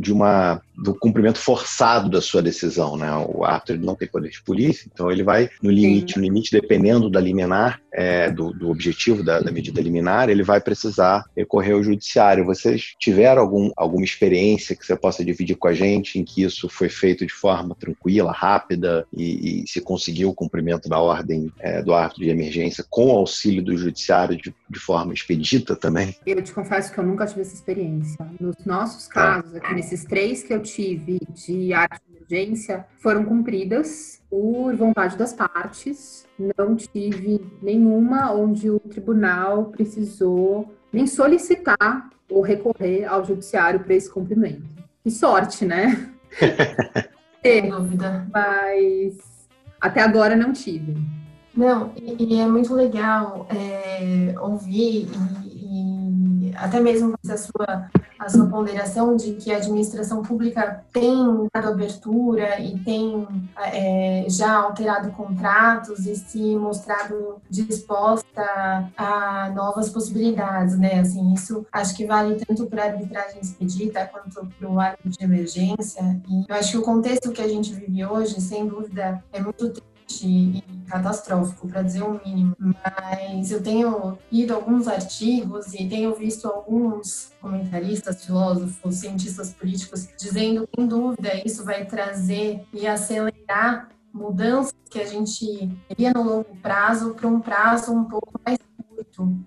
de 0.00 0.12
uma 0.12 0.60
do 0.76 0.94
cumprimento 0.94 1.38
forçado 1.38 2.08
da 2.08 2.20
sua 2.20 2.42
decisão, 2.42 2.96
né? 2.96 3.10
O 3.28 3.44
árbitro 3.44 3.78
não 3.78 3.94
tem 3.94 4.08
poder 4.08 4.30
de 4.30 4.42
polícia, 4.42 4.90
então 4.92 5.10
ele 5.10 5.22
vai 5.22 5.48
no 5.62 5.70
limite, 5.70 6.14
Sim. 6.14 6.18
no 6.18 6.24
limite 6.24 6.50
dependendo 6.50 7.10
da 7.10 7.20
liminar, 7.20 7.80
é, 7.92 8.30
do, 8.30 8.52
do, 8.52 8.70
objetivo 8.70 9.22
da, 9.22 9.40
da, 9.40 9.52
medida 9.52 9.80
liminar, 9.80 10.30
ele 10.30 10.42
vai 10.42 10.60
precisar 10.60 11.24
recorrer 11.36 11.72
ao 11.72 11.82
judiciário. 11.82 12.46
Vocês 12.46 12.94
tiveram 12.98 13.42
algum, 13.42 13.70
alguma 13.76 14.04
experiência 14.04 14.74
que 14.74 14.84
você 14.84 14.96
possa 14.96 15.24
dividir 15.24 15.56
com 15.56 15.68
a 15.68 15.74
gente 15.74 16.18
em 16.18 16.24
que 16.24 16.42
isso 16.42 16.68
foi 16.68 16.88
feito 16.88 17.26
de 17.26 17.32
forma 17.32 17.74
tranquila, 17.74 18.32
rápida 18.32 19.06
e, 19.12 19.62
e 19.62 19.68
se 19.68 19.80
conseguiu 19.80 20.30
o 20.30 20.34
cumprimento 20.34 20.88
da 20.88 20.98
ordem 20.98 21.52
é, 21.60 21.82
do 21.82 21.92
árbitro 21.92 22.24
de 22.24 22.30
emergência 22.30 22.84
com 22.88 23.08
o 23.08 23.18
auxílio 23.18 23.62
do 23.62 23.76
judiciário 23.76 24.36
de, 24.36 24.54
de, 24.70 24.78
forma 24.78 25.12
expedita 25.12 25.76
também? 25.76 26.16
Eu 26.26 26.42
te 26.42 26.52
confesso 26.52 26.92
que 26.92 26.98
eu 26.98 27.04
nunca 27.04 27.26
tive 27.26 27.42
essa 27.42 27.54
experiência. 27.54 28.26
Nos 28.40 28.56
nossos 28.64 29.06
tá. 29.08 29.42
casos, 29.42 29.60
aqui 29.62 29.74
nesses 29.74 30.04
três 30.04 30.42
que 30.42 30.52
eu 30.52 30.60
tive 30.60 31.20
de 31.30 31.72
arte 31.72 32.02
de 32.08 32.34
emergência, 32.34 32.84
foram 32.98 33.24
cumpridas 33.24 34.20
por 34.28 34.74
vontade 34.74 35.16
das 35.16 35.32
partes. 35.32 36.26
Não 36.58 36.74
tive 36.74 37.40
nenhuma 37.62 38.32
onde 38.32 38.68
o 38.68 38.80
tribunal 38.80 39.66
precisou 39.66 40.68
nem 40.92 41.06
solicitar 41.06 42.10
ou 42.28 42.42
recorrer 42.42 43.04
ao 43.04 43.24
judiciário 43.24 43.80
para 43.80 43.94
esse 43.94 44.10
cumprimento. 44.10 44.64
Que 45.02 45.10
sorte, 45.10 45.64
né? 45.64 46.10
Sem 47.42 47.70
dúvida. 47.70 48.26
Mas 48.32 49.18
até 49.80 50.00
agora 50.00 50.34
não 50.34 50.52
tive. 50.52 50.96
Não, 51.54 51.92
e, 51.96 52.36
e 52.36 52.40
é 52.40 52.46
muito 52.46 52.74
legal 52.74 53.46
é, 53.50 54.34
ouvir 54.40 55.06
e, 55.44 56.48
e, 56.48 56.52
até 56.56 56.80
mesmo 56.80 57.14
a 57.28 57.36
sua 57.36 57.90
a 58.24 58.28
sua 58.28 58.46
ponderação 58.46 59.16
de 59.16 59.32
que 59.32 59.52
a 59.52 59.56
administração 59.56 60.22
pública 60.22 60.84
tem 60.92 61.48
dado 61.52 61.68
abertura 61.68 62.60
e 62.60 62.78
tem 62.78 63.26
é, 63.56 64.24
já 64.28 64.52
alterado 64.58 65.10
contratos 65.10 66.06
e 66.06 66.14
se 66.14 66.56
mostrado 66.56 67.36
disposta 67.50 68.90
a 68.96 69.50
novas 69.54 69.88
possibilidades, 69.88 70.78
né? 70.78 71.00
Assim, 71.00 71.32
isso 71.32 71.66
acho 71.72 71.96
que 71.96 72.06
vale 72.06 72.42
tanto 72.44 72.66
para 72.66 72.84
a 72.84 72.86
arbitragem 72.86 73.40
expedita 73.40 74.06
quanto 74.06 74.46
para 74.58 74.68
o 74.68 74.78
árbitro 74.78 75.10
de 75.10 75.24
emergência. 75.24 76.20
E 76.28 76.44
eu 76.48 76.54
acho 76.54 76.70
que 76.70 76.78
o 76.78 76.82
contexto 76.82 77.32
que 77.32 77.42
a 77.42 77.48
gente 77.48 77.72
vive 77.72 78.04
hoje, 78.04 78.40
sem 78.40 78.66
dúvida, 78.66 79.22
é 79.32 79.40
muito 79.40 79.82
e 80.20 80.62
catastrófico, 80.86 81.68
para 81.68 81.82
dizer 81.82 82.02
o 82.02 82.20
mínimo. 82.24 82.56
Mas 82.58 83.50
eu 83.50 83.62
tenho 83.62 84.18
lido 84.30 84.54
alguns 84.54 84.88
artigos 84.88 85.72
e 85.74 85.88
tenho 85.88 86.14
visto 86.14 86.46
alguns 86.46 87.32
comentaristas, 87.40 88.24
filósofos, 88.24 88.96
cientistas 88.96 89.50
políticos 89.54 90.08
dizendo 90.18 90.66
que, 90.66 90.80
sem 90.80 90.86
dúvida, 90.86 91.42
isso 91.44 91.64
vai 91.64 91.84
trazer 91.84 92.64
e 92.72 92.86
acelerar 92.86 93.88
mudanças 94.12 94.74
que 94.90 95.00
a 95.00 95.06
gente 95.06 95.70
teria 95.88 96.12
no 96.12 96.22
longo 96.22 96.56
prazo 96.60 97.14
para 97.14 97.26
um 97.26 97.40
prazo 97.40 97.92
um 97.92 98.04
pouco 98.04 98.38
mais 98.44 98.58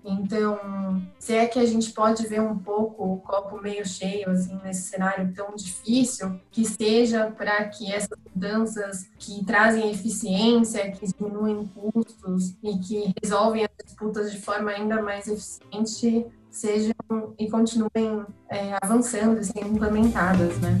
então, 0.04 1.02
se 1.18 1.34
é 1.34 1.46
que 1.46 1.58
a 1.58 1.66
gente 1.66 1.90
pode 1.92 2.26
ver 2.26 2.40
um 2.40 2.56
pouco 2.56 3.14
o 3.14 3.16
copo 3.18 3.60
meio 3.60 3.84
cheio, 3.84 4.30
assim, 4.30 4.58
nesse 4.62 4.90
cenário 4.90 5.32
tão 5.34 5.54
difícil, 5.56 6.40
que 6.52 6.64
seja 6.64 7.30
para 7.30 7.64
que 7.64 7.92
essas 7.92 8.16
mudanças 8.34 9.08
que 9.18 9.44
trazem 9.44 9.90
eficiência, 9.90 10.90
que 10.92 11.06
diminuem 11.06 11.66
custos 11.66 12.54
e 12.62 12.78
que 12.78 13.14
resolvem 13.22 13.64
as 13.64 13.84
disputas 13.84 14.30
de 14.30 14.40
forma 14.40 14.70
ainda 14.70 15.02
mais 15.02 15.26
eficiente, 15.26 16.26
sejam 16.50 16.94
e 17.38 17.50
continuem 17.50 18.24
é, 18.48 18.76
avançando 18.80 19.40
e 19.40 19.44
sendo 19.44 19.74
implementadas, 19.74 20.58
né? 20.60 20.80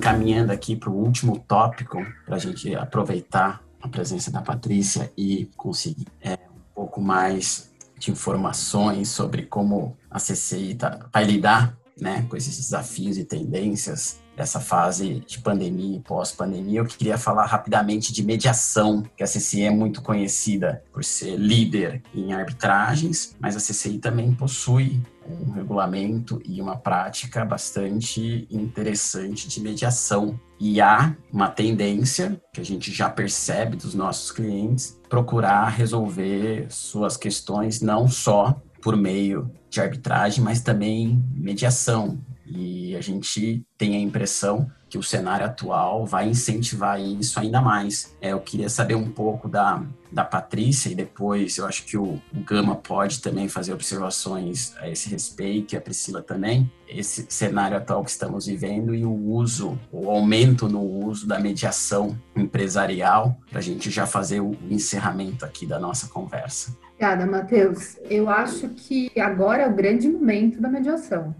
Encaminhando 0.00 0.50
aqui 0.50 0.74
para 0.74 0.88
o 0.88 0.96
último 0.96 1.38
tópico, 1.38 2.02
para 2.24 2.36
a 2.36 2.38
gente 2.38 2.74
aproveitar 2.74 3.62
a 3.82 3.86
presença 3.86 4.30
da 4.30 4.40
Patrícia 4.40 5.12
e 5.14 5.50
conseguir 5.56 6.06
é, 6.22 6.32
um 6.34 6.74
pouco 6.74 7.02
mais 7.02 7.70
de 7.98 8.10
informações 8.10 9.10
sobre 9.10 9.42
como 9.42 9.94
a 10.10 10.18
CCI 10.18 10.74
tá, 10.74 11.06
vai 11.12 11.24
lidar 11.24 11.76
né, 12.00 12.24
com 12.30 12.36
esses 12.36 12.56
desafios 12.56 13.18
e 13.18 13.24
tendências 13.24 14.20
dessa 14.34 14.58
fase 14.58 15.22
de 15.26 15.38
pandemia 15.38 15.98
e 15.98 16.00
pós-pandemia, 16.00 16.80
eu 16.80 16.86
queria 16.86 17.18
falar 17.18 17.44
rapidamente 17.44 18.10
de 18.10 18.24
mediação, 18.24 19.02
que 19.14 19.22
a 19.22 19.26
CCI 19.26 19.64
é 19.64 19.70
muito 19.70 20.00
conhecida 20.00 20.82
por 20.90 21.04
ser 21.04 21.36
líder 21.36 22.02
em 22.14 22.32
arbitragens, 22.32 23.36
mas 23.38 23.54
a 23.54 23.58
CCI 23.58 23.98
também 23.98 24.32
possui 24.32 24.98
um 25.40 25.50
regulamento 25.52 26.40
e 26.44 26.60
uma 26.60 26.76
prática 26.76 27.44
bastante 27.44 28.46
interessante 28.50 29.48
de 29.48 29.60
mediação. 29.60 30.38
E 30.58 30.80
há 30.80 31.16
uma 31.32 31.48
tendência 31.48 32.40
que 32.52 32.60
a 32.60 32.64
gente 32.64 32.92
já 32.92 33.08
percebe 33.08 33.76
dos 33.76 33.94
nossos 33.94 34.30
clientes 34.30 34.98
procurar 35.08 35.68
resolver 35.68 36.66
suas 36.70 37.16
questões 37.16 37.80
não 37.80 38.08
só 38.08 38.60
por 38.82 38.96
meio 38.96 39.50
de 39.68 39.80
arbitragem, 39.80 40.42
mas 40.42 40.60
também 40.60 41.22
mediação, 41.34 42.18
e 42.46 42.96
a 42.96 43.00
gente 43.00 43.64
tem 43.78 43.94
a 43.94 44.00
impressão 44.00 44.70
que 44.90 44.98
o 44.98 45.02
cenário 45.02 45.46
atual 45.46 46.04
vai 46.04 46.28
incentivar 46.28 47.00
isso 47.00 47.38
ainda 47.38 47.60
mais. 47.60 48.14
É, 48.20 48.32
eu 48.32 48.40
queria 48.40 48.68
saber 48.68 48.96
um 48.96 49.08
pouco 49.08 49.48
da, 49.48 49.80
da 50.10 50.24
Patrícia 50.24 50.90
e 50.90 50.96
depois 50.96 51.56
eu 51.56 51.64
acho 51.64 51.84
que 51.84 51.96
o, 51.96 52.20
o 52.34 52.40
Gama 52.44 52.74
pode 52.74 53.22
também 53.22 53.48
fazer 53.48 53.72
observações 53.72 54.74
a 54.78 54.88
esse 54.88 55.08
respeito 55.08 55.74
e 55.74 55.76
a 55.76 55.80
Priscila 55.80 56.20
também. 56.20 56.70
Esse 56.88 57.24
cenário 57.28 57.76
atual 57.76 58.02
que 58.02 58.10
estamos 58.10 58.46
vivendo 58.46 58.92
e 58.92 59.04
o 59.04 59.12
uso, 59.12 59.78
o 59.92 60.10
aumento 60.10 60.68
no 60.68 60.82
uso 60.82 61.24
da 61.24 61.38
mediação 61.38 62.18
empresarial, 62.34 63.38
para 63.48 63.60
a 63.60 63.62
gente 63.62 63.90
já 63.90 64.06
fazer 64.06 64.40
o 64.40 64.56
encerramento 64.68 65.44
aqui 65.44 65.64
da 65.64 65.78
nossa 65.78 66.08
conversa. 66.08 66.76
Obrigada, 66.94 67.24
Matheus. 67.26 67.96
Eu 68.10 68.28
acho 68.28 68.68
que 68.70 69.08
agora 69.20 69.62
é 69.62 69.68
o 69.68 69.74
grande 69.74 70.08
momento 70.08 70.60
da 70.60 70.68
mediação 70.68 71.32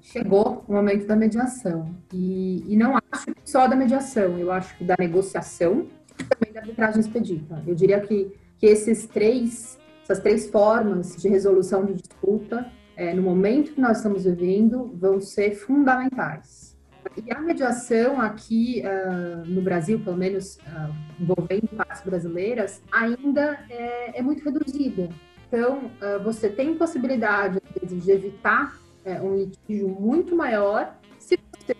chegou 0.00 0.64
o 0.66 0.72
momento 0.72 1.06
da 1.06 1.16
mediação. 1.16 1.94
E, 2.12 2.64
e, 2.66 2.76
não 2.76 2.96
acho 3.12 3.26
que 3.26 3.34
só 3.44 3.66
da 3.66 3.76
mediação, 3.76 4.38
eu 4.38 4.50
acho 4.50 4.76
que 4.76 4.84
da 4.84 4.94
negociação 4.98 5.86
e 6.18 6.24
também 6.24 6.52
da 6.52 6.60
arbitragem 6.60 7.00
expedita. 7.00 7.62
Eu 7.66 7.74
diria 7.74 8.00
que, 8.00 8.32
que 8.58 8.66
esses 8.66 9.06
três, 9.06 9.78
essas 10.02 10.20
três 10.20 10.48
formas 10.48 11.16
de 11.16 11.28
resolução 11.28 11.84
de 11.84 11.94
disputa, 11.94 12.70
é, 12.96 13.12
no 13.12 13.22
momento 13.22 13.72
que 13.72 13.80
nós 13.80 13.98
estamos 13.98 14.24
vivendo, 14.24 14.90
vão 14.94 15.20
ser 15.20 15.54
fundamentais. 15.54 16.76
E 17.16 17.32
a 17.32 17.40
mediação 17.40 18.20
aqui 18.20 18.82
uh, 18.82 19.46
no 19.46 19.62
Brasil, 19.62 20.00
pelo 20.00 20.16
menos 20.16 20.56
uh, 20.56 20.92
envolvendo 21.20 21.68
partes 21.76 22.02
brasileiras, 22.02 22.82
ainda 22.90 23.58
é, 23.70 24.18
é 24.18 24.22
muito 24.22 24.44
reduzida. 24.44 25.08
Então, 25.46 25.90
uh, 26.02 26.22
você 26.24 26.48
tem 26.48 26.74
possibilidade, 26.74 27.60
de 27.86 28.10
evitar 28.10 28.76
é, 29.06 29.22
um 29.22 29.36
litígio 29.36 29.88
muito 29.88 30.34
maior 30.36 30.98
se 31.18 31.38
você 31.56 31.76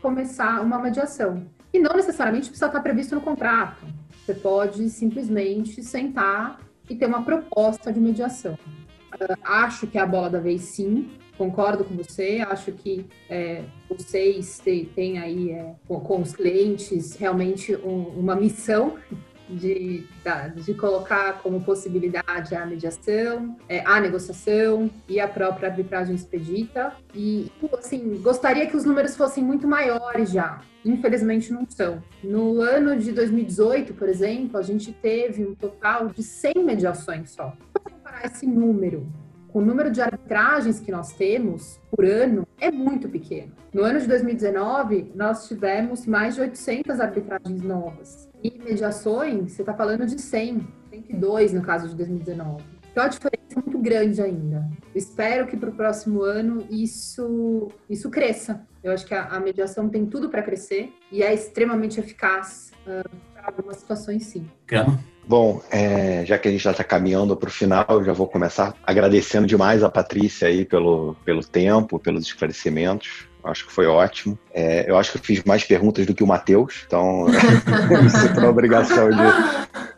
começar 0.00 0.62
uma 0.62 0.78
mediação. 0.78 1.46
E 1.72 1.80
não 1.80 1.96
necessariamente 1.96 2.48
precisa 2.48 2.66
estar 2.66 2.80
previsto 2.80 3.16
no 3.16 3.20
contrato. 3.20 3.84
Você 4.24 4.34
pode 4.34 4.88
simplesmente 4.88 5.82
sentar 5.82 6.60
e 6.88 6.94
ter 6.94 7.06
uma 7.06 7.22
proposta 7.22 7.92
de 7.92 8.00
mediação. 8.00 8.54
Uh, 8.54 9.36
acho 9.42 9.86
que 9.88 9.98
é 9.98 10.00
a 10.00 10.06
bola 10.06 10.30
da 10.30 10.38
vez, 10.38 10.62
sim. 10.62 11.10
Concordo 11.36 11.84
com 11.84 11.96
você. 11.96 12.44
Acho 12.48 12.70
que 12.70 13.04
é, 13.28 13.64
vocês 13.88 14.62
têm, 14.94 15.18
aí 15.18 15.50
é, 15.50 15.74
com, 15.88 15.98
com, 15.98 16.22
os 16.22 16.34
clientes 16.34 17.16
realmente 17.16 17.74
um, 17.74 18.02
uma 18.16 18.36
missão 18.36 18.96
de, 19.48 20.06
de 20.56 20.74
colocar 20.74 21.40
como 21.42 21.62
possibilidade 21.62 22.54
a 22.54 22.66
mediação, 22.66 23.56
é, 23.68 23.80
a 23.84 24.00
negociação 24.00 24.90
e 25.08 25.20
a 25.20 25.28
própria 25.28 25.68
arbitragem 25.68 26.14
expedita. 26.14 26.92
E, 27.14 27.50
assim, 27.78 28.20
gostaria 28.22 28.66
que 28.66 28.76
os 28.76 28.84
números 28.84 29.16
fossem 29.16 29.42
muito 29.42 29.66
maiores 29.66 30.30
já. 30.30 30.60
Infelizmente 30.84 31.52
não 31.52 31.66
são. 31.68 32.02
No 32.22 32.60
ano 32.60 32.96
de 32.96 33.12
2018, 33.12 33.94
por 33.94 34.08
exemplo, 34.08 34.58
a 34.58 34.62
gente 34.62 34.92
teve 34.92 35.44
um 35.44 35.54
total 35.54 36.08
de 36.08 36.22
100 36.22 36.64
mediações 36.64 37.30
só. 37.30 37.56
Para 37.72 37.92
comparar 37.92 38.26
esse 38.26 38.46
número 38.46 39.06
o 39.54 39.60
número 39.60 39.88
de 39.88 40.02
arbitragens 40.02 40.80
que 40.80 40.90
nós 40.90 41.12
temos 41.12 41.80
por 41.88 42.04
ano 42.04 42.44
é 42.60 42.72
muito 42.72 43.08
pequeno. 43.08 43.52
No 43.72 43.84
ano 43.84 44.00
de 44.00 44.08
2019, 44.08 45.12
nós 45.14 45.46
tivemos 45.46 46.06
mais 46.06 46.34
de 46.34 46.40
800 46.40 46.98
arbitragens 46.98 47.62
novas. 47.62 48.28
E 48.44 48.60
mediações, 48.62 49.52
você 49.52 49.62
está 49.62 49.72
falando 49.72 50.04
de 50.04 50.20
100, 50.20 50.66
102 50.90 51.54
no 51.54 51.62
caso 51.62 51.88
de 51.88 51.94
2019. 51.94 52.62
Então 52.92 53.02
a 53.02 53.08
diferença 53.08 53.42
é 53.52 53.54
muito 53.54 53.78
grande 53.78 54.20
ainda. 54.20 54.70
Espero 54.94 55.46
que 55.46 55.56
para 55.56 55.70
o 55.70 55.72
próximo 55.72 56.22
ano 56.22 56.64
isso, 56.70 57.68
isso 57.88 58.10
cresça. 58.10 58.60
Eu 58.82 58.92
acho 58.92 59.06
que 59.06 59.14
a, 59.14 59.28
a 59.28 59.40
mediação 59.40 59.88
tem 59.88 60.04
tudo 60.04 60.28
para 60.28 60.42
crescer 60.42 60.92
e 61.10 61.22
é 61.22 61.32
extremamente 61.32 61.98
eficaz 61.98 62.70
uh, 62.86 63.08
para 63.32 63.46
algumas 63.46 63.78
situações, 63.78 64.24
sim. 64.24 64.46
Cama? 64.66 65.00
Bom, 65.26 65.62
é, 65.70 66.22
já 66.26 66.36
que 66.36 66.46
a 66.46 66.50
gente 66.50 66.62
já 66.62 66.72
está 66.72 66.84
caminhando 66.84 67.34
para 67.34 67.48
o 67.48 67.52
final, 67.52 67.86
eu 67.88 68.04
já 68.04 68.12
vou 68.12 68.28
começar 68.28 68.74
agradecendo 68.84 69.46
demais 69.46 69.82
a 69.82 69.88
Patrícia 69.88 70.48
aí 70.48 70.66
pelo, 70.66 71.16
pelo 71.24 71.42
tempo, 71.42 71.98
pelos 71.98 72.24
esclarecimentos. 72.26 73.26
Acho 73.44 73.66
que 73.66 73.72
foi 73.72 73.86
ótimo. 73.86 74.38
É, 74.52 74.90
eu 74.90 74.96
acho 74.96 75.12
que 75.12 75.18
eu 75.18 75.22
fiz 75.22 75.44
mais 75.44 75.62
perguntas 75.64 76.06
do 76.06 76.14
que 76.14 76.24
o 76.24 76.26
Matheus, 76.26 76.84
então 76.86 77.26
me 77.26 78.10
sinto 78.10 78.40
na 78.40 78.48
obrigação 78.48 79.10
de 79.10 79.22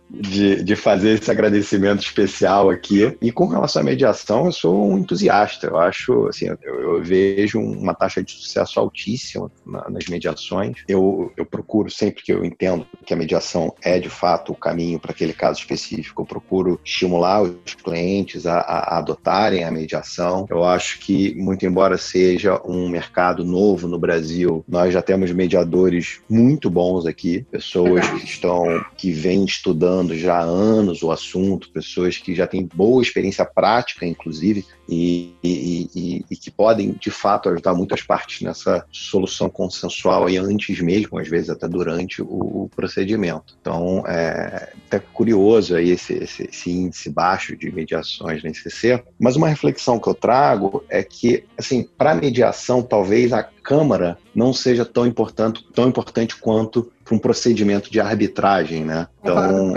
de, 0.09 0.63
de 0.63 0.77
fazer 0.77 1.15
esse 1.15 1.31
agradecimento 1.31 2.01
especial 2.01 2.71
aqui. 2.71 3.17
E 3.21 3.33
com 3.33 3.47
relação 3.47 3.83
à 3.83 3.85
mediação, 3.85 4.47
eu 4.47 4.53
sou 4.53 4.91
um 4.91 4.99
entusiasta. 4.99 5.67
Eu 5.67 5.79
acho, 5.79 6.27
assim, 6.27 6.47
eu, 6.63 6.81
eu 6.81 7.03
vejo 7.03 7.61
uma 7.61 7.95
taxa 7.95 8.23
de 8.23 8.33
sucesso 8.33 8.79
altíssima 8.79 9.51
na, 9.65 9.89
nas 9.91 10.07
mediações. 10.07 10.83
Eu, 10.89 11.33
eu 11.37 11.45
procuro, 11.45 11.91
sempre 11.91 12.23
que 12.23 12.33
eu 12.33 12.45
entendo 12.45 12.87
que 13.05 13.13
a 13.13 13.17
mediação 13.17 13.75
é 13.83 13.99
de 13.99 14.09
fato 14.09 14.53
o 14.53 14.57
caminho 14.57 14.99
para 14.99 15.13
aquele 15.13 15.33
caso 15.33 15.61
específico, 15.61 16.23
eu 16.23 16.27
procuro 16.27 16.81
estimular 16.85 17.43
os 17.43 17.75
clientes 17.75 18.47
a, 18.47 18.59
a, 18.59 18.99
adotarem 18.99 19.65
a 19.65 19.71
mediação. 19.71 20.47
Eu 20.49 20.65
acho 20.65 21.01
que, 21.01 21.35
muito 21.35 21.67
embora 21.67 21.99
seja 21.99 22.61
um 22.65 22.89
mercado 22.89 23.45
novo 23.45 23.89
no 23.89 23.99
Brasil, 23.99 24.65
nós 24.69 24.93
já 24.93 25.03
temos 25.03 25.31
mediadores 25.33 26.21
muito 26.29 26.71
bons 26.71 27.07
aqui, 27.07 27.45
pessoas 27.51 28.09
que 28.09 28.25
estão, 28.25 28.65
que 28.97 29.11
vêm 29.11 29.45
estudando 29.45 29.96
estudando 29.97 30.15
já 30.17 30.39
há 30.39 30.43
anos 30.43 31.03
o 31.03 31.11
assunto, 31.11 31.71
pessoas 31.71 32.19
que 32.19 32.35
já 32.35 32.47
têm 32.47 32.69
boa 32.75 33.03
experiência 33.03 33.45
prática, 33.45 34.05
inclusive, 34.05 34.65
e, 34.89 35.35
e, 35.43 35.91
e, 35.95 36.25
e, 36.31 36.37
que 36.37 36.51
podem, 36.51 36.93
de 36.93 37.11
fato, 37.11 37.49
ajudar 37.49 37.75
muitas 37.75 38.03
partes 38.03 38.43
nessa 38.43 38.85
solução 38.93 39.49
consensual 39.49 40.29
e 40.29 40.37
antes 40.37 40.81
mesmo, 40.81 41.19
às 41.19 41.29
vezes 41.29 41.51
até 41.51 41.67
durante 41.67 42.23
o, 42.23 42.27
o 42.27 42.71
procedimento. 42.75 43.57
Então, 43.61 44.05
é 44.07 44.73
até 44.87 45.01
curioso 45.01 45.75
aí 45.75 45.91
esse, 45.91 46.15
esse, 46.15 46.45
esse, 46.45 46.71
índice 46.71 47.11
baixo 47.11 47.57
de 47.57 47.71
mediações 47.73 48.43
na 48.43 48.51
ICC, 48.51 49.03
mas 49.19 49.37
uma 49.37 49.49
reflexão 49.49 49.99
que 49.99 50.09
eu 50.09 50.15
trago 50.15 50.85
é 50.89 51.03
que, 51.03 51.45
assim, 51.59 51.89
para 51.97 52.15
mediação, 52.15 52.83
talvez 52.83 53.33
a 53.33 53.43
Câmara 53.43 54.17
não 54.33 54.53
seja 54.53 54.85
tão 54.85 55.05
importante, 55.05 55.67
tão 55.75 55.89
importante 55.89 56.37
quanto 56.37 56.93
para 57.07 57.15
um 57.15 57.19
procedimento 57.21 57.91
de 57.91 58.01
arbitragem, 58.01 58.85
né? 58.85 59.07
Então, 59.23 59.73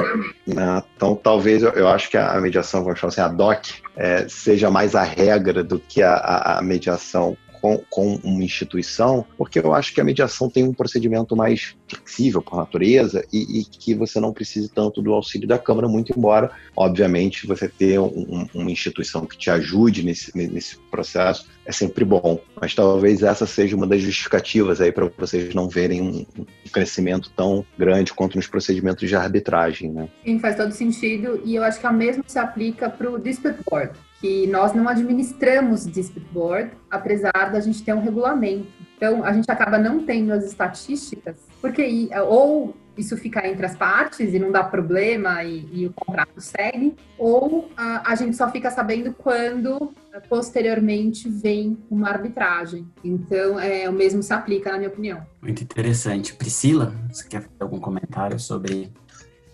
né? 0.48 0.84
então 0.96 1.16
talvez 1.16 1.62
eu, 1.62 1.70
eu, 1.74 1.88
acho 1.88 2.10
que 2.10 2.18
a 2.18 2.42
mediação, 2.42 2.84
vamos 2.84 3.00
chamar 3.00 3.10
assim, 3.10 3.22
a 3.22 3.28
DOC, 3.28 3.84
é, 3.96 4.28
seja 4.28 4.72
mais 4.72 4.96
a 4.96 5.04
regra 5.04 5.64
do 5.64 5.80
que 5.80 6.02
a, 6.02 6.58
a 6.58 6.62
mediação 6.64 7.38
com, 7.62 7.78
com, 7.90 8.16
uma 8.24 8.44
instituição, 8.44 9.26
porque 9.38 9.60
eu 9.60 9.74
acho 9.74 9.94
que 9.94 10.02
a 10.02 10.04
mediação 10.04 10.50
tem 10.50 10.64
um 10.64 10.74
procedimento 10.74 11.36
mais 11.36 11.76
flexível 11.88 12.42
por 12.42 12.58
natureza 12.58 13.26
e, 13.32 13.60
e, 13.60 13.66
que 13.66 13.94
você 13.94 14.20
não 14.20 14.34
precise 14.34 14.70
tanto 14.70 15.02
do 15.02 15.14
auxílio 15.14 15.48
da 15.48 15.58
Câmara, 15.58 15.88
muito 15.88 16.18
embora, 16.18 16.52
obviamente, 16.76 17.48
você 17.48 17.68
ter 17.68 18.00
um, 18.00 18.48
uma 18.54 18.72
instituição 18.72 19.26
que 19.26 19.38
te 19.38 19.50
ajude 19.50 20.04
nesse, 20.04 20.36
nesse 20.36 20.78
processo 20.92 21.48
é 21.66 21.72
sempre 21.72 22.04
bom. 22.04 22.40
Mas 22.60 22.74
talvez 22.74 23.22
essa 23.24 23.46
seja 23.46 23.76
uma 23.76 23.88
das 23.88 24.02
justificativas 24.02 24.82
aí 24.82 24.92
para 24.92 25.10
vocês 25.18 25.54
não 25.54 25.70
verem 25.70 26.02
um, 26.02 26.26
um, 26.38 26.46
crescimento 26.72 27.32
tão 27.36 27.66
grande 27.78 28.14
quanto 28.14 28.36
nos 28.36 28.48
procedimentos 28.48 29.08
de 29.08 29.16
arbitragem, 29.16 29.92
né? 29.92 30.10
Sim, 30.26 30.40
faz 30.40 30.56
todo 30.56 30.72
sentido 30.72 31.42
e 31.46 31.56
eu 31.56 31.64
acho 31.64 31.80
que 31.80 31.86
a 31.86 31.92
mesma 31.92 32.24
se 32.26 32.40
aplica 32.40 32.90
para 32.90 33.10
o 33.10 33.20
dispute 33.20 33.60
board 33.70 33.94
que 34.20 34.48
nós 34.48 34.74
não 34.74 34.88
administramos 34.88 35.86
dispute 35.86 36.28
board, 36.32 36.72
apesar 36.92 37.52
da 37.52 37.60
gente 37.60 37.82
ter 37.84 37.94
um 37.94 38.02
regulamento. 38.02 38.68
Então, 38.96 39.24
a 39.24 39.32
gente 39.32 39.50
acaba 39.50 39.78
não 39.78 40.04
tendo 40.04 40.34
as 40.34 40.44
estatísticas, 40.44 41.38
porque 41.62 42.10
ou 42.28 42.76
isso 42.98 43.16
fica 43.16 43.48
entre 43.48 43.66
as 43.66 43.78
partes 43.78 44.34
e 44.34 44.40
não 44.40 44.52
dá 44.52 44.62
problema 44.62 45.42
e, 45.44 45.66
e 45.72 45.88
o 45.88 45.94
contrato 45.94 46.42
segue, 46.42 46.98
ou 47.18 47.70
a, 47.78 48.12
a, 48.12 48.16
gente 48.16 48.36
só 48.36 48.52
fica 48.52 48.70
sabendo 48.70 49.14
quando 49.14 49.94
posteriormente 50.28 51.30
vem 51.30 51.78
uma 51.90 52.10
arbitragem. 52.10 52.86
Então, 53.02 53.58
é, 53.58 53.90
o 53.90 53.94
mesmo 53.94 54.22
se 54.22 54.34
aplica, 54.34 54.70
na 54.72 54.80
minha 54.80 54.90
opinião. 54.90 55.26
Muito 55.42 55.64
interessante. 55.64 56.34
Priscila, 56.34 56.94
você 57.10 57.26
quer 57.26 57.42
fazer 57.42 57.64
algum 57.64 57.80
comentário 57.80 58.38
sobre 58.38 58.92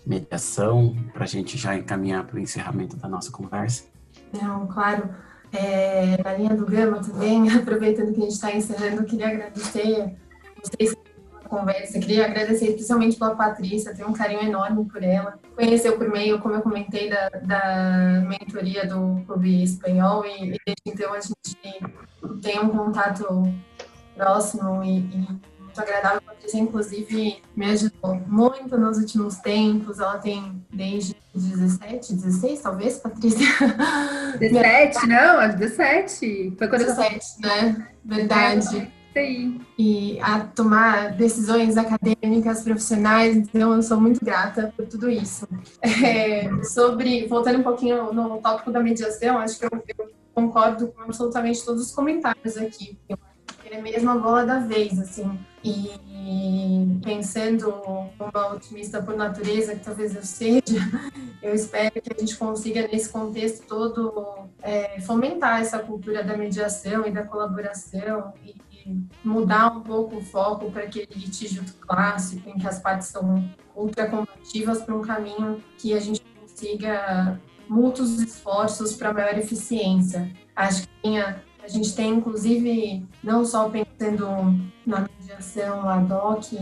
mediação 0.04 0.96
para 1.12 1.22
a 1.22 1.28
gente 1.28 1.56
já 1.56 1.76
encaminhar 1.76 2.26
para 2.26 2.36
o 2.36 2.40
encerramento 2.40 2.96
da 2.96 3.08
nossa 3.08 3.30
conversa? 3.30 3.84
Não, 4.32 4.66
claro. 4.66 5.08
É, 5.52 6.22
na 6.22 6.34
linha 6.34 6.54
do 6.54 6.66
Gama 6.66 7.00
também, 7.00 7.50
aproveitando 7.54 8.12
que 8.12 8.18
a 8.18 8.24
gente 8.24 8.32
está 8.32 8.52
encerrando, 8.54 9.02
eu 9.02 9.04
queria 9.04 9.28
agradecer 9.28 10.14
vocês 10.62 10.94
pela 10.94 11.48
conversa, 11.48 11.98
queria 11.98 12.26
agradecer 12.26 12.66
especialmente 12.70 13.16
pela 13.16 13.34
Patrícia, 13.34 13.94
tenho 13.94 14.08
um 14.08 14.12
carinho 14.12 14.42
enorme 14.42 14.84
por 14.84 15.02
ela. 15.02 15.38
Conheceu 15.54 15.96
por 15.96 16.08
meio, 16.08 16.40
como 16.40 16.54
eu 16.54 16.62
comentei, 16.62 17.08
da, 17.08 17.28
da 17.28 18.26
mentoria 18.28 18.86
do 18.86 19.22
Clube 19.26 19.62
Espanhol 19.62 20.26
e, 20.26 20.54
e 20.54 20.60
desde 20.66 20.82
então 20.86 21.14
a 21.14 21.20
gente 21.20 21.92
tem 22.42 22.58
um 22.58 22.68
contato 22.68 23.26
próximo 24.16 24.82
e, 24.82 24.98
e 24.98 25.55
muito 25.76 25.80
agradável. 25.80 26.18
A 26.18 26.32
Patrícia, 26.32 26.58
inclusive, 26.58 27.42
me 27.54 27.66
ajudou 27.66 28.14
muito 28.26 28.78
nos 28.78 28.98
últimos 28.98 29.36
tempos. 29.36 30.00
Ela 30.00 30.18
tem 30.18 30.64
desde 30.72 31.14
17, 31.34 32.14
16, 32.14 32.60
talvez, 32.60 32.98
Patrícia? 32.98 33.46
17, 34.40 35.06
não, 35.06 35.48
17. 35.56 36.54
Foi 36.56 36.68
quando 36.68 36.84
17, 36.86 37.26
eu... 37.42 37.48
né? 37.48 37.88
Verdade. 38.04 38.92
Sim. 39.14 39.60
E 39.78 40.20
a 40.20 40.40
tomar 40.40 41.12
decisões 41.12 41.78
acadêmicas, 41.78 42.62
profissionais, 42.62 43.34
então 43.34 43.74
eu 43.74 43.82
sou 43.82 43.98
muito 43.98 44.22
grata 44.22 44.74
por 44.76 44.86
tudo 44.86 45.08
isso. 45.08 45.48
É, 46.04 46.62
sobre, 46.64 47.26
voltando 47.26 47.60
um 47.60 47.62
pouquinho 47.62 48.12
no 48.12 48.38
tópico 48.42 48.70
da 48.70 48.80
mediação, 48.80 49.38
acho 49.38 49.58
que 49.58 49.64
eu, 49.64 49.70
eu 49.98 50.10
concordo 50.34 50.88
com 50.88 51.00
absolutamente 51.00 51.64
todos 51.64 51.86
os 51.86 51.94
comentários 51.94 52.58
aqui. 52.58 52.98
Eu 53.08 53.16
é 53.70 53.80
mesmo 53.80 54.10
a 54.10 54.16
bola 54.16 54.46
da 54.46 54.58
vez, 54.60 54.98
assim. 54.98 55.38
E 55.66 57.00
pensando 57.02 57.68
uma 58.18 58.52
otimista 58.52 59.02
por 59.02 59.16
natureza, 59.16 59.74
que 59.74 59.84
talvez 59.84 60.14
eu 60.14 60.22
seja, 60.22 60.62
eu 61.42 61.52
espero 61.52 62.00
que 62.00 62.12
a 62.14 62.20
gente 62.20 62.36
consiga, 62.36 62.86
nesse 62.86 63.08
contexto 63.08 63.66
todo, 63.66 64.48
é, 64.62 65.00
fomentar 65.00 65.60
essa 65.60 65.80
cultura 65.80 66.22
da 66.22 66.36
mediação 66.36 67.04
e 67.04 67.10
da 67.10 67.24
colaboração 67.24 68.32
e, 68.44 68.54
mudar 69.24 69.76
um 69.76 69.80
pouco 69.80 70.18
o 70.18 70.22
foco 70.22 70.70
para 70.70 70.84
aquele 70.84 71.08
litígio 71.12 71.64
clássico, 71.80 72.48
em 72.48 72.56
que 72.56 72.68
as 72.68 72.78
partes 72.78 73.08
são 73.08 73.44
ultra 73.74 74.08
combativas 74.08 74.80
para 74.82 74.94
um 74.94 75.02
caminho 75.02 75.60
que 75.76 75.92
a 75.92 75.98
gente 75.98 76.22
consiga 76.40 77.40
mútuos 77.68 78.20
esforços 78.20 78.94
para 78.94 79.12
maior 79.12 79.36
eficiência. 79.36 80.32
Acho 80.54 80.82
que 80.82 80.88
tinha 81.02 81.42
a 81.66 81.68
gente 81.68 81.94
tem, 81.94 82.10
inclusive, 82.10 83.04
não 83.22 83.44
só 83.44 83.68
pensando 83.68 84.26
na 84.86 85.00
mediação 85.00 85.88
ad 85.88 86.12
hoc 86.12 86.52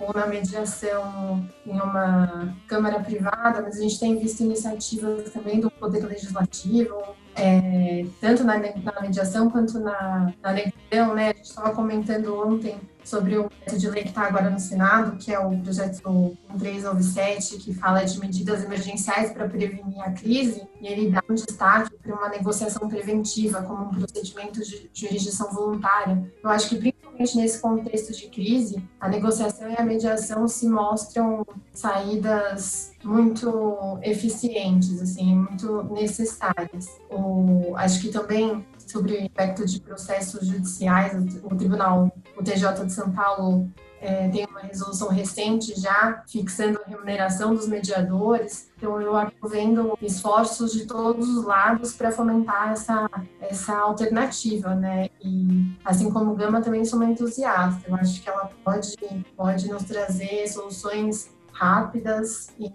ou 0.00 0.14
na 0.14 0.26
mediação 0.26 1.46
em 1.66 1.78
uma 1.78 2.56
Câmara 2.66 3.00
privada, 3.00 3.60
mas 3.60 3.76
a 3.76 3.82
gente 3.82 4.00
tem 4.00 4.18
visto 4.18 4.42
iniciativas 4.42 5.30
também 5.30 5.60
do 5.60 5.70
Poder 5.70 6.06
Legislativo, 6.06 6.96
é, 7.36 8.06
tanto 8.20 8.42
na, 8.44 8.58
na, 8.58 9.00
mediação 9.00 9.50
quanto 9.50 9.78
na, 9.78 10.32
na 10.42 10.52
negociação, 10.52 11.14
né? 11.14 11.30
A 11.30 11.32
gente 11.34 11.44
estava 11.44 11.70
comentando 11.72 12.34
ontem 12.34 12.80
sobre 13.04 13.36
o 13.38 13.44
projeto 13.44 13.78
de 13.78 13.90
lei 13.90 14.02
que 14.02 14.08
está 14.08 14.22
agora 14.22 14.50
no 14.50 14.58
Senado, 14.58 15.16
que 15.16 15.32
é 15.32 15.38
o 15.38 15.56
projeto 15.58 16.02
1397, 16.50 17.58
que 17.58 17.74
fala 17.74 18.02
de 18.04 18.18
medidas 18.18 18.64
emergenciais 18.64 19.32
para 19.32 19.48
prevenir 19.48 20.00
a 20.00 20.10
crise, 20.10 20.66
e 20.80 20.86
ele 20.86 21.10
dá 21.10 21.22
um 21.30 21.34
destaque 21.34 21.94
para 22.02 22.14
uma 22.14 22.28
negociação 22.28 22.88
preventiva 22.88 23.62
como 23.62 23.84
um 23.84 23.90
procedimento 23.90 24.60
de 24.60 24.90
jurisdição 24.92 25.52
voluntária. 25.52 26.20
Eu 26.42 26.50
acho 26.50 26.70
que, 26.70 26.94
principalmente 27.16 27.36
nesse 27.36 27.60
contexto 27.60 28.12
de 28.12 28.28
crise, 28.28 28.82
a 29.00 29.08
negociação 29.08 29.70
e 29.70 29.76
a 29.76 29.84
mediação 29.84 30.46
se 30.46 30.68
mostram 30.68 31.44
saídas 31.72 32.92
muito 33.02 33.98
eficientes, 34.02 35.00
assim, 35.00 35.34
muito 35.36 35.82
necessárias. 35.92 36.88
O, 37.10 37.74
acho 37.76 38.00
que 38.00 38.08
também 38.08 38.64
sobre 38.86 39.14
o 39.14 39.22
aspecto 39.22 39.66
de 39.66 39.80
processos 39.80 40.46
judiciais, 40.46 41.12
o 41.42 41.54
Tribunal, 41.56 42.10
o 42.36 42.42
TJ 42.42 42.84
de 42.84 42.92
São 42.92 43.10
Paulo 43.10 43.68
é, 44.06 44.28
tem 44.28 44.46
uma 44.46 44.60
resolução 44.60 45.08
recente 45.08 45.78
já 45.78 46.22
fixando 46.28 46.80
a 46.80 46.88
remuneração 46.88 47.52
dos 47.52 47.66
mediadores. 47.66 48.70
Então, 48.76 49.00
eu 49.00 49.20
estou 49.20 49.50
vendo 49.50 49.98
esforços 50.00 50.72
de 50.72 50.86
todos 50.86 51.28
os 51.28 51.44
lados 51.44 51.92
para 51.92 52.12
fomentar 52.12 52.70
essa, 52.70 53.10
essa 53.40 53.76
alternativa, 53.76 54.76
né? 54.76 55.08
E, 55.20 55.76
assim 55.84 56.08
como 56.08 56.36
Gama, 56.36 56.62
também 56.62 56.84
sou 56.84 57.00
uma 57.00 57.10
entusiasta. 57.10 57.82
Eu 57.88 57.96
acho 57.96 58.22
que 58.22 58.28
ela 58.28 58.48
pode, 58.64 58.94
pode 59.36 59.68
nos 59.68 59.82
trazer 59.82 60.46
soluções 60.46 61.30
rápidas 61.52 62.50
e, 62.60 62.70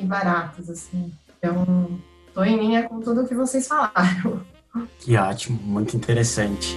e 0.00 0.04
baratas, 0.04 0.68
assim. 0.68 1.10
Então, 1.38 1.98
estou 2.28 2.44
em 2.44 2.58
linha 2.58 2.86
com 2.86 3.00
tudo 3.00 3.22
o 3.22 3.26
que 3.26 3.34
vocês 3.34 3.66
falaram. 3.66 4.44
Que 4.98 5.16
ótimo, 5.16 5.58
muito 5.62 5.96
interessante. 5.96 6.76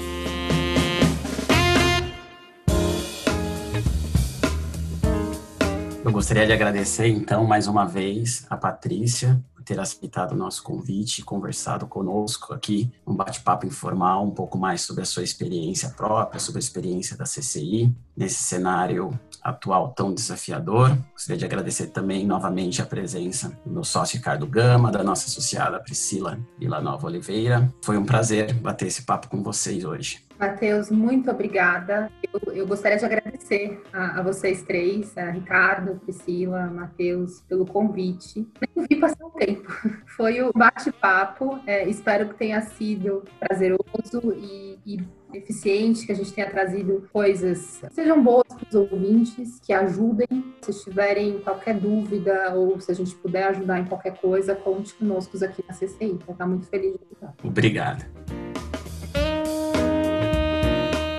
Eu 6.08 6.14
gostaria 6.14 6.48
de 6.48 6.54
agradecer, 6.54 7.10
então, 7.10 7.44
mais 7.44 7.68
uma 7.68 7.84
vez 7.84 8.46
a 8.50 8.56
Patrícia 8.56 9.44
por 9.54 9.62
ter 9.62 9.78
aceitado 9.78 10.32
o 10.32 10.38
nosso 10.38 10.64
convite 10.64 11.20
e 11.20 11.22
conversado 11.22 11.86
conosco 11.86 12.54
aqui, 12.54 12.90
um 13.06 13.14
bate-papo 13.14 13.66
informal, 13.66 14.24
um 14.24 14.32
pouco 14.32 14.58
mais 14.58 14.84
sobre 14.84 15.04
a 15.04 15.06
sua 15.06 15.22
experiência 15.22 15.90
própria, 15.90 16.40
sobre 16.40 16.60
a 16.60 16.64
experiência 16.64 17.18
da 17.18 17.26
CCI, 17.26 17.94
nesse 18.16 18.42
cenário 18.42 19.20
atual 19.44 19.90
tão 19.90 20.14
desafiador. 20.14 20.98
Gostaria 21.12 21.40
de 21.40 21.44
agradecer 21.44 21.88
também 21.88 22.26
novamente 22.26 22.82
a 22.82 22.86
presença 22.86 23.50
do 23.66 23.74
meu 23.74 23.84
sócio 23.84 24.16
Ricardo 24.16 24.48
Gama, 24.48 24.90
da 24.90 25.04
nossa 25.04 25.28
associada 25.28 25.78
Priscila 25.78 26.40
Nova 26.82 27.06
Oliveira. 27.06 27.70
Foi 27.84 27.98
um 27.98 28.06
prazer 28.06 28.54
bater 28.54 28.88
esse 28.88 29.02
papo 29.02 29.28
com 29.28 29.44
vocês 29.44 29.84
hoje. 29.84 30.26
Matheus, 30.40 30.92
muito 30.92 31.32
obrigada. 31.32 32.12
Eu, 32.22 32.54
eu, 32.54 32.68
gostaria 32.68 32.98
de 32.98 33.06
agradecer 33.06 33.82
a, 33.92 34.20
a 34.20 34.24
vocês 34.24 34.62
três, 34.62 35.18
a 35.18 35.32
Ricardo, 35.32 36.00
Priscila, 36.02 36.68
Matheus, 36.68 37.42
pelo 37.42 37.66
convite. 37.66 38.48
Nem 38.76 38.88
vi 38.88 38.96
passar 38.98 39.26
o 39.26 39.32
tempo. 39.32 39.72
Foi 40.16 40.42
o 40.42 40.52
bate-papo. 40.54 41.60
É, 41.66 41.88
espero 41.90 42.30
que 42.30 42.36
tenha 42.36 42.62
sido 42.62 43.24
prazeroso 43.40 44.34
e, 44.36 44.80
e 44.86 45.00
eficiente, 45.34 46.06
que 46.06 46.12
a 46.12 46.16
gente 46.16 46.32
tenha 46.34 46.50
trazido 46.50 47.08
coisas 47.12 47.80
que 47.88 47.94
sejam 47.94 48.24
boas 48.24 48.48
para 48.48 48.68
os 48.68 48.76
ouvintes, 48.76 49.60
que 49.60 49.74
ajudem. 49.74 50.28
Se 50.62 50.84
tiverem 50.84 51.40
qualquer 51.40 51.76
dúvida 51.76 52.54
ou 52.54 52.80
se 52.80 52.92
a 52.92 52.96
gente 52.96 53.16
puder 53.16 53.48
ajudar 53.48 53.80
em 53.80 53.86
qualquer 53.86 54.18
coisa, 54.18 54.56
conte 54.56 54.94
conosco 54.94 55.44
aqui 55.44 55.64
na 55.68 55.74
CCI. 55.74 56.20
Estar 56.30 56.48
muito 56.48 56.68
feliz 56.68 56.94
de 56.94 57.00
ajudar. 57.12 57.36
Obrigado. 57.44 58.06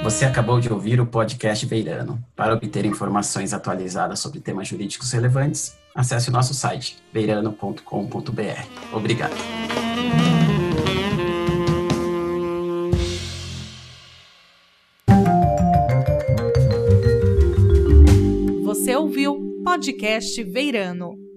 Você 0.08 0.24
acabou 0.24 0.58
de 0.58 0.72
ouvir 0.72 1.02
o 1.02 1.06
podcast 1.06 1.66
Veirano. 1.66 2.18
Para 2.34 2.54
obter 2.54 2.86
informações 2.86 3.52
atualizadas 3.52 4.18
sobre 4.18 4.40
temas 4.40 4.66
jurídicos 4.66 5.12
relevantes, 5.12 5.76
acesse 5.94 6.30
o 6.30 6.32
nosso 6.32 6.54
site 6.54 6.96
veirano.com.br. 7.12 7.82
Obrigado. 8.90 9.36
Você 18.64 18.96
ouviu 18.96 19.62
podcast 19.62 20.42
Veirano. 20.42 21.27